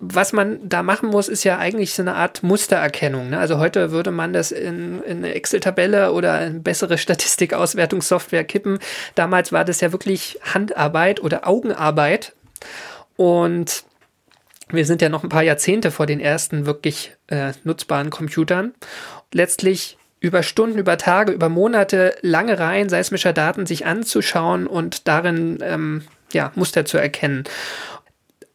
was 0.00 0.32
man 0.32 0.66
da 0.66 0.82
machen 0.82 1.10
muss, 1.10 1.28
ist 1.28 1.44
ja 1.44 1.58
eigentlich 1.58 1.92
so 1.92 2.02
eine 2.02 2.14
Art 2.14 2.42
Mustererkennung. 2.42 3.28
Ne? 3.30 3.38
Also 3.38 3.58
heute 3.58 3.90
würde 3.90 4.10
man 4.10 4.32
das 4.32 4.50
in, 4.50 5.02
in 5.02 5.18
eine 5.18 5.34
Excel-Tabelle 5.34 6.12
oder 6.12 6.46
in 6.46 6.62
bessere 6.62 6.96
Statistikauswertungssoftware 6.96 8.44
kippen. 8.44 8.78
Damals 9.14 9.52
war 9.52 9.66
das 9.66 9.82
ja 9.82 9.92
wirklich 9.92 10.38
Handarbeit 10.42 11.22
oder 11.22 11.46
Augenarbeit. 11.46 12.32
Und 13.16 13.84
wir 14.70 14.86
sind 14.86 15.02
ja 15.02 15.10
noch 15.10 15.22
ein 15.22 15.28
paar 15.28 15.42
Jahrzehnte 15.42 15.90
vor 15.90 16.06
den 16.06 16.20
ersten 16.20 16.64
wirklich 16.64 17.12
äh, 17.26 17.52
nutzbaren 17.64 18.08
Computern. 18.08 18.72
Letztlich 19.32 19.98
über 20.18 20.42
Stunden, 20.42 20.78
über 20.78 20.96
Tage, 20.96 21.32
über 21.32 21.50
Monate 21.50 22.14
lange 22.22 22.58
Reihen 22.58 22.88
seismischer 22.88 23.34
Daten 23.34 23.66
sich 23.66 23.84
anzuschauen 23.84 24.66
und 24.66 25.08
darin 25.08 25.58
ähm, 25.60 26.04
ja, 26.32 26.52
Muster 26.54 26.86
zu 26.86 26.96
erkennen 26.96 27.44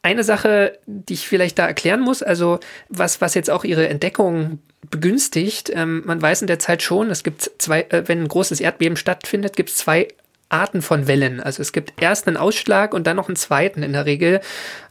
eine 0.06 0.24
Sache, 0.24 0.78
die 0.86 1.16
ich 1.16 1.28
vielleicht 1.28 1.58
da 1.58 1.66
erklären 1.66 2.00
muss, 2.00 2.22
also 2.22 2.60
was, 2.90 3.22
was 3.22 3.34
jetzt 3.34 3.50
auch 3.50 3.64
ihre 3.64 3.90
Entdeckung 3.90 4.60
begünstigt, 4.92 5.72
ähm, 5.74 6.04
man 6.06 6.22
weiß 6.22 6.42
in 6.42 6.48
der 6.48 6.60
Zeit 6.60 6.84
schon, 6.84 7.10
es 7.10 7.24
gibt 7.24 7.50
zwei, 7.58 7.82
äh, 7.90 8.04
wenn 8.06 8.22
ein 8.22 8.28
großes 8.28 8.62
Erdbeben 8.62 8.98
stattfindet, 8.98 9.56
gibt 9.56 9.72
es 9.72 9.78
zwei 9.78 10.08
Arten 10.48 10.84
von 10.84 11.08
Wellen. 11.08 11.42
Also 11.42 11.64
es 11.64 11.72
gibt 11.72 12.00
erst 12.00 12.28
einen 12.28 12.38
Ausschlag 12.38 12.94
und 12.94 13.08
dann 13.08 13.16
noch 13.16 13.30
einen 13.30 13.36
zweiten 13.36 13.82
in 13.82 13.94
der 13.94 14.06
Regel 14.06 14.42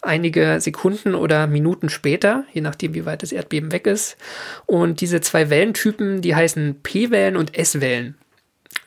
einige 0.02 0.60
Sekunden 0.60 1.14
oder 1.14 1.46
Minuten 1.46 1.90
später, 1.90 2.42
je 2.52 2.60
nachdem 2.60 2.94
wie 2.94 3.06
weit 3.06 3.22
das 3.22 3.30
Erdbeben 3.30 3.70
weg 3.70 3.86
ist. 3.86 4.16
Und 4.66 5.00
diese 5.00 5.20
zwei 5.20 5.48
Wellentypen, 5.48 6.22
die 6.22 6.34
heißen 6.34 6.80
P-Wellen 6.82 7.36
und 7.36 7.56
S-Wellen. 7.56 8.16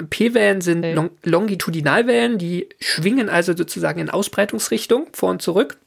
P-Wellen 0.10 0.60
sind. 0.60 0.84
Long 0.84 1.12
Longitudinalwellen, 1.24 2.38
die 2.38 2.68
schwingen 2.82 3.30
also 3.30 3.56
sozusagen 3.56 4.02
in 4.02 4.10
Ausbreitungsrichtung 4.10 5.08
vor 5.14 5.30
und 5.30 5.42
zurück. 5.42 5.78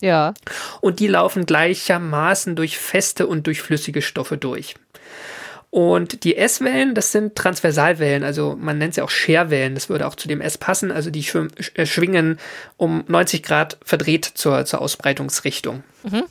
Ja. 0.00 0.34
Und 0.80 1.00
die 1.00 1.08
laufen 1.08 1.46
gleichermaßen 1.46 2.56
durch 2.56 2.78
feste 2.78 3.26
und 3.26 3.46
durch 3.46 3.62
flüssige 3.62 4.02
Stoffe 4.02 4.36
durch. 4.36 4.74
Und 5.70 6.24
die 6.24 6.36
S-Wellen, 6.36 6.94
das 6.94 7.12
sind 7.12 7.34
Transversalwellen, 7.34 8.24
also 8.24 8.56
man 8.58 8.78
nennt 8.78 8.94
sie 8.94 9.02
auch 9.02 9.10
Scherwellen, 9.10 9.74
das 9.74 9.88
würde 9.88 10.06
auch 10.06 10.14
zu 10.14 10.26
dem 10.28 10.40
S 10.40 10.56
passen, 10.56 10.90
also 10.90 11.10
die 11.10 11.26
äh, 11.74 11.84
schwingen 11.84 12.38
um 12.76 13.04
90 13.08 13.42
Grad 13.42 13.76
verdreht 13.84 14.24
zur, 14.24 14.64
zur 14.64 14.80
Ausbreitungsrichtung. 14.80 15.82
Mhm. 16.04 16.24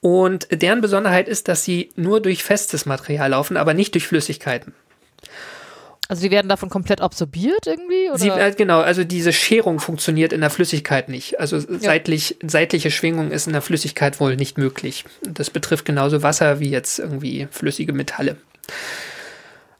Und 0.00 0.48
deren 0.50 0.80
Besonderheit 0.80 1.28
ist, 1.28 1.48
dass 1.48 1.64
sie 1.64 1.90
nur 1.94 2.20
durch 2.20 2.42
festes 2.42 2.86
Material 2.86 3.30
laufen, 3.30 3.56
aber 3.56 3.74
nicht 3.74 3.94
durch 3.94 4.06
Flüssigkeiten. 4.06 4.74
Also 6.12 6.24
die 6.24 6.30
werden 6.30 6.50
davon 6.50 6.68
komplett 6.68 7.00
absorbiert 7.00 7.66
irgendwie? 7.66 8.10
Oder? 8.10 8.18
Sie, 8.18 8.28
äh, 8.28 8.52
genau, 8.54 8.80
also 8.80 9.02
diese 9.02 9.32
Scherung 9.32 9.80
funktioniert 9.80 10.34
in 10.34 10.42
der 10.42 10.50
Flüssigkeit 10.50 11.08
nicht. 11.08 11.40
Also 11.40 11.56
ja. 11.56 11.64
seitlich, 11.78 12.36
seitliche 12.46 12.90
Schwingung 12.90 13.30
ist 13.30 13.46
in 13.46 13.54
der 13.54 13.62
Flüssigkeit 13.62 14.20
wohl 14.20 14.36
nicht 14.36 14.58
möglich. 14.58 15.06
Das 15.22 15.48
betrifft 15.48 15.86
genauso 15.86 16.22
Wasser 16.22 16.60
wie 16.60 16.68
jetzt 16.68 16.98
irgendwie 16.98 17.48
flüssige 17.50 17.94
Metalle. 17.94 18.36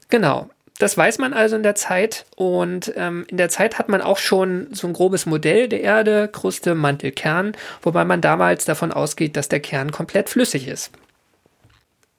Genau. 0.09 0.49
Das 0.79 0.97
weiß 0.97 1.19
man 1.19 1.33
also 1.33 1.55
in 1.55 1.61
der 1.61 1.75
Zeit 1.75 2.25
und 2.35 2.91
ähm, 2.95 3.25
in 3.27 3.37
der 3.37 3.49
Zeit 3.49 3.77
hat 3.77 3.87
man 3.87 4.01
auch 4.01 4.17
schon 4.17 4.69
so 4.71 4.87
ein 4.87 4.93
grobes 4.93 5.27
Modell 5.27 5.67
der 5.67 5.81
Erde, 5.81 6.29
Kruste, 6.33 6.73
Mantel, 6.73 7.11
Kern, 7.11 7.51
wobei 7.83 8.05
man 8.05 8.21
damals 8.21 8.65
davon 8.65 8.91
ausgeht, 8.91 9.37
dass 9.37 9.49
der 9.49 9.59
Kern 9.59 9.91
komplett 9.91 10.29
flüssig 10.29 10.67
ist. 10.67 10.89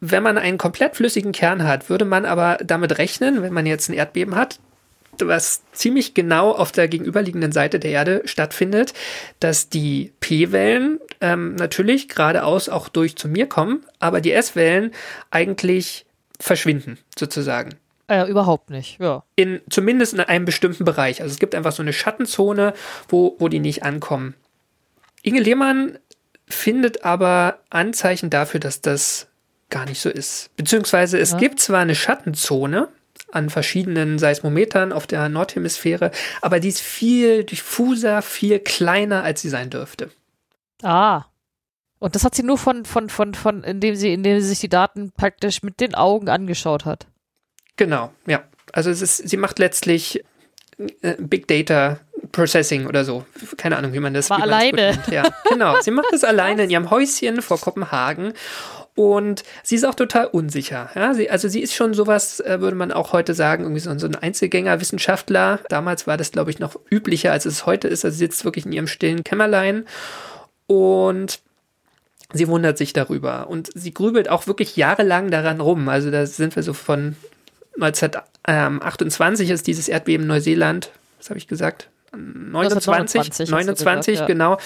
Wenn 0.07 0.23
man 0.23 0.37
einen 0.37 0.59
komplett 0.59 0.97
flüssigen 0.97 1.33
Kern 1.33 1.65
hat, 1.65 1.89
würde 1.89 2.05
man 2.05 2.27
aber 2.27 2.59
damit 2.63 2.99
rechnen, 2.99 3.41
wenn 3.41 3.55
man 3.55 3.65
jetzt 3.65 3.89
ein 3.89 3.95
Erdbeben 3.95 4.35
hat, 4.35 4.59
was 5.19 5.63
ziemlich 5.73 6.13
genau 6.13 6.51
auf 6.51 6.73
der 6.73 6.89
gegenüberliegenden 6.89 7.53
Seite 7.53 7.79
der 7.79 7.91
Erde 7.91 8.23
stattfindet, 8.27 8.93
dass 9.41 9.71
die 9.71 10.13
P-Wellen 10.21 11.01
ähm, 11.23 11.55
natürlich 11.55 12.09
geradeaus 12.09 12.69
auch 12.69 12.91
durch 12.91 13.17
zu 13.17 13.29
mir 13.29 13.49
kommen, 13.49 13.85
aber 13.99 14.21
die 14.21 14.33
S-Wellen 14.33 14.91
eigentlich 15.31 16.05
verschwinden, 16.39 16.99
sozusagen. 17.19 17.71
Äh, 18.07 18.29
überhaupt 18.29 18.69
nicht, 18.69 19.01
ja. 19.01 19.25
In, 19.37 19.63
zumindest 19.71 20.13
in 20.13 20.21
einem 20.21 20.45
bestimmten 20.45 20.85
Bereich. 20.85 21.23
Also 21.23 21.33
es 21.33 21.39
gibt 21.39 21.55
einfach 21.55 21.73
so 21.73 21.83
eine 21.83 21.95
Schattenzone, 21.95 22.75
wo, 23.09 23.37
wo 23.39 23.49
die 23.49 23.61
nicht 23.61 23.83
ankommen. 23.83 24.35
Inge 25.23 25.41
Lehmann 25.41 25.99
findet 26.47 27.05
aber 27.05 27.61
Anzeichen 27.71 28.29
dafür, 28.29 28.61
dass 28.61 28.83
das 28.83 29.29
gar 29.75 29.87
nicht 29.87 30.01
so 30.01 30.09
ist. 30.09 30.55
Beziehungsweise 30.57 31.18
es 31.18 31.33
ja. 31.33 31.39
gibt 31.39 31.59
zwar 31.59 31.81
eine 31.81 31.97
Schattenzone 31.97 32.89
an 33.33 33.51
verschiedenen 33.51 34.20
Seismometern 34.20 34.93
auf 34.93 35.09
der 35.09 35.29
Nordhemisphäre, 35.29 36.12
aber 36.41 36.61
die 36.61 36.68
ist 36.68 36.81
viel 36.81 37.43
diffuser, 37.43 38.22
viel 38.22 38.61
kleiner, 38.61 39.25
als 39.25 39.43
sie 39.43 39.49
sein 39.49 39.70
dürfte. 39.70 40.11
Ah. 40.83 41.25
Und 41.99 42.14
das 42.14 42.22
hat 42.22 42.37
sie 42.37 42.45
nur 42.45 42.57
von, 42.57 42.85
von, 42.85 43.09
von, 43.09 43.35
von, 43.35 43.64
indem 43.64 43.97
sie, 43.97 44.12
indem 44.12 44.41
sie 44.41 44.47
sich 44.47 44.61
die 44.61 44.68
Daten 44.68 45.11
praktisch 45.11 45.64
mit 45.64 45.81
den 45.81 45.97
Augen 45.97 46.29
angeschaut 46.29 46.85
hat. 46.85 47.09
Genau, 47.77 48.12
ja. 48.27 48.45
Also 48.72 48.91
es 48.91 49.03
ist, 49.03 49.29
sie 49.29 49.37
macht 49.37 49.59
letztlich 49.59 50.25
äh, 51.03 51.16
Big 51.18 51.49
Data 51.49 51.99
Processing 52.31 52.87
oder 52.87 53.05
so. 53.05 53.25
Keine 53.57 53.77
Ahnung, 53.77 53.93
wie 53.93 54.01
man 54.01 54.14
das. 54.14 54.31
War 54.31 54.41
alleine. 54.41 54.99
Ja, 55.11 55.25
genau. 55.49 55.81
Sie 55.81 55.91
macht 55.91 56.09
das 56.12 56.22
alleine 56.25 56.64
in 56.64 56.70
ihrem 56.70 56.91
Häuschen 56.91 57.43
vor 57.43 57.61
Kopenhagen 57.61 58.35
und 58.97 59.43
sie 59.65 59.75
ist 59.75 59.85
auch 59.85 59.95
total 59.95 60.27
unsicher. 60.27 60.91
Ja? 60.95 61.15
Sie, 61.15 61.29
also 61.29 61.49
sie 61.49 61.61
ist 61.61 61.75
schon 61.75 61.95
sowas, 61.95 62.41
äh, 62.41 62.61
würde 62.61 62.77
man 62.77 62.93
auch 62.93 63.13
heute 63.13 63.35
sagen, 63.35 63.65
irgendwie 63.65 63.81
so, 63.81 63.97
so 63.99 64.07
ein 64.07 64.15
Einzelgänger-Wissenschaftler. 64.15 65.61
Damals 65.69 66.07
war 66.07 66.17
das, 66.17 66.31
glaube 66.31 66.51
ich, 66.51 66.61
noch 66.61 66.79
üblicher, 66.91 67.33
als 67.33 67.45
es 67.45 67.67
heute 67.67 67.89
ist. 67.89 68.05
Also 68.05 68.15
sie 68.15 68.25
sitzt 68.25 68.45
wirklich 68.45 68.67
in 68.67 68.73
ihrem 68.73 68.87
stillen 68.87 69.25
Kämmerlein 69.25 69.85
und 70.69 71.41
sie 72.33 72.47
wundert 72.47 72.79
sich 72.79 72.93
darüber. 72.93 73.49
Und 73.49 73.71
sie 73.75 73.93
grübelt 73.93 74.29
auch 74.29 74.47
wirklich 74.47 74.77
jahrelang 74.77 75.31
daran 75.31 75.61
rum. 75.61 75.89
Also 75.89 76.13
da 76.13 76.25
sind 76.27 76.55
wir 76.55 76.63
so 76.63 76.73
von 76.73 77.17
1928 77.81 79.51
ist 79.51 79.67
dieses 79.67 79.89
Erdbeben 79.89 80.29
Neuseeland, 80.29 80.93
was 81.19 81.31
habe 81.31 81.39
ich 81.39 81.49
gesagt? 81.49 81.89
29, 82.17 82.89
1929 82.89 83.31
hast 83.31 83.49
du 83.49 83.53
29, 83.53 84.12
gesagt, 84.15 84.29
ja. 84.29 84.35
genau. 84.35 84.59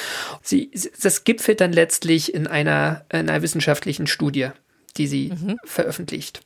Sie, 0.43 0.71
das 1.03 1.25
gipfelt 1.25 1.61
dann 1.61 1.73
letztlich 1.73 2.35
in 2.35 2.47
einer, 2.47 3.05
in 3.13 3.29
einer 3.29 3.43
wissenschaftlichen 3.43 4.07
Studie, 4.07 4.49
die 4.97 5.07
sie 5.07 5.31
Mhm. 5.31 5.59
veröffentlicht. 5.65 6.41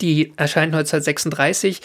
Die 0.00 0.32
erscheint 0.36 0.74
1936. 0.74 1.80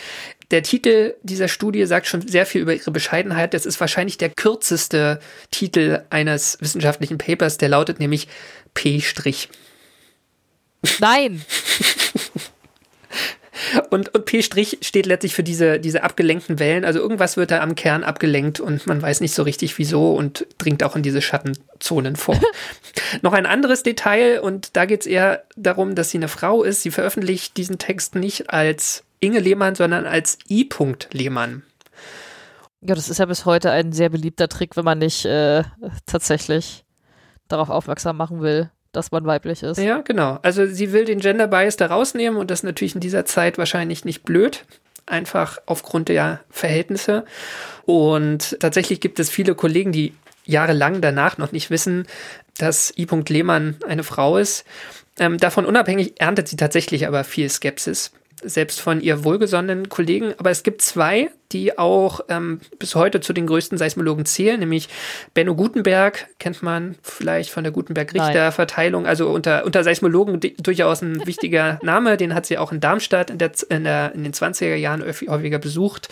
Der 0.50 0.64
Titel 0.64 1.16
dieser 1.24 1.48
Studie 1.48 1.86
sagt 1.86 2.08
schon 2.08 2.28
sehr 2.28 2.46
viel 2.46 2.62
über 2.62 2.74
ihre 2.74 2.92
Bescheidenheit. 2.92 3.54
Das 3.54 3.66
ist 3.66 3.80
wahrscheinlich 3.80 4.18
der 4.18 4.30
kürzeste 4.30 5.20
Titel 5.52 6.04
eines 6.10 6.58
wissenschaftlichen 6.62 7.18
Papers, 7.18 7.58
der 7.58 7.70
lautet 7.70 8.00
nämlich 8.00 8.28
P'. 8.74 9.02
Nein! 11.00 11.42
Und, 13.90 14.14
und 14.14 14.26
P' 14.26 14.42
steht 14.42 15.06
letztlich 15.06 15.34
für 15.34 15.44
diese, 15.44 15.80
diese 15.80 16.04
abgelenkten 16.04 16.60
Wellen. 16.60 16.86
Also 16.86 17.00
irgendwas 17.00 17.38
wird 17.38 17.52
da 17.52 17.62
am 17.62 17.76
Kern 17.76 18.04
abgelenkt 18.04 18.60
und 18.60 18.88
man 18.88 19.02
weiß 19.02 19.22
nicht 19.22 19.34
so 19.34 19.44
richtig 19.44 19.78
wieso 19.78 20.14
und 20.14 20.46
dringt 20.58 20.84
auch 20.84 20.96
in 20.96 21.04
diese 21.04 21.22
Schattenzonen 21.22 22.16
vor. 22.16 22.40
Noch 23.22 23.34
ein 23.34 23.46
anderes 23.46 23.84
Detail 23.84 24.40
und 24.40 24.76
da 24.76 24.86
geht 24.86 25.02
es 25.02 25.08
eher 25.08 25.44
darum, 25.56 25.96
dass 25.96 26.10
sie 26.10 26.18
eine 26.18 26.28
Frau 26.28 26.64
ist. 26.64 26.82
Sie 26.82 26.92
veröffentlicht 26.92 27.58
diesen 27.58 27.78
Text 27.78 28.16
nicht 28.16 28.50
als 28.50 29.04
Inge 29.20 29.40
Lehmann, 29.40 29.76
sondern 29.76 30.06
als 30.06 30.40
I. 30.50 30.68
Lehmann. 31.12 31.64
Ja, 32.82 32.96
das 32.96 33.10
ist 33.10 33.20
ja 33.20 33.26
bis 33.26 33.46
heute 33.46 33.70
ein 33.70 33.94
sehr 33.94 34.10
beliebter 34.10 34.48
Trick, 34.48 34.76
wenn 34.76 34.86
man 34.86 34.98
nicht 34.98 35.26
äh, 35.26 35.64
tatsächlich 36.08 36.84
darauf 37.48 37.70
aufmerksam 37.70 38.18
machen 38.18 38.42
will, 38.42 38.72
dass 38.92 39.12
man 39.12 39.26
weiblich 39.26 39.64
ist. 39.64 39.78
Ja, 39.78 40.02
genau. 40.02 40.40
Also 40.42 40.66
sie 40.66 40.92
will 40.92 41.06
den 41.06 41.20
Gender 41.20 41.48
Bias 41.48 41.78
da 41.78 41.88
rausnehmen 41.88 42.40
und 42.40 42.52
das 42.52 42.60
ist 42.60 42.64
natürlich 42.64 42.96
in 42.96 43.02
dieser 43.02 43.26
Zeit 43.26 43.58
wahrscheinlich 43.58 44.06
nicht 44.06 44.24
blöd. 44.24 44.66
Einfach 45.06 45.60
aufgrund 45.66 46.10
der 46.10 46.42
Verhältnisse. 46.50 47.26
Und 47.86 48.60
tatsächlich 48.60 49.02
gibt 49.02 49.20
es 49.20 49.30
viele 49.30 49.56
Kollegen, 49.56 49.92
die 49.92 50.14
jahrelang 50.46 51.02
danach 51.02 51.38
noch 51.38 51.52
nicht 51.52 51.70
wissen, 51.70 52.08
dass 52.58 52.94
I. 52.98 53.08
Lehmann 53.28 53.78
eine 53.88 54.04
Frau 54.04 54.38
ist. 54.38 54.66
Ähm, 55.20 55.38
davon 55.38 55.66
unabhängig 55.66 56.20
erntet 56.20 56.48
sie 56.48 56.56
tatsächlich 56.56 57.08
aber 57.08 57.24
viel 57.24 57.50
Skepsis, 57.50 58.12
selbst 58.44 58.80
von 58.80 59.02
ihr 59.02 59.24
wohlgesonnenen 59.24 59.90
Kollegen. 59.90 60.34
Aber 60.38 60.52
es 60.52 60.64
gibt 60.64 60.82
zwei, 60.82 61.30
die 61.52 61.78
auch 61.78 62.22
ähm, 62.30 62.60
bis 62.80 62.96
heute 62.96 63.22
zu 63.22 63.34
den 63.34 63.48
größten 63.48 63.78
Seismologen 63.78 64.26
zählen, 64.26 64.60
nämlich 64.60 64.90
Benno 65.34 65.56
Gutenberg, 65.56 66.28
kennt 66.40 66.64
man 66.64 66.96
vielleicht 67.04 67.50
von 67.52 67.64
der 67.64 67.72
Gutenberg-Richter-Verteilung, 67.72 69.06
also 69.06 69.30
unter, 69.30 69.66
unter 69.66 69.84
Seismologen 69.84 70.40
durchaus 70.58 71.02
ein 71.02 71.26
wichtiger 71.26 71.80
Name, 71.82 72.18
den 72.18 72.34
hat 72.34 72.46
sie 72.46 72.58
auch 72.58 72.72
in 72.72 72.80
Darmstadt 72.80 73.30
in, 73.30 73.38
der, 73.38 73.52
in, 73.70 73.84
der, 73.84 74.14
in 74.14 74.24
den 74.24 74.34
20er 74.34 74.76
Jahren 74.76 75.04
häufiger 75.04 75.60
besucht. 75.60 76.10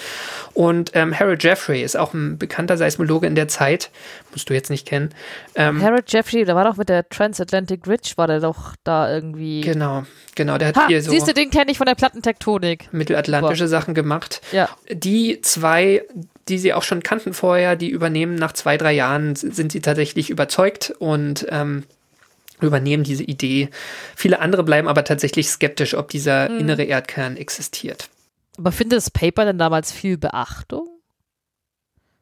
Und 0.53 0.91
ähm, 0.93 1.17
Harold 1.17 1.43
Jeffrey 1.43 1.83
ist 1.83 1.95
auch 1.95 2.13
ein 2.13 2.37
bekannter 2.37 2.77
Seismologe 2.77 3.27
in 3.27 3.35
der 3.35 3.47
Zeit, 3.47 3.91
musst 4.31 4.49
du 4.49 4.53
jetzt 4.53 4.69
nicht 4.69 4.87
kennen. 4.87 5.09
Ähm, 5.55 5.81
Harold 5.81 6.11
Jeffrey, 6.11 6.45
da 6.45 6.55
war 6.55 6.65
doch 6.65 6.77
mit 6.77 6.89
der 6.89 7.07
Transatlantic 7.07 7.87
Ridge, 7.87 8.13
war 8.15 8.27
der 8.27 8.39
doch 8.39 8.75
da 8.83 9.11
irgendwie. 9.13 9.61
genau, 9.61 10.03
genau, 10.35 10.57
der 10.57 10.69
hat 10.69 10.75
Ha, 10.77 10.87
hier 10.87 11.01
so 11.01 11.11
siehst 11.11 11.27
du, 11.27 11.33
den 11.33 11.49
kenne 11.49 11.71
ich 11.71 11.77
von 11.77 11.85
der 11.85 11.95
Plattentektonik. 11.95 12.89
mittelatlantische 12.91 13.67
Sachen 13.67 13.93
gemacht. 13.93 14.41
Ja. 14.51 14.69
Die 14.91 15.28
zwei, 15.41 16.03
die 16.47 16.57
sie 16.57 16.73
auch 16.73 16.83
schon 16.83 17.03
kannten 17.03 17.33
vorher, 17.33 17.75
die 17.75 17.89
übernehmen 17.89 18.35
nach 18.35 18.53
zwei, 18.53 18.77
drei 18.77 18.93
Jahren, 18.93 19.35
sind 19.35 19.71
sie 19.71 19.81
tatsächlich 19.81 20.29
überzeugt 20.29 20.93
und 20.99 21.45
ähm, 21.49 21.83
übernehmen 22.61 23.03
diese 23.03 23.23
Idee. 23.23 23.69
Viele 24.15 24.39
andere 24.39 24.63
bleiben 24.63 24.87
aber 24.87 25.03
tatsächlich 25.03 25.47
skeptisch, 25.49 25.93
ob 25.95 26.09
dieser 26.09 26.49
Mhm. 26.49 26.59
innere 26.59 26.83
Erdkern 26.83 27.37
existiert. 27.37 28.09
Aber 28.57 28.71
findet 28.71 28.97
das 28.97 29.09
Paper 29.09 29.45
denn 29.45 29.57
damals 29.57 29.91
viel 29.91 30.17
Beachtung? 30.17 30.87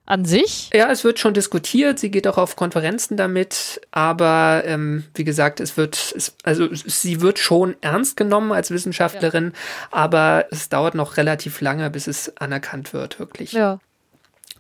An 0.07 0.23
sich? 0.23 0.69
Ja, 0.73 0.89
es 0.89 1.03
wird 1.03 1.19
schon 1.19 1.33
diskutiert, 1.33 1.99
sie 1.99 2.09
geht 2.09 2.27
auch 2.27 2.37
auf 2.37 2.55
Konferenzen 2.55 3.17
damit, 3.17 3.81
aber 3.91 4.63
ähm, 4.65 5.03
wie 5.13 5.25
gesagt, 5.25 5.59
es 5.59 5.75
wird, 5.75 6.13
es, 6.15 6.33
also 6.43 6.69
sie 6.71 7.19
wird 7.19 7.39
schon 7.39 7.75
ernst 7.81 8.15
genommen 8.15 8.53
als 8.53 8.71
Wissenschaftlerin, 8.71 9.51
aber 9.91 10.45
es 10.49 10.69
dauert 10.69 10.95
noch 10.95 11.17
relativ 11.17 11.59
lange, 11.59 11.89
bis 11.89 12.07
es 12.07 12.37
anerkannt 12.37 12.93
wird, 12.93 13.19
wirklich. 13.19 13.51
Ja. 13.51 13.81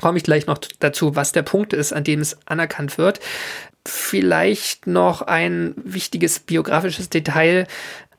komme 0.01 0.17
ich 0.17 0.25
gleich 0.25 0.47
noch 0.47 0.57
dazu, 0.79 1.15
was 1.15 1.31
der 1.31 1.43
Punkt 1.43 1.71
ist, 1.71 1.93
an 1.93 2.03
dem 2.03 2.19
es 2.19 2.37
anerkannt 2.45 2.97
wird. 2.97 3.21
Vielleicht 3.85 4.85
noch 4.85 5.21
ein 5.21 5.75
wichtiges 5.77 6.39
biografisches 6.39 7.07
Detail. 7.07 7.67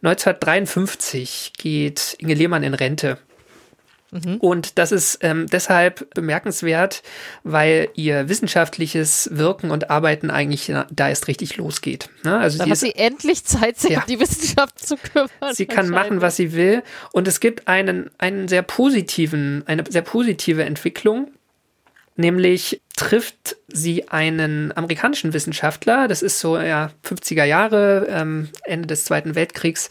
1953 0.03 1.53
geht 1.59 2.17
Inge 2.21 2.33
Lehmann 2.33 2.63
in 2.63 2.73
Rente. 2.73 3.19
Und 4.41 4.79
das 4.79 4.91
ist 4.91 5.19
ähm, 5.21 5.47
deshalb 5.53 6.15
bemerkenswert, 6.15 7.03
weil 7.45 7.91
ihr 7.95 8.29
wissenschaftliches 8.31 9.29
Wirken 9.33 9.71
und 9.71 9.91
Arbeiten 9.91 10.31
eigentlich 10.31 10.69
na, 10.71 10.87
da 10.91 11.11
erst 11.11 11.29
richtig 11.29 11.59
losgeht. 11.59 12.09
Ne? 12.25 12.39
Also 12.39 12.57
Da 12.57 12.65
sie 12.65 12.71
hat 12.71 12.79
sie 12.79 12.95
endlich 12.95 13.45
Zeit, 13.45 13.79
sich 13.79 13.91
Ja. 13.91 14.01
um 14.01 14.07
die 14.07 14.19
Wissenschaft 14.19 14.79
zu 14.79 14.97
kümmern. 14.97 15.29
Sie 15.53 15.67
kann 15.67 15.91
machen, 15.91 16.23
was 16.23 16.37
sie 16.37 16.55
will. 16.55 16.83
Und 17.13 17.29
es 17.29 17.41
gibt 17.41 17.69
einen, 17.69 18.11
einen 18.17 18.49
sehr 18.49 18.63
positiven, 18.63 19.63
eine 19.67 19.85
sehr 19.89 20.03
positive 20.03 20.65
Entwicklung. 20.65 21.31
Nämlich 22.17 22.81
trifft 22.97 23.57
sie 23.69 24.09
einen 24.09 24.77
amerikanischen 24.77 25.33
Wissenschaftler, 25.35 26.09
das 26.09 26.23
ist 26.23 26.41
so 26.41 26.59
ja, 26.59 26.91
50er 27.05 27.45
Jahre, 27.45 28.09
ähm, 28.11 28.49
Ende 28.65 28.89
des 28.89 29.05
Zweiten 29.05 29.37
Weltkriegs, 29.37 29.89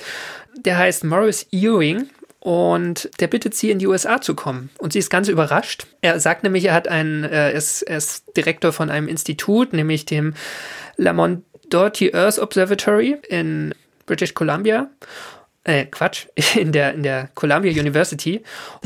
der 0.58 0.78
heißt 0.78 1.06
Morris 1.06 1.48
Ewing 1.52 2.10
und 2.48 3.10
der 3.20 3.28
bittet 3.28 3.56
sie 3.56 3.72
in 3.72 3.80
die 3.80 3.88
USA 3.88 4.22
zu 4.22 4.34
kommen. 4.34 4.70
Und 4.78 4.94
sie 4.94 5.00
ist 5.00 5.10
ganz 5.10 5.28
überrascht. 5.28 5.86
Er 6.00 6.18
sagt 6.22 6.44
nämlich, 6.44 6.64
er 6.64 6.76
hat 6.76 6.88
einen, 6.88 7.26
äh, 7.26 7.54
ist, 7.54 7.82
ist 7.82 8.24
Direktor 8.38 8.72
von 8.72 8.90
einem 8.90 9.10
Institut, 9.10 9.74
nämlich 9.74 10.06
dem 10.06 10.34
Lamont 10.96 11.44
Doherty 11.70 12.14
Earth 12.14 12.40
Observatory 12.40 13.18
in 13.28 13.76
British 14.06 14.34
Columbia. 14.34 14.90
Äh, 15.66 15.88
Quatsch, 15.88 16.28
in 16.56 16.72
der, 16.72 16.94
in 16.94 17.04
der 17.04 17.28
Columbia 17.36 17.70
University. 17.70 18.42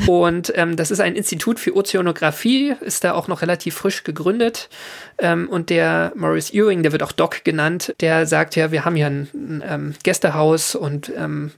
Und 0.08 0.52
ähm, 0.56 0.74
das 0.74 0.90
ist 0.90 0.98
ein 0.98 1.14
Institut 1.14 1.60
für 1.60 1.76
Ozeanographie, 1.76 2.74
ist 2.80 3.04
da 3.04 3.14
auch 3.14 3.28
noch 3.28 3.42
relativ 3.42 3.76
frisch 3.76 4.02
gegründet. 4.02 4.70
Ähm, 5.18 5.48
und 5.48 5.70
der 5.70 6.10
Maurice 6.16 6.52
Ewing, 6.52 6.82
der 6.82 6.90
wird 6.90 7.04
auch 7.04 7.12
Doc 7.12 7.44
genannt, 7.44 7.94
der 8.00 8.26
sagt 8.26 8.56
ja, 8.56 8.72
wir 8.72 8.84
haben 8.84 8.96
hier 8.96 9.06
ein, 9.06 9.28
ein 9.32 9.64
ähm, 9.64 9.94
Gästehaus 10.02 10.74
und 10.74 11.12
ähm, 11.16 11.52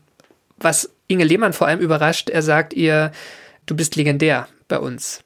was 0.59 0.91
Inge 1.07 1.25
Lehmann 1.25 1.53
vor 1.53 1.67
allem 1.67 1.81
überrascht, 1.81 2.31
er 2.31 2.43
sagt 2.43 2.73
ihr, 2.73 3.13
du 3.67 3.77
bist 3.77 3.97
legendär 3.97 4.49
bei 4.69 4.79
uns. 4.79 5.23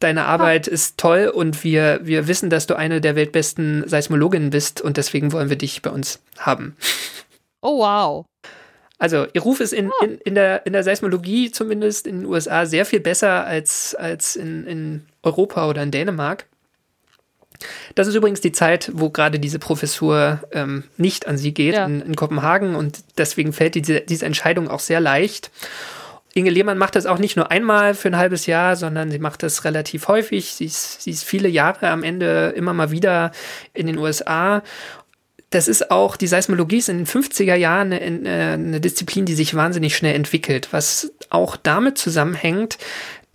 Deine 0.00 0.26
Arbeit 0.26 0.68
ist 0.68 0.96
toll 0.96 1.26
und 1.26 1.64
wir, 1.64 2.00
wir 2.04 2.28
wissen, 2.28 2.50
dass 2.50 2.68
du 2.68 2.76
eine 2.76 3.00
der 3.00 3.16
weltbesten 3.16 3.86
Seismologinnen 3.88 4.50
bist 4.50 4.80
und 4.80 4.96
deswegen 4.96 5.32
wollen 5.32 5.50
wir 5.50 5.58
dich 5.58 5.82
bei 5.82 5.90
uns 5.90 6.20
haben. 6.38 6.76
Oh, 7.60 7.78
wow. 7.80 8.24
Also 8.98 9.26
ihr 9.32 9.42
Ruf 9.42 9.60
ist 9.60 9.72
in, 9.72 9.90
in, 10.02 10.18
in, 10.18 10.34
der, 10.36 10.66
in 10.66 10.72
der 10.72 10.84
Seismologie 10.84 11.50
zumindest 11.50 12.06
in 12.06 12.20
den 12.20 12.26
USA 12.26 12.66
sehr 12.66 12.84
viel 12.84 13.00
besser 13.00 13.44
als, 13.44 13.96
als 13.96 14.36
in, 14.36 14.66
in 14.66 15.06
Europa 15.22 15.68
oder 15.68 15.82
in 15.82 15.90
Dänemark. 15.90 16.46
Das 17.94 18.06
ist 18.06 18.14
übrigens 18.14 18.40
die 18.40 18.52
Zeit, 18.52 18.90
wo 18.94 19.10
gerade 19.10 19.38
diese 19.38 19.58
Professur 19.58 20.40
ähm, 20.52 20.84
nicht 20.96 21.26
an 21.26 21.36
sie 21.38 21.52
geht, 21.52 21.74
Ja. 21.74 21.86
in, 21.86 22.00
in 22.00 22.16
Kopenhagen. 22.16 22.74
Und 22.74 23.00
deswegen 23.16 23.52
fällt 23.52 23.74
diese, 23.74 24.00
diese 24.00 24.26
Entscheidung 24.26 24.68
auch 24.68 24.80
sehr 24.80 25.00
leicht. 25.00 25.50
Inge 26.34 26.50
Lehmann 26.50 26.78
macht 26.78 26.94
das 26.94 27.06
auch 27.06 27.18
nicht 27.18 27.36
nur 27.36 27.50
einmal 27.50 27.94
für 27.94 28.08
ein 28.08 28.16
halbes 28.16 28.46
Jahr, 28.46 28.76
sondern 28.76 29.10
sie 29.10 29.18
macht 29.18 29.42
das 29.42 29.64
relativ 29.64 30.06
häufig. 30.08 30.52
Sie 30.54 30.66
ist, 30.66 31.02
sie 31.02 31.10
ist 31.10 31.24
viele 31.24 31.48
Jahre 31.48 31.88
am 31.88 32.04
Ende 32.04 32.52
immer 32.54 32.72
mal 32.74 32.90
wieder 32.92 33.32
in 33.74 33.86
den 33.86 33.98
USA. 33.98 34.62
Das 35.50 35.66
ist 35.66 35.90
auch, 35.90 36.16
die 36.16 36.26
Seismologie 36.26 36.76
ist 36.76 36.90
in 36.90 36.98
den 36.98 37.06
50er 37.06 37.54
Jahren 37.54 37.92
eine, 37.94 38.52
eine 38.52 38.80
Disziplin, 38.80 39.24
die 39.24 39.34
sich 39.34 39.54
wahnsinnig 39.54 39.96
schnell 39.96 40.14
entwickelt, 40.14 40.68
was 40.72 41.10
auch 41.30 41.56
damit 41.56 41.96
zusammenhängt, 41.96 42.76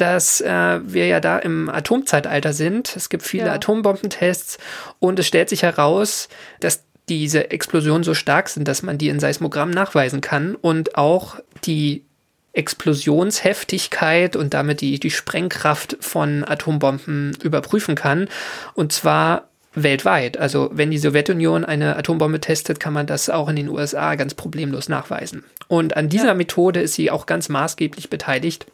dass 0.04 0.42
äh, 0.42 0.82
wir 0.84 1.08
ja 1.08 1.22
da 1.22 1.40
im 1.40 1.70
Atomzeitalter 1.70 2.52
sind. 2.52 2.94
Es 2.98 3.08
gibt 3.08 3.24
viele 3.24 3.46
Ja. 3.46 3.54
Atombombentests 3.54 4.58
und 5.00 5.18
es 5.18 5.28
stellt 5.28 5.48
sich 5.48 5.64
heraus, 5.64 6.28
dass 6.60 6.84
diese 7.08 7.52
Explosionen 7.52 8.04
so 8.04 8.14
stark 8.14 8.50
sind, 8.50 8.68
dass 8.68 8.84
man 8.84 8.98
die 8.98 9.08
in 9.08 9.22
Seismogrammen 9.22 9.74
nachweisen 9.74 10.20
kann 10.20 10.56
und 10.56 10.98
auch 10.98 11.38
die 11.64 12.04
Explosionsheftigkeit 12.52 14.36
und 14.36 14.54
damit 14.54 14.82
die, 14.82 15.00
die 15.00 15.10
Sprengkraft 15.10 15.96
von 16.02 16.44
Atombomben 16.44 17.38
überprüfen 17.42 17.96
kann. 17.96 18.28
Und 18.74 18.92
zwar 18.92 19.48
weltweit. 19.74 20.38
Also 20.38 20.70
wenn 20.74 20.92
die 20.92 20.98
Sowjetunion 20.98 21.64
eine 21.64 21.96
Atombombe 21.96 22.42
testet, 22.42 22.82
kann 22.82 22.92
man 22.92 23.08
das 23.08 23.30
auch 23.30 23.48
in 23.48 23.56
den 23.56 23.70
USA 23.70 24.16
ganz 24.16 24.34
problemlos 24.34 24.90
nachweisen. 24.90 25.46
Und 25.70 25.96
an 25.96 26.10
dieser 26.10 26.34
Methode 26.34 26.82
ist 26.82 26.96
sie 26.96 27.10
auch 27.10 27.26
ganz 27.26 27.48
maßgeblich 27.48 28.10
beteiligt. 28.10 28.68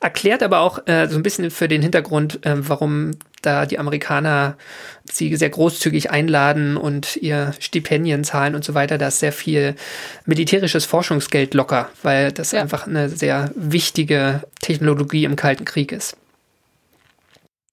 Erklärt 0.00 0.42
aber 0.42 0.60
auch 0.60 0.86
äh, 0.86 1.08
so 1.08 1.16
ein 1.16 1.22
bisschen 1.22 1.50
für 1.50 1.68
den 1.68 1.82
Hintergrund, 1.82 2.44
äh, 2.44 2.54
warum 2.68 3.12
da 3.42 3.64
die 3.66 3.78
Amerikaner 3.78 4.56
sie 5.04 5.34
sehr 5.36 5.50
großzügig 5.50 6.10
einladen 6.10 6.76
und 6.76 7.16
ihr 7.16 7.54
Stipendien 7.60 8.24
zahlen 8.24 8.54
und 8.54 8.64
so 8.64 8.74
weiter, 8.74 8.98
da 8.98 9.08
ist 9.08 9.20
sehr 9.20 9.32
viel 9.32 9.76
militärisches 10.24 10.84
Forschungsgeld 10.84 11.54
locker, 11.54 11.90
weil 12.02 12.32
das 12.32 12.52
Ja. 12.52 12.60
einfach 12.60 12.86
eine 12.86 13.08
sehr 13.08 13.50
wichtige 13.54 14.42
Technologie 14.60 15.24
im 15.24 15.36
Kalten 15.36 15.64
Krieg 15.64 15.92
ist. 15.92 16.16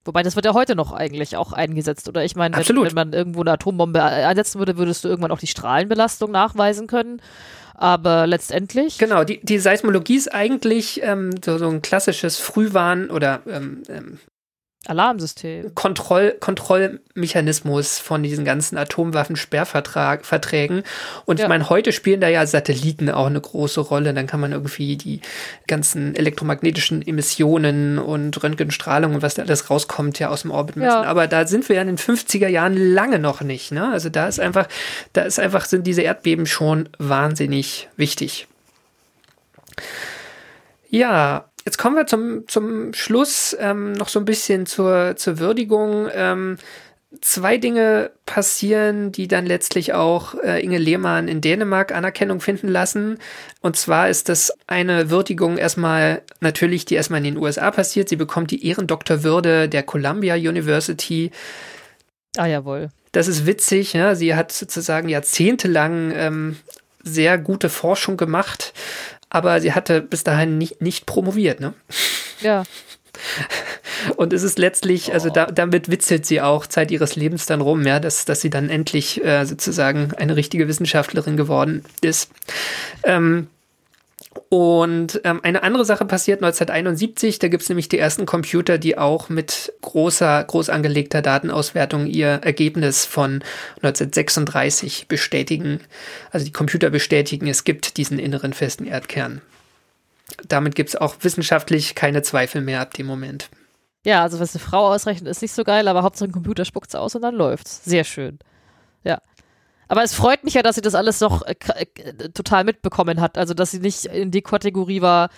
Wobei, 0.05 0.21
das 0.23 0.35
wird 0.35 0.45
ja 0.45 0.53
heute 0.53 0.75
noch 0.75 0.91
eigentlich 0.91 1.37
auch 1.37 1.53
eingesetzt, 1.53 2.09
oder? 2.09 2.25
Ich 2.25 2.35
meine, 2.35 2.57
wenn, 2.57 2.75
wenn 2.75 2.93
man 2.93 3.13
irgendwo 3.13 3.41
eine 3.41 3.53
Atombombe 3.53 4.03
einsetzen 4.03 4.59
würde, 4.59 4.77
würdest 4.77 5.03
du 5.03 5.07
irgendwann 5.07 5.31
auch 5.31 5.39
die 5.39 5.47
Strahlenbelastung 5.47 6.31
nachweisen 6.31 6.87
können. 6.87 7.21
Aber 7.75 8.27
letztendlich. 8.27 8.97
Genau, 8.97 9.23
die, 9.23 9.39
die 9.43 9.57
Seismologie 9.59 10.15
ist 10.15 10.33
eigentlich 10.33 11.01
ähm, 11.03 11.31
so, 11.43 11.57
so 11.57 11.69
ein 11.69 11.81
klassisches 11.81 12.37
Frühwarn- 12.37 13.09
oder 13.09 13.41
ähm, 13.47 13.83
ähm, 13.89 14.19
Alarmsystem. 14.85 15.73
Kontroll, 15.75 16.35
Kontrollmechanismus 16.39 17.99
von 17.99 18.21
diesen 18.21 18.43
ganzen 18.43 18.77
Atomwaffensperrverträgen. 18.77 20.83
Und 21.25 21.39
Ja. 21.39 21.45
ich 21.45 21.49
meine, 21.49 21.69
heute 21.69 21.93
spielen 21.93 22.19
da 22.19 22.27
ja 22.27 22.45
Satelliten 22.45 23.09
auch 23.09 23.27
eine 23.27 23.39
große 23.39 23.79
Rolle. 23.79 24.13
Dann 24.13 24.27
kann 24.27 24.41
man 24.41 24.51
irgendwie 24.51 24.97
die 24.97 25.21
ganzen 25.67 26.15
elektromagnetischen 26.15 27.05
Emissionen 27.07 27.97
und 27.97 28.43
Röntgenstrahlung 28.43 29.15
und 29.15 29.21
was 29.21 29.35
da 29.35 29.43
alles 29.43 29.69
rauskommt, 29.69 30.19
ja 30.19 30.29
aus 30.29 30.41
dem 30.41 30.51
Orbit 30.51 30.75
messen. 30.75 31.03
Ja. 31.03 31.03
Aber 31.03 31.27
da 31.27 31.47
sind 31.47 31.69
wir 31.69 31.77
ja 31.77 31.81
in 31.81 31.87
den 31.87 31.97
50er 31.97 32.47
Jahren 32.47 32.75
lange 32.75 33.19
noch 33.19 33.41
nicht. 33.41 33.71
Ne? 33.71 33.89
Also 33.89 34.09
da 34.09 34.27
ist 34.27 34.39
einfach, 34.39 34.67
da 35.13 35.21
ist 35.21 35.39
einfach, 35.39 35.65
sind 35.65 35.87
diese 35.87 36.01
Erdbeben 36.01 36.45
schon 36.45 36.89
wahnsinnig 36.97 37.87
wichtig. 37.95 38.47
Ja, 40.89 41.45
jetzt 41.65 41.77
kommen 41.77 41.95
wir 41.95 42.05
zum, 42.05 42.47
zum 42.47 42.93
Schluss 42.93 43.55
ähm, 43.59 43.93
noch 43.93 44.09
so 44.09 44.19
ein 44.19 44.25
bisschen 44.25 44.65
zur, 44.65 45.15
zur 45.15 45.39
Würdigung. 45.39 46.09
Ähm, 46.13 46.57
zwei 47.21 47.57
Dinge 47.57 48.11
passieren, 48.25 49.11
die 49.11 49.27
dann 49.27 49.45
letztlich 49.45 49.93
auch 49.93 50.35
äh, 50.35 50.63
Inge 50.63 50.77
Lehmann 50.77 51.27
in 51.27 51.41
Dänemark 51.41 51.93
Anerkennung 51.93 52.39
finden 52.39 52.67
lassen. 52.67 53.19
Und 53.61 53.75
zwar 53.75 54.09
ist 54.09 54.29
das 54.29 54.51
eine 54.67 55.09
Würdigung 55.09 55.57
erstmal 55.57 56.21
natürlich, 56.39 56.85
die 56.85 56.95
erstmal 56.95 57.19
in 57.19 57.35
den 57.35 57.37
USA 57.37 57.69
passiert. 57.71 58.09
Sie 58.09 58.15
bekommt 58.15 58.51
die 58.51 58.65
Ehrendoktorwürde 58.65 59.69
der 59.69 59.83
Columbia 59.83 60.35
University. 60.35 61.31
Ah, 62.37 62.47
jawohl. 62.47 62.89
Das 63.11 63.27
ist 63.27 63.45
witzig. 63.45 63.93
Ja? 63.93 64.15
Sie 64.15 64.33
hat 64.35 64.51
sozusagen 64.51 65.07
jahrzehntelang 65.07 66.11
ähm, 66.15 66.57
sehr 67.03 67.37
gute 67.37 67.69
Forschung 67.69 68.17
gemacht, 68.17 68.73
aber 69.33 69.59
sie 69.59 69.73
hatte 69.73 70.01
bis 70.01 70.23
dahin 70.23 70.57
nicht, 70.57 70.81
nicht 70.81 71.05
promoviert. 71.05 71.59
Ne? 71.59 71.73
Ja. 72.39 72.63
Und 74.15 74.31
es 74.31 74.43
ist 74.43 74.59
letztlich, 74.59 75.13
also 75.13 75.29
da, 75.29 75.47
damit 75.47 75.89
witzelt 75.89 76.25
sie 76.25 76.39
auch 76.39 76.67
Zeit 76.67 76.91
ihres 76.91 77.15
Lebens 77.15 77.45
dann 77.45 77.61
rum, 77.61 77.85
ja, 77.85 77.99
dass, 77.99 78.25
dass 78.25 78.41
sie 78.41 78.49
dann 78.49 78.69
endlich 78.69 79.23
äh, 79.23 79.45
sozusagen 79.45 80.13
eine 80.13 80.35
richtige 80.35 80.67
Wissenschaftlerin 80.67 81.35
geworden 81.35 81.83
ist. 82.01 82.31
Ähm, 83.03 83.47
und 84.53 85.19
ähm, 85.23 85.39
eine 85.41 85.63
andere 85.63 85.83
Sache 85.83 86.05
passiert 86.05 86.43
1971, 86.43 87.39
da 87.39 87.47
gibt 87.47 87.63
es 87.63 87.69
nämlich 87.69 87.89
die 87.89 87.97
ersten 87.97 88.27
Computer, 88.27 88.77
die 88.77 88.99
auch 88.99 89.27
mit 89.27 89.73
großer, 89.81 90.43
groß 90.43 90.69
angelegter 90.69 91.23
Datenauswertung 91.23 92.05
ihr 92.05 92.27
Ergebnis 92.27 93.03
von 93.03 93.43
1936 93.77 95.07
bestätigen. 95.07 95.79
Also 96.29 96.45
die 96.45 96.51
Computer 96.51 96.91
bestätigen, 96.91 97.47
es 97.47 97.63
gibt 97.63 97.97
diesen 97.97 98.19
inneren 98.19 98.53
festen 98.53 98.85
Erdkern. 98.85 99.41
Damit 100.47 100.75
gibt 100.75 100.89
es 100.89 100.95
auch 100.97 101.15
wissenschaftlich 101.21 101.95
keine 101.95 102.21
Zweifel 102.21 102.61
mehr 102.61 102.79
ab 102.79 102.93
dem 102.93 103.07
Moment. 103.07 103.49
Ja, 104.05 104.21
also 104.21 104.39
was 104.39 104.53
eine 104.53 104.63
Frau 104.63 104.93
ausrechnet, 104.93 105.31
ist 105.31 105.41
nicht 105.41 105.55
so 105.55 105.63
geil, 105.63 105.87
aber 105.87 106.03
Hauptsache 106.03 106.29
ein 106.29 106.31
Computer 106.31 106.63
spuckt's 106.63 106.93
aus 106.93 107.15
und 107.15 107.23
dann 107.23 107.33
läuft's. 107.33 107.83
Sehr 107.85 108.03
schön. 108.03 108.37
Ja. 109.03 109.19
Aber 109.93 110.01
es 110.01 110.15
freut 110.15 110.43
mich 110.43 110.55
ja, 110.55 110.63
dass 110.63 110.73
sie 110.73 110.81
das 110.81 110.95
alles 110.95 111.19
noch 111.19 111.43
äh, 111.45 111.53
äh, 111.75 112.29
total 112.29 112.63
mitbekommen 112.63 113.21
hat. 113.21 113.37
Also, 113.37 113.53
dass 113.53 113.69
sie 113.69 113.77
nicht 113.77 114.05
in 114.05 114.31
die 114.31 114.41
Kategorie 114.41 115.01
war, 115.01 115.29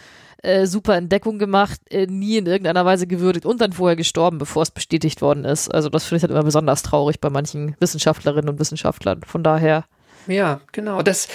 äh, 0.43 0.65
super 0.65 0.95
Entdeckung 0.95 1.39
gemacht, 1.39 1.81
äh, 1.89 2.07
nie 2.07 2.37
in 2.37 2.45
irgendeiner 2.45 2.85
Weise 2.85 3.05
gewürdigt 3.05 3.45
und 3.45 3.59
dann 3.59 3.73
vorher 3.73 3.97
gestorben, 3.97 4.37
bevor 4.37 4.63
es 4.63 4.71
bestätigt 4.71 5.21
worden 5.21 5.43
ist. 5.43 5.67
Also, 5.67 5.89
das 5.89 6.05
finde 6.05 6.19
ich 6.19 6.23
halt 6.23 6.31
immer 6.31 6.43
besonders 6.43 6.83
traurig 6.83 7.19
bei 7.19 7.29
manchen 7.29 7.75
Wissenschaftlerinnen 7.81 8.47
und 8.47 8.57
Wissenschaftlern. 8.57 9.23
Von 9.27 9.43
daher, 9.43 9.83
Ja, 10.25 10.61
genau. 10.71 11.01
Das 11.01 11.27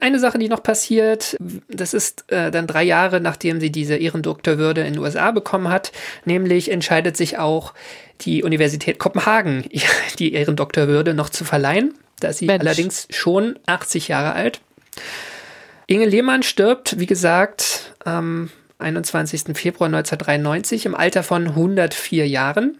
eine 0.00 0.18
Sache, 0.18 0.38
die 0.38 0.48
noch 0.48 0.64
passiert, 0.64 1.36
das 1.68 1.94
ist 1.94 2.24
äh, 2.32 2.50
dann 2.50 2.66
drei 2.66 2.82
Jahre, 2.82 3.20
nachdem 3.20 3.60
sie 3.60 3.70
diese 3.70 3.94
Ehrendoktorwürde 3.94 4.80
in 4.80 4.94
den 4.94 5.02
USA 5.02 5.30
bekommen 5.30 5.68
hat, 5.68 5.92
nämlich 6.24 6.72
entscheidet 6.72 7.16
sich 7.16 7.38
auch 7.38 7.74
die 8.22 8.42
Universität 8.42 8.98
Kopenhagen, 8.98 9.66
die 10.18 10.32
Ehrendoktorwürde 10.32 11.14
noch 11.14 11.28
zu 11.28 11.44
verleihen. 11.44 11.94
Da 12.20 12.28
ist 12.28 12.38
sie 12.38 12.46
Mensch. 12.46 12.60
allerdings 12.60 13.06
schon 13.10 13.58
80 13.66 14.08
Jahre 14.08 14.32
alt. 14.32 14.60
Inge 15.86 16.06
Lehmann 16.06 16.42
stirbt, 16.42 16.98
wie 16.98 17.06
gesagt, 17.06 17.94
am 18.04 18.50
21. 18.78 19.56
Februar 19.56 19.86
1993 19.86 20.86
im 20.86 20.94
Alter 20.94 21.22
von 21.22 21.48
104 21.48 22.28
Jahren. 22.28 22.78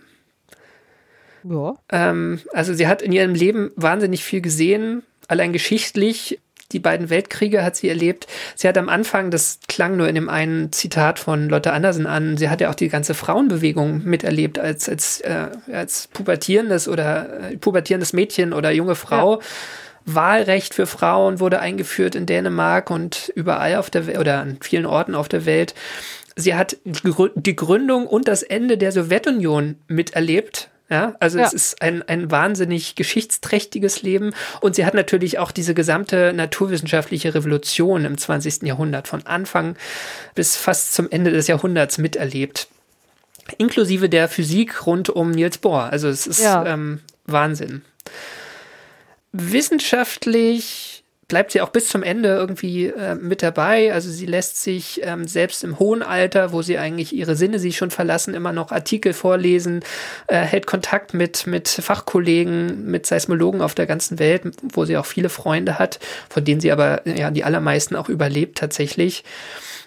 ja. 1.45 1.75
Ähm, 1.91 2.41
also 2.53 2.75
sie 2.75 2.87
hat 2.87 3.03
in 3.03 3.13
ihrem 3.13 3.35
Leben 3.35 3.71
wahnsinnig 3.77 4.25
viel 4.25 4.41
gesehen, 4.41 5.03
allein 5.29 5.53
geschichtlich. 5.53 6.41
Die 6.73 6.81
beiden 6.81 7.11
Weltkriege 7.11 7.65
hat 7.65 7.77
sie 7.77 7.89
erlebt. 7.89 8.27
Sie 8.55 8.69
hat 8.69 8.79
am 8.79 8.89
Anfang, 8.89 9.31
das 9.31 9.61
klang 9.69 9.97
nur 9.97 10.09
in 10.09 10.15
dem 10.15 10.29
einen 10.29 10.73
Zitat 10.73 11.19
von 11.19 11.49
Lotte 11.49 11.73
Andersen 11.73 12.07
an, 12.07 12.37
sie 12.37 12.49
hat 12.49 12.61
ja 12.61 12.71
auch 12.71 12.75
die 12.75 12.89
ganze 12.89 13.15
Frauenbewegung 13.15 14.05
miterlebt 14.05 14.59
als, 14.59 14.89
als, 14.89 15.21
äh, 15.21 15.49
als 15.73 16.09
pubertierendes 16.09 16.89
oder 16.89 17.51
äh, 17.51 17.57
pubertierendes 17.57 18.13
Mädchen 18.13 18.53
oder 18.53 18.71
junge 18.71 18.95
Frau. 18.95 19.41
Wahlrecht 20.07 20.73
für 20.73 20.87
Frauen 20.87 21.41
wurde 21.41 21.61
eingeführt 21.61 22.15
in 22.15 22.27
Dänemark 22.27 22.91
und 22.91 23.33
überall 23.35 23.77
auf 23.77 23.91
der 23.91 24.07
Welt 24.07 24.19
oder 24.19 24.39
an 24.41 24.59
vielen 24.61 24.87
Orten 24.87 25.17
auf 25.17 25.29
der 25.29 25.45
Welt. 25.47 25.75
Sie 26.37 26.55
hat 26.55 26.77
die 26.85 27.57
Gründung 27.57 28.07
und 28.07 28.29
das 28.29 28.43
Ende 28.43 28.79
der 28.79 28.93
Sowjetunion 28.93 29.77
miterlebt. 29.89 30.69
Ja, 30.89 31.17
also 31.19 31.39
Ja. 31.39 31.47
es 31.47 31.53
ist 31.53 31.83
ein, 31.83 32.03
ein 32.09 32.31
wahnsinnig 32.31 32.95
geschichtsträchtiges 32.95 34.03
Leben 34.03 34.33
und 34.61 34.77
sie 34.77 34.87
hat 34.87 34.95
natürlich 34.95 35.39
auch 35.41 35.51
diese 35.51 35.75
gesamte 35.75 36.33
naturwissenschaftliche 36.33 37.35
Revolution 37.35 38.05
im 38.05 38.17
20. 38.17 38.63
Jahrhundert 38.63 39.09
von 39.09 39.27
Anfang 39.27 39.77
bis 40.37 40.57
fast 40.57 40.95
zum 40.95 41.11
Ende 41.11 41.33
des 41.33 41.49
Jahrhunderts 41.49 41.99
miterlebt. 41.99 42.69
Inklusive 43.59 44.09
der 44.09 44.29
Physik 44.29 44.87
rund 44.87 45.09
um 45.11 45.33
Niels 45.33 45.59
Bohr. 45.59 45.85
Also 45.91 46.09
es 46.09 46.27
ist 46.27 46.41
Ja. 46.41 46.65
ähm, 46.67 47.01
Wahnsinn. 47.25 47.83
Wissenschaftlich 49.33 50.96
bleibt 51.29 51.53
sie 51.53 51.61
auch 51.61 51.71
bis 51.71 51.89
zum 51.89 52.03
Ende 52.03 52.29
irgendwie 52.29 52.87
äh, 52.87 53.17
mit 53.17 53.43
dabei. 53.43 53.93
Also 53.93 54.11
sie 54.11 54.27
lässt 54.27 54.63
sich 54.63 55.01
ähm, 55.03 55.27
selbst 55.27 55.65
im 55.65 55.79
hohen 55.79 56.03
Alter, 56.03 56.53
wo 56.53 56.63
sie 56.63 56.79
eigentlich 56.79 57.15
ihre 57.15 57.35
Sinne 57.35 57.59
sie 57.59 57.73
schon 57.73 57.91
verlassen, 57.91 58.35
immer 58.35 58.53
noch 58.53 58.71
Artikel 58.71 59.13
vorlesen, 59.13 59.81
äh, 60.29 60.37
hält 60.37 60.67
Kontakt 60.67 61.15
mit, 61.15 61.47
mit 61.47 61.69
Fachkollegen, 61.69 62.87
mit 62.87 63.07
Seismologen 63.07 63.61
auf 63.61 63.75
der 63.75 63.87
ganzen 63.87 64.19
Welt, 64.19 64.43
wo 64.63 64.85
sie 64.85 64.97
auch 64.97 65.07
viele 65.07 65.29
Freunde 65.29 65.79
hat, 65.79 65.99
von 66.29 66.45
denen 66.45 66.61
sie 66.61 66.71
aber 66.71 67.07
ja 67.09 67.31
die 67.31 67.45
allermeisten 67.45 67.97
auch 67.97 68.09
überlebt 68.09 68.59
tatsächlich. 68.59 69.25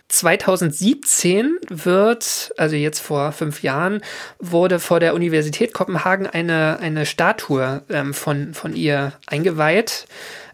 2017 0.09 1.57
wird, 1.69 2.51
also 2.57 2.75
jetzt 2.75 2.99
vor 2.99 3.31
fünf 3.31 3.61
Jahren, 3.61 4.01
wurde 4.39 4.79
vor 4.79 4.99
der 4.99 5.13
Universität 5.13 5.71
Kopenhagen 5.71 6.25
eine, 6.25 6.79
eine 6.79 7.05
Statue 7.05 7.83
ähm, 7.89 8.15
von, 8.15 8.55
von 8.55 8.75
ihr 8.75 9.13
eingeweiht. 9.27 10.07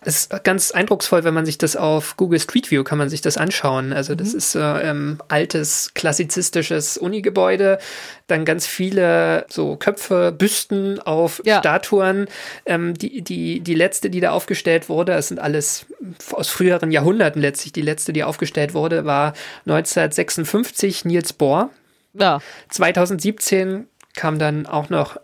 Es 0.05 0.27
ist 0.27 0.43
ganz 0.43 0.71
eindrucksvoll, 0.71 1.23
wenn 1.23 1.33
man 1.33 1.45
sich 1.45 1.57
das 1.57 1.75
auf 1.75 2.15
Google 2.15 2.39
Street 2.39 2.69
View 2.69 2.83
kann 2.83 2.97
man 2.97 3.09
sich 3.09 3.21
das 3.21 3.37
anschauen. 3.37 3.91
Also 3.91 4.13
das 4.13 4.33
ist 4.33 4.55
äh, 4.55 4.89
ähm, 4.89 5.17
altes 5.27 5.93
klassizistisches 5.95 6.97
Unigebäude, 6.97 7.79
dann 8.27 8.45
ganz 8.45 8.67
viele 8.67 9.45
so 9.49 9.75
Köpfe, 9.75 10.31
Büsten 10.31 10.99
auf 10.99 11.41
Ja. 11.43 11.59
Statuen. 11.59 12.27
Ähm, 12.65 12.93
die, 12.93 13.21
die, 13.21 13.61
die 13.61 13.73
letzte, 13.73 14.09
die 14.09 14.19
da 14.19 14.31
aufgestellt 14.31 14.89
wurde, 14.89 15.13
das 15.13 15.29
sind 15.29 15.39
alles 15.39 15.87
aus 16.31 16.49
früheren 16.49 16.91
Jahrhunderten 16.91 17.41
letztlich. 17.41 17.73
Die 17.73 17.81
letzte, 17.81 18.13
die 18.13 18.23
aufgestellt 18.23 18.73
wurde, 18.75 19.05
war 19.05 19.33
1956 19.65 21.05
Niels 21.05 21.33
Bohr. 21.33 21.71
Ja. 22.13 22.39
2017 22.69 23.87
kam 24.15 24.39
dann 24.39 24.65
auch 24.67 24.89
noch 24.89 25.17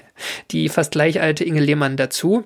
die 0.50 0.68
fast 0.68 0.92
gleich 0.92 1.20
alte 1.20 1.44
Inge 1.44 1.60
Lehmann 1.60 1.96
dazu. 1.96 2.44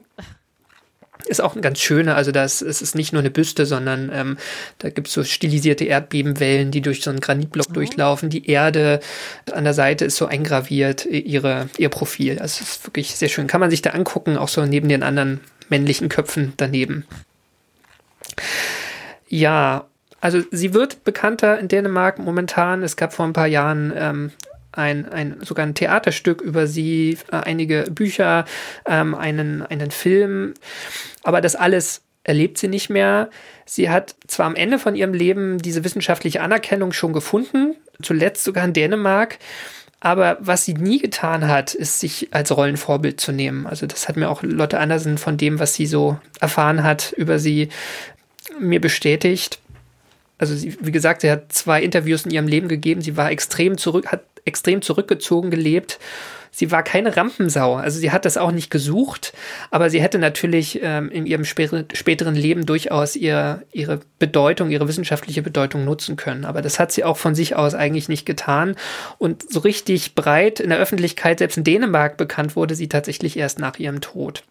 Ist 1.27 1.41
auch 1.41 1.55
ein 1.55 1.63
ganz 1.63 1.81
schöner, 1.81 2.17
also 2.17 2.33
das 2.33 2.63
es 2.63 2.83
ist 2.83 2.95
nicht 2.95 3.13
nur 3.13 3.21
eine 3.21 3.31
Büste, 3.31 3.67
sondern 3.67 4.11
ähm, 4.13 4.39
da 4.79 4.91
gibt 4.91 5.09
es 5.09 5.15
so 5.15 5.25
stilisierte 5.25 5.85
Erdbebenwellen, 5.85 6.71
die 6.71 6.81
durch 6.81 7.03
so 7.03 7.11
einen 7.11 7.21
Granitblock 7.21 7.73
durchlaufen. 7.73 8.31
Die 8.31 8.49
Erde 8.49 9.01
an 9.53 9.65
der 9.65 9.75
Seite 9.75 10.05
ist 10.05 10.17
so 10.17 10.27
eingraviert, 10.27 11.07
ihre, 11.07 11.69
ihr 11.79 11.89
Profil. 11.89 12.39
Also 12.39 12.63
es 12.63 12.77
ist 12.77 12.87
wirklich 12.87 13.15
sehr 13.15 13.29
schön. 13.29 13.47
Kann 13.47 13.61
man 13.61 13.71
sich 13.71 13.83
da 13.83 13.91
angucken, 13.91 14.37
auch 14.37 14.49
so 14.49 14.65
neben 14.67 14.89
den 14.89 15.03
anderen 15.03 15.41
männlichen 15.69 16.09
Köpfen 16.09 16.53
daneben. 16.57 17.07
Ja, 19.29 19.87
also 20.21 20.41
sie 20.51 20.75
wird 20.75 21.05
bekannter 21.05 21.59
in 21.59 21.69
Dänemark 21.69 22.19
momentan. 22.19 22.83
Es 22.83 22.97
gab 22.97 23.13
vor 23.13 23.27
ein 23.27 23.33
paar 23.33 23.47
Jahren 23.47 23.93
ähm, 23.97 24.31
ein, 24.73 25.09
ein 25.09 25.37
sogar 25.43 25.67
ein 25.67 25.75
Theaterstück 25.75 26.41
über 26.41 26.67
sie, 26.67 27.19
äh, 27.31 27.37
einige 27.37 27.85
Bücher, 27.91 28.45
ähm, 28.87 29.15
einen, 29.15 29.63
einen 29.63 29.91
Film. 29.91 30.55
Aber 31.23 31.41
das 31.41 31.55
alles 31.55 32.03
erlebt 32.25 32.59
sie 32.59 32.69
nicht 32.69 32.91
mehr. 32.91 33.31
Sie 33.65 33.91
hat 33.91 34.15
zwar 34.27 34.47
am 34.47 34.55
Ende 34.55 34.79
von 34.79 34.95
ihrem 34.95 35.15
Leben 35.15 35.59
diese 35.59 35.85
wissenschaftliche 35.85 36.41
Anerkennung 36.41 36.93
schon 36.93 37.13
gefunden, 37.13 37.75
zuletzt 38.01 38.45
sogar 38.45 38.65
in 38.65 38.73
Dänemark, 38.73 39.39
aber 40.05 40.37
was 40.41 40.65
sie 40.65 40.75
nie 40.75 40.99
getan 40.99 41.47
hat, 41.47 41.75
ist 41.75 42.01
sich 42.01 42.27
als 42.33 42.55
Rollenvorbild 42.57 43.21
zu 43.21 43.31
nehmen. 43.31 43.69
Also 43.69 43.87
das 43.87 44.09
hat 44.09 44.17
mir 44.17 44.31
auch 44.31 44.43
Lotte 44.43 44.81
Andersen 44.81 45.17
von 45.17 45.37
dem, 45.37 45.61
was 45.61 45.75
sie 45.75 45.87
so 45.87 46.19
erfahren 46.41 46.83
hat 46.83 47.13
über 47.17 47.39
sie, 47.39 47.69
mir 48.59 48.81
bestätigt. 48.81 49.61
Also 50.39 50.57
sie, 50.57 50.77
wie 50.81 50.91
gesagt, 50.91 51.21
sie 51.21 51.31
hat 51.31 51.53
zwei 51.53 51.81
Interviews 51.81 52.25
in 52.25 52.33
ihrem 52.33 52.49
Leben 52.49 52.67
gegeben. 52.67 53.01
Sie 53.01 53.17
war 53.17 53.31
extrem 53.31 53.79
zurück, 53.79 54.09
hat 54.09 54.25
extrem 54.45 54.83
zurückgezogen 54.83 55.51
gelebt 55.51 55.99
sie 56.53 56.71
war 56.71 56.85
keine 56.85 57.17
Rampensau. 57.17 57.75
Also 57.75 57.99
sie 57.99 58.13
hat 58.13 58.25
das 58.25 58.37
auch 58.37 58.53
nicht 58.53 58.71
gesucht, 58.71 59.33
aber 59.71 59.91
sie 59.91 60.01
hätte 60.01 60.19
natürlich 60.19 60.79
ähm, 60.83 61.11
in 61.11 61.27
ihrem 61.27 61.45
späteren 61.45 62.35
Leben 62.37 62.67
durchaus 62.67 63.17
ihr, 63.17 63.65
ihre 63.73 64.01
Bedeutung, 64.19 64.71
ihre 64.71 64.87
wissenschaftliche 64.87 65.43
Bedeutung 65.43 65.85
nutzen 65.85 66.17
können. 66.17 66.45
Aber 66.45 66.63
das 66.63 66.79
hat 66.79 66.93
sie 66.93 67.03
auch 67.03 67.17
von 67.17 67.35
sich 67.35 67.57
aus 67.57 67.75
eigentlich 67.75 68.09
nicht 68.09 68.27
getan. 68.27 68.77
Und 69.19 69.51
so 69.51 69.61
richtig 69.61 70.15
breit 70.15 70.61
in 70.61 70.71
der 70.71 70.79
Öffentlichkeit, 70.79 71.41
selbst 71.41 71.57
in 71.57 71.65
Dänemark, 71.65 72.19
bekannt 72.19 72.55
wurde 72.55 72.75
sie 72.75 72.89
tatsächlich 72.89 73.37
erst 73.37 73.59
nach 73.59 73.79
ihrem 73.79 74.01
Tod. 74.01 74.45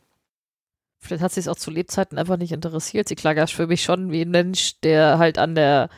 Vielleicht 1.04 1.24
hat 1.24 1.32
sie 1.32 1.40
es 1.40 1.48
auch 1.48 1.56
zu 1.56 1.72
Lebzeiten 1.72 2.18
einfach 2.18 2.38
nicht 2.38 2.52
interessiert. 2.52 3.08
Sie 3.08 3.16
klang 3.16 3.48
für 3.48 3.68
mich 3.68 3.84
schon 3.84 4.12
wie 4.12 4.22
ein 4.22 4.30
Mensch, 4.30 4.80
der 4.82 5.18
halt 5.18 5.38
an 5.38 5.56
der, 5.56 5.90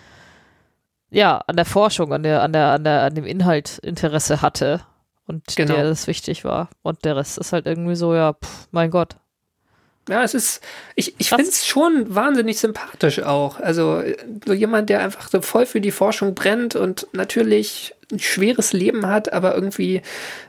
ja, 1.13 1.37
an 1.47 1.55
der 1.55 1.65
Forschung, 1.65 2.11
an 2.11 2.23
der, 2.23 2.41
an 2.41 2.53
der, 2.53 2.71
an 2.71 2.83
der, 2.83 3.01
an 3.03 3.15
dem 3.15 3.25
Inhalt 3.25 3.79
Interesse 3.79 4.41
hatte 4.41 4.81
und 5.27 5.43
genau. 5.55 5.75
der 5.75 5.83
das 5.85 6.07
wichtig 6.07 6.43
war. 6.43 6.69
Und 6.81 7.05
der 7.05 7.15
Rest 7.15 7.37
ist 7.37 7.53
halt 7.53 7.65
irgendwie 7.65 7.95
so, 7.95 8.13
ja, 8.13 8.33
pff, 8.33 8.67
mein 8.71 8.91
Gott. 8.91 9.15
Ja, 10.09 10.23
es 10.23 10.33
ist, 10.33 10.61
ich, 10.95 11.15
ich 11.17 11.29
finde 11.29 11.43
es 11.43 11.65
schon 11.65 12.13
wahnsinnig 12.13 12.59
sympathisch 12.59 13.21
auch. 13.21 13.59
Also 13.59 14.03
so 14.45 14.51
jemand, 14.51 14.89
der 14.89 14.99
einfach 14.99 15.29
so 15.29 15.41
voll 15.41 15.65
für 15.65 15.79
die 15.79 15.91
Forschung 15.91 16.35
brennt 16.35 16.75
und 16.75 17.07
natürlich 17.13 17.95
ein 18.11 18.19
schweres 18.19 18.73
Leben 18.73 19.05
hat, 19.05 19.31
aber 19.31 19.55
irgendwie 19.55 20.01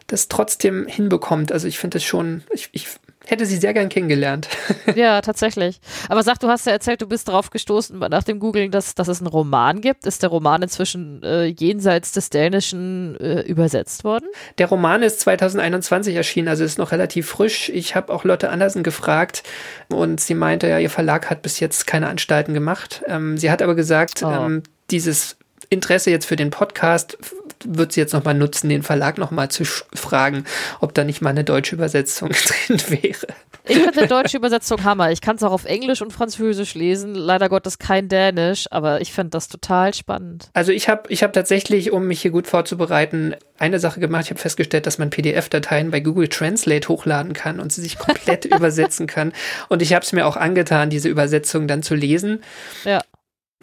das 0.09 0.27
trotzdem 0.27 0.87
hinbekommt. 0.87 1.53
Also 1.53 1.69
ich 1.69 1.79
finde 1.79 1.99
es 1.99 2.05
schon, 2.05 2.43
ich, 2.53 2.71
ich 2.73 2.89
hätte 3.27 3.47
sie 3.47 3.57
sehr 3.57 3.75
gern 3.75 3.89
kennengelernt. 3.89 4.49
Ja, 4.95 5.21
tatsächlich. 5.23 5.81
Aber 6.09 6.23
sag, 6.23 6.39
du 6.39 6.49
hast 6.49 6.67
ja 6.67 6.73
erzählt, 6.73 7.01
du 7.01 7.07
bist 7.07 7.27
darauf 7.29 7.51
gestoßen 7.51 7.99
nach 7.99 8.23
dem 8.23 8.39
Googling, 8.39 8.71
dass, 8.71 8.95
dass 8.95 9.09
es 9.09 9.21
einen 9.21 9.27
Roman 9.27 9.81
gibt. 9.81 10.07
Ist 10.07 10.23
der 10.23 10.29
Roman 10.29 10.63
inzwischen 10.63 11.23
äh, 11.23 11.47
jenseits 11.47 12.13
des 12.13 12.31
Dänischen 12.31 13.19
äh, 13.19 13.41
übersetzt 13.41 14.05
worden? 14.05 14.27
Der 14.59 14.69
Roman 14.69 15.03
ist 15.03 15.21
2021 15.21 16.15
erschienen, 16.15 16.49
also 16.49 16.65
ist 16.65 16.79
noch 16.79 16.93
relativ 16.93 17.29
frisch. 17.29 17.71
Ich 17.71 17.97
habe 17.97 18.13
auch 18.13 18.25
Lotte 18.25 18.51
Andersen 18.51 18.83
gefragt 18.83 19.43
und 19.89 20.21
sie 20.21 20.35
meinte, 20.35 20.69
ja, 20.69 20.79
ihr 20.79 20.91
Verlag 20.91 21.31
hat 21.31 21.43
bis 21.43 21.61
jetzt 21.61 21.87
keine 21.87 22.09
Anstalten 22.09 22.55
gemacht. 22.55 23.03
Ähm, 23.07 23.39
sie 23.39 23.51
hat 23.51 23.63
aber 23.63 23.75
gesagt, 23.75 24.23
oh. 24.23 24.31
ähm, 24.31 24.63
dieses 24.91 25.37
Interesse 25.71 26.11
jetzt 26.11 26.27
für 26.27 26.37
den 26.37 26.51
Podcast 26.51 27.19
wird 27.65 27.93
sie 27.93 28.01
jetzt 28.01 28.13
nochmal 28.13 28.35
nutzen, 28.35 28.69
den 28.69 28.83
Verlag 28.83 29.19
nochmal 29.19 29.51
zu 29.51 29.65
fragen, 29.65 30.45
ob 30.81 30.95
da 30.95 31.05
nicht 31.05 31.23
mal 31.23 31.31
eine 31.31 31.45
deutsche 31.45 31.75
Übersetzung 31.75 32.31
drin 32.69 32.81
wäre. 32.89 33.27
Ich 33.67 33.79
finde 33.79 34.03
die 34.03 34.09
deutsche 34.09 34.37
Übersetzung 34.37 34.85
Hammer. 34.85 35.11
Ich 35.11 35.23
kann 35.23 35.37
es 35.37 35.43
auch 35.43 35.53
auf 35.53 35.65
Englisch 35.65 36.03
und 36.03 36.13
Französisch 36.13 36.75
lesen. 36.75 37.15
Leider 37.15 37.49
Gottes 37.49 37.79
kein 37.79 38.09
Dänisch, 38.09 38.67
aber 38.71 39.01
ich 39.01 39.13
finde 39.13 39.31
das 39.31 39.49
total 39.49 39.95
spannend. 39.95 40.51
Also 40.53 40.71
ich 40.71 40.89
habe 40.89 41.11
ich 41.11 41.23
hab 41.23 41.33
tatsächlich, 41.33 41.91
um 41.91 42.07
mich 42.07 42.21
hier 42.21 42.31
gut 42.31 42.47
vorzubereiten, 42.47 43.35
eine 43.59 43.79
Sache 43.79 44.01
gemacht. 44.01 44.25
Ich 44.25 44.31
habe 44.31 44.41
festgestellt, 44.41 44.87
dass 44.87 44.99
man 44.99 45.09
PDF-Dateien 45.09 45.91
bei 45.91 46.01
Google 46.01 46.29
Translate 46.29 46.89
hochladen 46.89 47.33
kann 47.33 47.59
und 47.59 47.73
sie 47.73 47.81
sich 47.81 47.99
komplett 47.99 48.45
übersetzen 48.55 49.07
kann. 49.07 49.33
Und 49.71 49.81
ich 49.81 49.95
habe 49.95 50.05
es 50.05 50.13
mir 50.13 50.27
auch 50.27 50.37
angetan, 50.37 50.91
diese 50.91 51.09
Übersetzung 51.09 51.67
dann 51.67 51.83
zu 51.83 51.95
lesen. 51.95 52.43
Ja. 52.85 53.01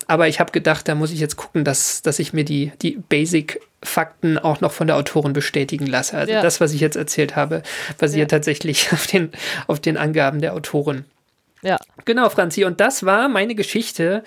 Aber 0.08 0.28
ich 0.28 0.39
habe 0.39 0.52
gedacht, 0.52 0.88
da 0.88 0.95
muss 0.95 1.12
ich 1.12 1.20
jetzt 1.20 1.36
gucken, 1.36 1.64
dass, 1.64 2.02
dass 2.02 2.20
ich 2.20 2.34
mir 2.34 2.43
die, 2.43 2.72
die 2.82 2.97
Basic-Fakten 3.10 4.38
auch 4.38 4.62
noch 4.62 4.72
von 4.72 4.88
der 4.88 4.95
Autorin 4.95 5.34
bestätigen 5.34 5.86
lasse. 5.86 6.18
Also 6.18 6.34
ja. 6.34 6.41
das, 6.41 6.62
was 6.62 6.74
ich 6.74 6.82
jetzt 6.82 6.95
erzählt 6.95 7.36
habe, 7.36 7.64
basiert 7.97 8.32
ja. 8.32 8.38
tatsächlich 8.38 8.89
auf 8.93 9.08
den, 9.08 9.32
auf 9.68 9.80
den 9.80 9.97
Angaben 9.97 10.41
der 10.41 10.54
Autorin. 10.54 11.06
Ja. 11.62 11.78
Genau, 12.06 12.30
Franzi. 12.30 12.66
Und 12.66 12.80
das 12.80 13.06
war 13.06 13.30
meine 13.30 13.56
Geschichte 13.56 14.24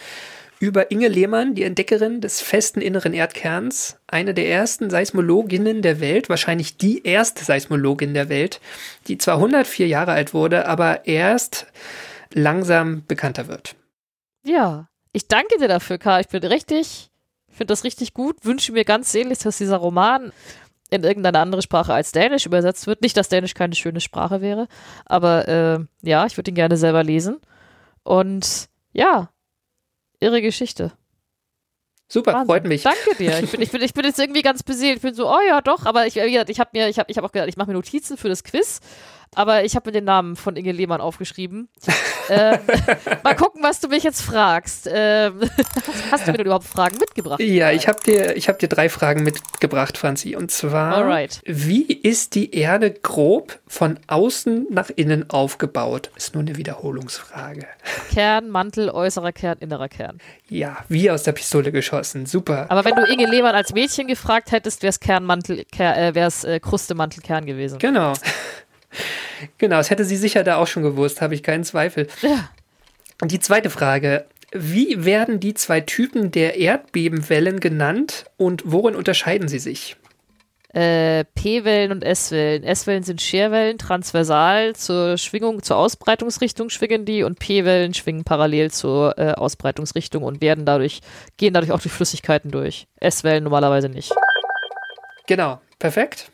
über 0.61 0.91
Inge 0.91 1.09
Lehmann, 1.09 1.55
die 1.55 1.65
Entdeckerin 1.65 2.21
des 2.21 2.41
festen 2.41 2.81
inneren 2.81 3.13
Erdkerns, 3.13 3.99
eine 4.07 4.35
der 4.35 4.49
ersten 4.49 4.89
Seismologinnen 4.89 5.83
der 5.83 6.01
Welt, 6.01 6.29
wahrscheinlich 6.29 6.77
die 6.77 7.05
erste 7.05 7.45
Seismologin 7.45 8.15
der 8.15 8.29
Welt, 8.29 8.61
die 9.09 9.19
zwar 9.19 9.37
104 9.37 9.89
Jahre 9.89 10.13
alt 10.13 10.33
wurde, 10.33 10.67
aber 10.67 11.07
erst 11.07 11.67
langsam 12.33 13.05
bekannter 13.07 13.49
wird. 13.49 13.75
Ja, 14.45 14.89
ich 15.15 15.29
danke 15.29 15.57
dir 15.59 15.69
dafür, 15.69 15.97
Karl. 15.97 16.21
Ich 16.21 16.29
bin 16.29 16.43
richtig, 16.45 17.11
finde 17.49 17.73
das 17.73 17.85
richtig 17.85 18.13
gut. 18.15 18.45
Wünsche 18.45 18.73
mir 18.73 18.85
ganz 18.85 19.13
sehnlich, 19.13 19.39
dass 19.39 19.59
dieser 19.59 19.77
Roman 19.77 20.33
in 20.91 21.05
irgendeine 21.05 21.39
andere 21.39 21.63
Sprache 21.63 21.95
als 21.95 22.13
Dänisch 22.13 22.47
übersetzt 22.47 22.87
wird. 22.87 23.01
Nicht, 23.01 23.17
dass 23.17 23.29
Dänisch 23.29 23.55
keine 23.55 23.77
schöne 23.77 24.01
Sprache 24.01 24.41
wäre, 24.41 24.69
aber 25.07 25.49
äh, 25.49 25.79
ja, 26.03 26.27
ich 26.27 26.37
würde 26.37 26.51
ihn 26.51 26.57
gerne 26.57 26.77
selber 26.77 27.05
lesen. 27.05 27.41
Und 28.03 28.69
ja, 28.93 29.31
irre 30.19 30.43
Geschichte. 30.43 30.93
Super, 32.09 32.33
Wahnsinn. 32.33 32.47
freut 32.47 32.65
mich. 32.65 32.83
Danke 32.83 33.17
dir. 33.19 33.39
Ich 33.43 33.51
bin, 33.51 33.63
ich, 33.63 33.71
bin, 33.71 33.83
ich 33.83 33.95
bin 33.95 34.05
jetzt 34.05 34.19
irgendwie 34.19 34.43
ganz 34.43 34.63
beseelt. 34.63 34.97
Ich 34.97 35.03
bin 35.03 35.15
so, 35.15 35.29
oh 35.29 35.41
ja, 35.49 35.61
doch, 35.61 35.87
aber 35.87 36.07
ich, 36.07 36.17
ich 36.17 36.61
habe 36.61 36.71
mir, 36.73 36.89
ich 36.89 36.99
habe 36.99 37.11
ich 37.11 37.17
hab 37.17 37.25
auch 37.25 37.33
gedacht, 37.33 37.49
ich 37.49 37.57
mache 37.57 37.69
mir 37.69 37.75
Notizen 37.75 38.17
für 38.17 38.29
das 38.29 38.45
Quiz 38.45 38.81
aber 39.35 39.65
ich 39.65 39.77
habe 39.77 39.89
mir 39.89 39.93
den 39.93 40.05
Namen 40.05 40.37
von 40.37 40.57
Inge 40.57 40.73
Lehmann 40.73 41.01
aufgeschrieben. 41.01 41.69
äh, 42.29 42.59
mal 43.23 43.35
gucken, 43.35 43.63
was 43.63 43.81
du 43.81 43.89
mich 43.89 44.03
jetzt 44.03 44.23
fragst. 44.23 44.87
Äh, 44.87 45.31
hast 46.11 46.27
du 46.27 46.33
mir 46.33 46.39
denn 46.39 46.47
überhaupt 46.47 46.67
Fragen 46.67 46.99
mitgebracht? 46.99 47.41
Ja, 47.41 47.71
ich 47.71 47.89
habe 47.89 48.01
dir, 48.05 48.35
hab 48.37 48.59
dir 48.59 48.69
drei 48.69 48.89
Fragen 48.89 49.23
mitgebracht, 49.23 49.99
Franzi. 49.99 50.37
Und 50.37 50.51
zwar, 50.51 50.97
Alright. 50.97 51.41
wie 51.45 51.85
ist 51.85 52.35
die 52.35 52.55
Erde 52.55 52.91
grob 52.91 53.59
von 53.67 53.99
außen 54.07 54.67
nach 54.71 54.91
innen 54.95 55.31
aufgebaut? 55.31 56.11
Ist 56.17 56.35
nur 56.35 56.43
eine 56.43 56.57
Wiederholungsfrage. 56.57 57.67
Kern, 58.13 58.51
Mantel, 58.51 58.91
äußerer 58.91 59.33
Kern, 59.33 59.59
innerer 59.59 59.89
Kern. 59.89 60.19
Ja, 60.49 60.79
wie 60.89 61.11
aus 61.11 61.23
der 61.23 61.33
Pistole 61.33 61.73
geschossen. 61.73 62.27
Super. 62.27 62.67
Aber 62.69 62.85
wenn 62.85 62.95
du 62.95 63.03
Inge 63.03 63.27
Lehmann 63.27 63.55
als 63.55 63.73
Mädchen 63.73 64.07
gefragt 64.07 64.53
hättest, 64.53 64.83
wäre 64.83 64.91
es 64.91 65.01
Ker, 65.01 65.97
äh, 65.97 66.15
wäre 66.15 66.29
es 66.29 66.45
äh, 66.45 66.61
Kruste, 66.61 66.95
Mantel, 66.95 67.23
Kern 67.23 67.47
gewesen. 67.47 67.79
Genau. 67.79 68.13
Genau, 69.59 69.77
das 69.77 69.91
hätte 69.91 70.05
sie 70.05 70.17
sicher 70.17 70.45
da 70.45 70.57
auch 70.57 70.67
schon 70.67 70.83
gewusst, 70.83 71.21
habe 71.21 71.35
ich 71.35 71.43
keinen 71.43 71.65
Zweifel. 71.65 72.07
Ja. 72.23 72.51
Und 73.21 73.33
die 73.33 73.41
zweite 73.41 73.71
Frage. 73.71 74.27
Wie 74.53 75.05
werden 75.05 75.41
die 75.41 75.55
zwei 75.55 75.81
Typen 75.81 76.31
der 76.31 76.57
Erdbebenwellen 76.57 77.59
genannt 77.59 78.27
und 78.37 78.63
worin 78.65 78.95
unterscheiden 78.95 79.49
sie 79.49 79.59
sich? 79.59 79.97
Äh, 80.75 81.25
P-Wellen 81.37 81.93
und 81.93 82.03
S-Wellen. 82.03 82.65
S-Wellen 82.65 83.05
sind 83.05 83.23
Scherwellen, 83.23 83.79
transversal 83.79 84.75
zur 84.75 85.19
Schwingung, 85.19 85.63
zur 85.63 85.77
Ausbreitungsrichtung 85.77 86.69
schwingen 86.69 87.05
die 87.05 87.23
und 87.23 87.39
P-Wellen 87.39 87.95
schwingen 87.95 88.25
parallel 88.25 88.73
zur 88.73 89.17
äh, 89.17 89.33
Ausbreitungsrichtung 89.33 90.25
und 90.25 90.41
werden 90.41 90.65
dadurch, 90.65 91.01
gehen 91.37 91.55
dadurch 91.55 91.71
auch 91.71 91.81
durch 91.81 91.93
Flüssigkeiten 91.93 92.51
durch. 92.51 92.89
S-Wellen 92.99 93.45
normalerweise 93.45 93.89
nicht. 93.89 94.13
Genau, 95.29 95.61
perfekt. 95.79 96.31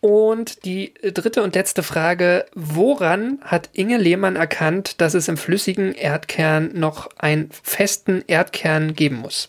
Und 0.00 0.64
die 0.64 0.94
dritte 1.02 1.42
und 1.42 1.56
letzte 1.56 1.82
Frage, 1.82 2.46
woran 2.54 3.40
hat 3.42 3.70
Inge 3.72 3.98
Lehmann 3.98 4.36
erkannt, 4.36 5.00
dass 5.00 5.14
es 5.14 5.26
im 5.26 5.36
flüssigen 5.36 5.92
Erdkern 5.92 6.70
noch 6.74 7.08
einen 7.18 7.50
festen 7.50 8.22
Erdkern 8.26 8.94
geben 8.94 9.16
muss? 9.16 9.48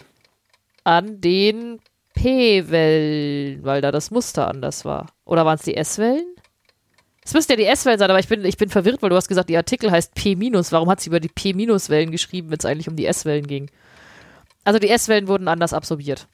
An 0.84 1.22
den 1.22 1.80
P-Wellen, 2.16 3.64
weil 3.64 3.82
da 3.82 3.92
das 3.92 4.10
Muster 4.10 4.48
anders 4.48 4.86
war. 4.86 5.08
Oder 5.24 5.46
waren 5.46 5.56
es 5.56 5.64
die 5.64 5.78
S-Wellen? 5.78 6.26
Es 7.24 7.36
müsste 7.36 7.54
ja 7.54 7.58
die 7.58 7.66
S-Wellen 7.66 8.00
sein, 8.00 8.10
aber 8.10 8.20
ich 8.20 8.28
bin, 8.28 8.44
ich 8.44 8.58
bin 8.58 8.70
verwirrt, 8.70 9.04
weil 9.04 9.12
du 9.12 9.16
hast 9.16 9.28
gesagt, 9.28 9.50
die 9.50 9.58
Artikel 9.58 9.92
heißt 9.92 10.16
P-. 10.16 10.36
Warum 10.36 10.90
hat 10.90 11.00
sie 11.00 11.10
über 11.10 11.20
die 11.20 11.30
P-Wellen 11.30 12.10
geschrieben, 12.10 12.50
wenn 12.50 12.58
es 12.58 12.66
eigentlich 12.66 12.90
um 12.90 12.96
die 12.96 13.06
S-Wellen 13.06 13.46
ging? 13.46 13.70
Also 14.64 14.80
die 14.80 14.90
S-Wellen 14.90 15.28
wurden 15.28 15.48
anders 15.48 15.74
absorbiert. 15.74 16.28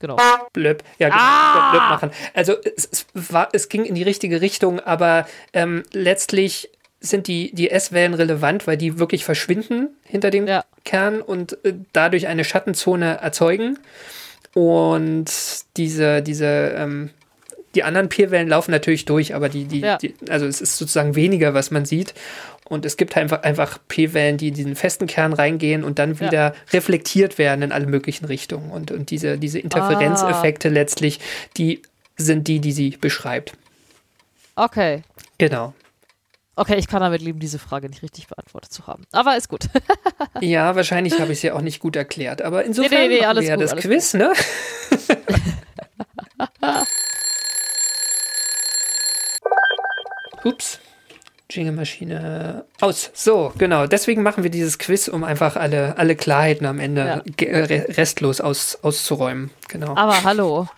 Genau. 0.00 0.16
Blöb. 0.52 0.82
Ja, 0.98 1.08
genau. 1.08 1.20
Ah! 1.20 1.70
Blöb 1.70 1.82
machen. 1.82 2.10
Also 2.34 2.54
es, 2.62 2.88
es, 2.90 3.06
war, 3.32 3.48
es 3.52 3.68
ging 3.68 3.84
in 3.84 3.94
die 3.94 4.02
richtige 4.02 4.40
Richtung, 4.40 4.80
aber 4.80 5.26
ähm, 5.52 5.82
letztlich 5.92 6.70
sind 7.00 7.26
die, 7.26 7.54
die 7.54 7.70
S-Wellen 7.70 8.14
relevant, 8.14 8.66
weil 8.66 8.76
die 8.76 8.98
wirklich 8.98 9.24
verschwinden 9.24 9.88
hinter 10.04 10.30
dem 10.30 10.46
ja. 10.46 10.64
Kern 10.84 11.20
und 11.20 11.64
äh, 11.64 11.74
dadurch 11.92 12.26
eine 12.26 12.44
Schattenzone 12.44 13.18
erzeugen. 13.18 13.78
Und 14.54 15.30
diese, 15.76 16.22
diese, 16.22 16.46
ähm, 16.76 17.10
die 17.74 17.84
anderen 17.84 18.08
Peerwellen 18.08 18.48
laufen 18.48 18.70
natürlich 18.70 19.04
durch, 19.04 19.34
aber 19.34 19.48
die, 19.48 19.64
die, 19.64 19.80
Ja. 19.80 19.98
die, 19.98 20.14
also 20.28 20.46
es 20.46 20.60
ist 20.60 20.78
sozusagen 20.78 21.14
weniger, 21.14 21.54
was 21.54 21.70
man 21.70 21.84
sieht. 21.84 22.14
Und 22.68 22.84
es 22.84 22.96
gibt 22.98 23.16
einfach, 23.16 23.42
einfach 23.44 23.78
P-Wellen, 23.88 24.36
die 24.36 24.48
in 24.48 24.54
diesen 24.54 24.76
festen 24.76 25.06
Kern 25.06 25.32
reingehen 25.32 25.84
und 25.84 25.98
dann 25.98 26.14
Ja. 26.14 26.20
wieder 26.20 26.54
reflektiert 26.72 27.38
werden 27.38 27.62
in 27.62 27.72
alle 27.72 27.86
möglichen 27.86 28.26
Richtungen. 28.26 28.70
Und, 28.70 28.90
und 28.90 29.10
diese, 29.10 29.38
diese 29.38 29.58
Interferenzeffekte 29.58 30.68
letztlich, 30.68 31.18
die 31.56 31.80
sind 32.16 32.46
die, 32.46 32.60
die 32.60 32.72
sie 32.72 32.90
beschreibt. 32.90 33.54
Okay. 34.54 35.02
Genau. 35.38 35.72
Okay, 36.56 36.74
ich 36.76 36.88
kann 36.88 37.00
damit 37.00 37.22
leben, 37.22 37.38
diese 37.38 37.60
Frage 37.60 37.88
nicht 37.88 38.02
richtig 38.02 38.26
beantwortet 38.26 38.72
zu 38.72 38.86
haben. 38.88 39.04
Aber 39.12 39.36
ist 39.36 39.48
gut. 39.48 39.66
Ja, 40.40 40.76
wahrscheinlich 40.76 41.14
habe 41.20 41.32
ich 41.32 41.38
es 41.38 41.42
ja 41.42 41.54
auch 41.54 41.60
nicht 41.62 41.80
gut 41.80 41.96
erklärt. 41.96 42.42
Aber 42.42 42.64
insofern 42.64 42.90
Nee, 43.02 43.08
nee, 43.08 43.18
nee, 43.20 43.24
alles 43.24 43.46
ja 43.46 43.54
gut, 43.56 43.64
das 43.64 43.72
alles 43.72 43.84
Quiz, 43.84 44.14
ne? 44.14 44.32
Ups. 50.44 50.78
Jingle-Maschine 51.50 52.64
aus. 52.80 53.10
So, 53.14 53.52
genau. 53.56 53.86
Deswegen 53.86 54.22
machen 54.22 54.42
wir 54.42 54.50
dieses 54.50 54.78
Quiz, 54.78 55.08
um 55.08 55.24
einfach 55.24 55.56
alle, 55.56 55.96
alle 55.96 56.14
Klarheiten 56.14 56.66
am 56.66 56.78
Ende 56.78 57.22
Ja. 57.40 57.46
äh, 57.46 57.60
re- 57.64 57.86
restlos 57.96 58.40
aus, 58.40 58.78
auszuräumen. 58.82 59.50
Genau. 59.68 59.96
Aber 59.96 60.22
hallo. 60.24 60.68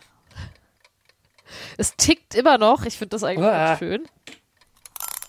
Es 1.77 1.97
tickt 1.97 2.35
immer 2.35 2.59
noch. 2.59 2.85
Ich 2.85 2.99
finde 2.99 3.11
das 3.17 3.25
eigentlich 3.25 3.47
ganz 3.49 3.79
schön. 3.81 4.05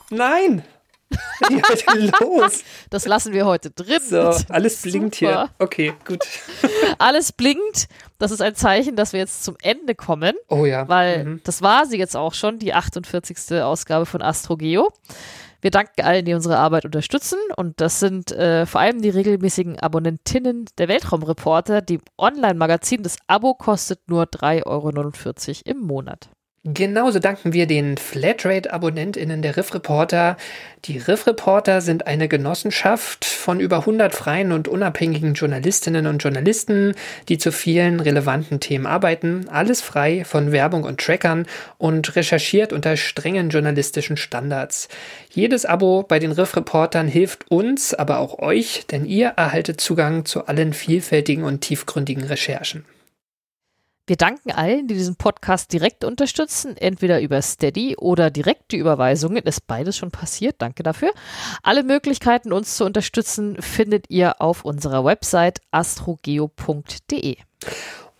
Nein! 0.10 0.64
Was 1.42 1.96
ist 1.96 2.20
los? 2.20 2.64
Das 2.90 3.06
lassen 3.06 3.34
wir 3.34 3.46
heute 3.46 3.70
drin. 3.72 4.00
So, 4.04 4.32
alles 4.50 4.82
blinkt 4.82 5.16
hier. 5.16 5.30
Super. 5.32 5.50
Okay, 5.60 5.94
gut. 6.06 6.24
Alles 7.00 7.32
blinkt. 7.32 7.88
Das 8.20 8.32
ist 8.32 8.42
ein 8.42 8.56
Zeichen, 8.56 8.96
dass 8.96 9.14
wir 9.14 9.20
jetzt 9.20 9.44
zum 9.44 9.56
Ende 9.62 9.96
kommen, 9.96 10.34
Oh 10.50 10.66
ja. 10.66 10.88
weil 10.88 11.26
Mhm. 11.26 11.42
das 11.44 11.62
war 11.62 11.86
sie 11.86 11.98
jetzt 11.98 12.16
auch 12.16 12.34
schon, 12.34 12.60
die 12.60 12.74
48. 12.74 13.62
Ausgabe 13.62 14.06
von 14.06 14.22
AstroGeo. 14.22 14.90
Wir 15.62 15.70
danken 15.72 16.02
allen, 16.02 16.26
die 16.26 16.34
unsere 16.34 16.58
Arbeit 16.58 16.86
unterstützen 16.86 17.38
und 17.56 17.80
das 17.82 18.00
sind 18.00 18.32
äh, 18.32 18.66
vor 18.66 18.82
allem 18.82 19.02
die 19.02 19.10
regelmäßigen 19.10 19.80
Abonnentinnen 19.80 20.66
der 20.80 20.88
Weltraumreporter. 20.88 21.82
Die 21.82 22.00
Online-Magazin, 22.18 23.04
das 23.04 23.18
Abo 23.28 23.54
kostet 23.54 24.00
nur 24.08 24.24
3,49 24.24 24.66
Euro 24.66 24.92
im 25.66 25.80
Monat. 25.86 26.30
Genauso 26.64 27.18
danken 27.18 27.54
wir 27.54 27.66
den 27.66 27.98
Flatrate-AbonnentInnen 27.98 29.42
der 29.42 29.58
Riff 29.58 29.74
Reporter. 29.74 30.38
Die 30.86 31.00
Riff 31.00 31.26
Reporter 31.26 31.82
sind 31.82 32.06
eine 32.06 32.28
Genossenschaft 32.28 33.26
von 33.26 33.60
über 33.60 33.78
100 33.80 34.14
freien 34.14 34.52
und 34.52 34.68
unabhängigen 34.68 35.34
Journalistinnen 35.34 36.06
und 36.06 36.22
Journalisten, 36.22 36.94
die 37.30 37.40
zu 37.40 37.52
vielen 37.52 38.00
relevanten 38.00 38.60
Themen 38.60 38.86
arbeiten. 38.86 39.50
Alles 39.50 39.82
frei 39.82 40.24
von 40.24 40.52
Werbung 40.52 40.84
und 40.84 41.02
Trackern 41.02 41.48
und 41.80 42.16
recherchiert 42.16 42.74
unter 42.74 42.96
strengen 42.96 43.50
journalistischen 43.50 44.16
Standards. 44.16 44.88
Jedes 45.32 45.66
Abo 45.66 46.04
bei 46.04 46.20
den 46.20 46.32
Riff 46.32 46.56
Reportern 46.56 47.08
hilft 47.08 47.50
uns, 47.50 47.96
aber 47.96 48.20
auch 48.20 48.38
euch, 48.38 48.86
denn 48.86 49.06
ihr 49.06 49.30
erhaltet 49.30 49.82
Zugang 49.82 50.26
zu 50.26 50.46
allen 50.46 50.74
vielfältigen 50.74 51.44
und 51.44 51.62
tiefgründigen 51.62 52.24
Recherchen. 52.24 52.86
Wir 54.12 54.18
danken 54.18 54.52
allen, 54.52 54.90
die 54.90 54.96
diesen 54.96 55.16
Podcast 55.16 55.72
direkt 55.72 56.04
unterstützen, 56.04 56.76
entweder 56.76 57.22
über 57.22 57.42
Steady 57.42 57.96
oder 57.96 58.30
direkte 58.30 58.76
Überweisungen. 58.76 59.42
Ist 59.44 59.68
beides 59.68 59.96
schon 59.96 60.12
passiert. 60.12 60.56
Danke 60.58 60.84
dafür. 60.84 61.14
Alle 61.64 61.82
Möglichkeiten, 61.84 62.52
uns 62.52 62.76
zu 62.76 62.84
unterstützen, 62.84 63.62
findet 63.62 64.10
ihr 64.10 64.42
auf 64.42 64.66
unserer 64.66 65.06
Website 65.06 65.62
astrogeo.de. 65.72 67.38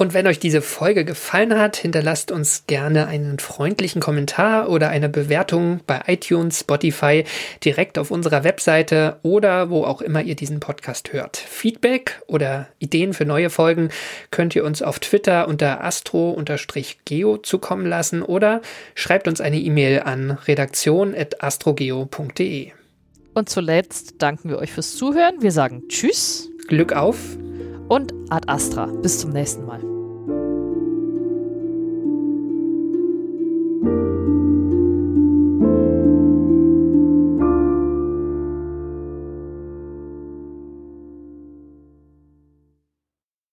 Und 0.02 0.14
wenn 0.16 0.26
euch 0.26 0.40
diese 0.40 0.64
Folge 0.64 1.06
gefallen 1.06 1.60
hat, 1.60 1.78
hinterlasst 1.78 2.32
uns 2.32 2.66
gerne 2.66 3.06
einen 3.06 3.38
freundlichen 3.38 4.02
Kommentar 4.02 4.68
oder 4.68 4.90
eine 4.90 5.10
Bewertung 5.10 5.82
bei 5.86 6.02
iTunes, 6.08 6.62
Spotify, 6.62 7.24
direkt 7.64 8.00
auf 8.00 8.10
unserer 8.10 8.44
Webseite 8.44 9.20
oder 9.22 9.70
wo 9.70 9.84
auch 9.84 10.02
immer 10.02 10.24
ihr 10.24 10.34
diesen 10.34 10.60
Podcast 10.60 11.14
hört. 11.14 11.38
Feedback 11.38 12.20
oder 12.26 12.68
Ideen 12.80 13.14
für 13.14 13.26
neue 13.26 13.52
Folgen 13.52 13.90
könnt 14.32 14.56
ihr 14.56 14.66
uns 14.66 14.82
auf 14.82 14.98
Twitter 14.98 15.48
unter 15.48 15.84
astro-geo 15.84 17.38
zukommen 17.38 17.86
lassen 17.86 18.24
oder 18.24 18.64
schreibt 18.96 19.28
uns 19.28 19.40
eine 19.40 19.60
E-Mail 19.60 20.00
an 20.00 20.32
redaktion.astrogeo.de. 20.32 22.72
Und 23.36 23.50
zuletzt 23.50 24.16
danken 24.18 24.50
wir 24.50 24.58
euch 24.58 24.72
fürs 24.72 24.96
Zuhören. 24.96 25.44
Wir 25.44 25.52
sagen 25.52 25.84
Tschüss 25.90 26.50
Glück 26.68 26.94
auf! 26.94 27.38
Und 27.92 28.14
Ad 28.30 28.48
Astra. 28.48 28.86
Bis 28.86 29.20
zum 29.20 29.32
nächsten 29.32 29.66
Mal. 29.66 30.01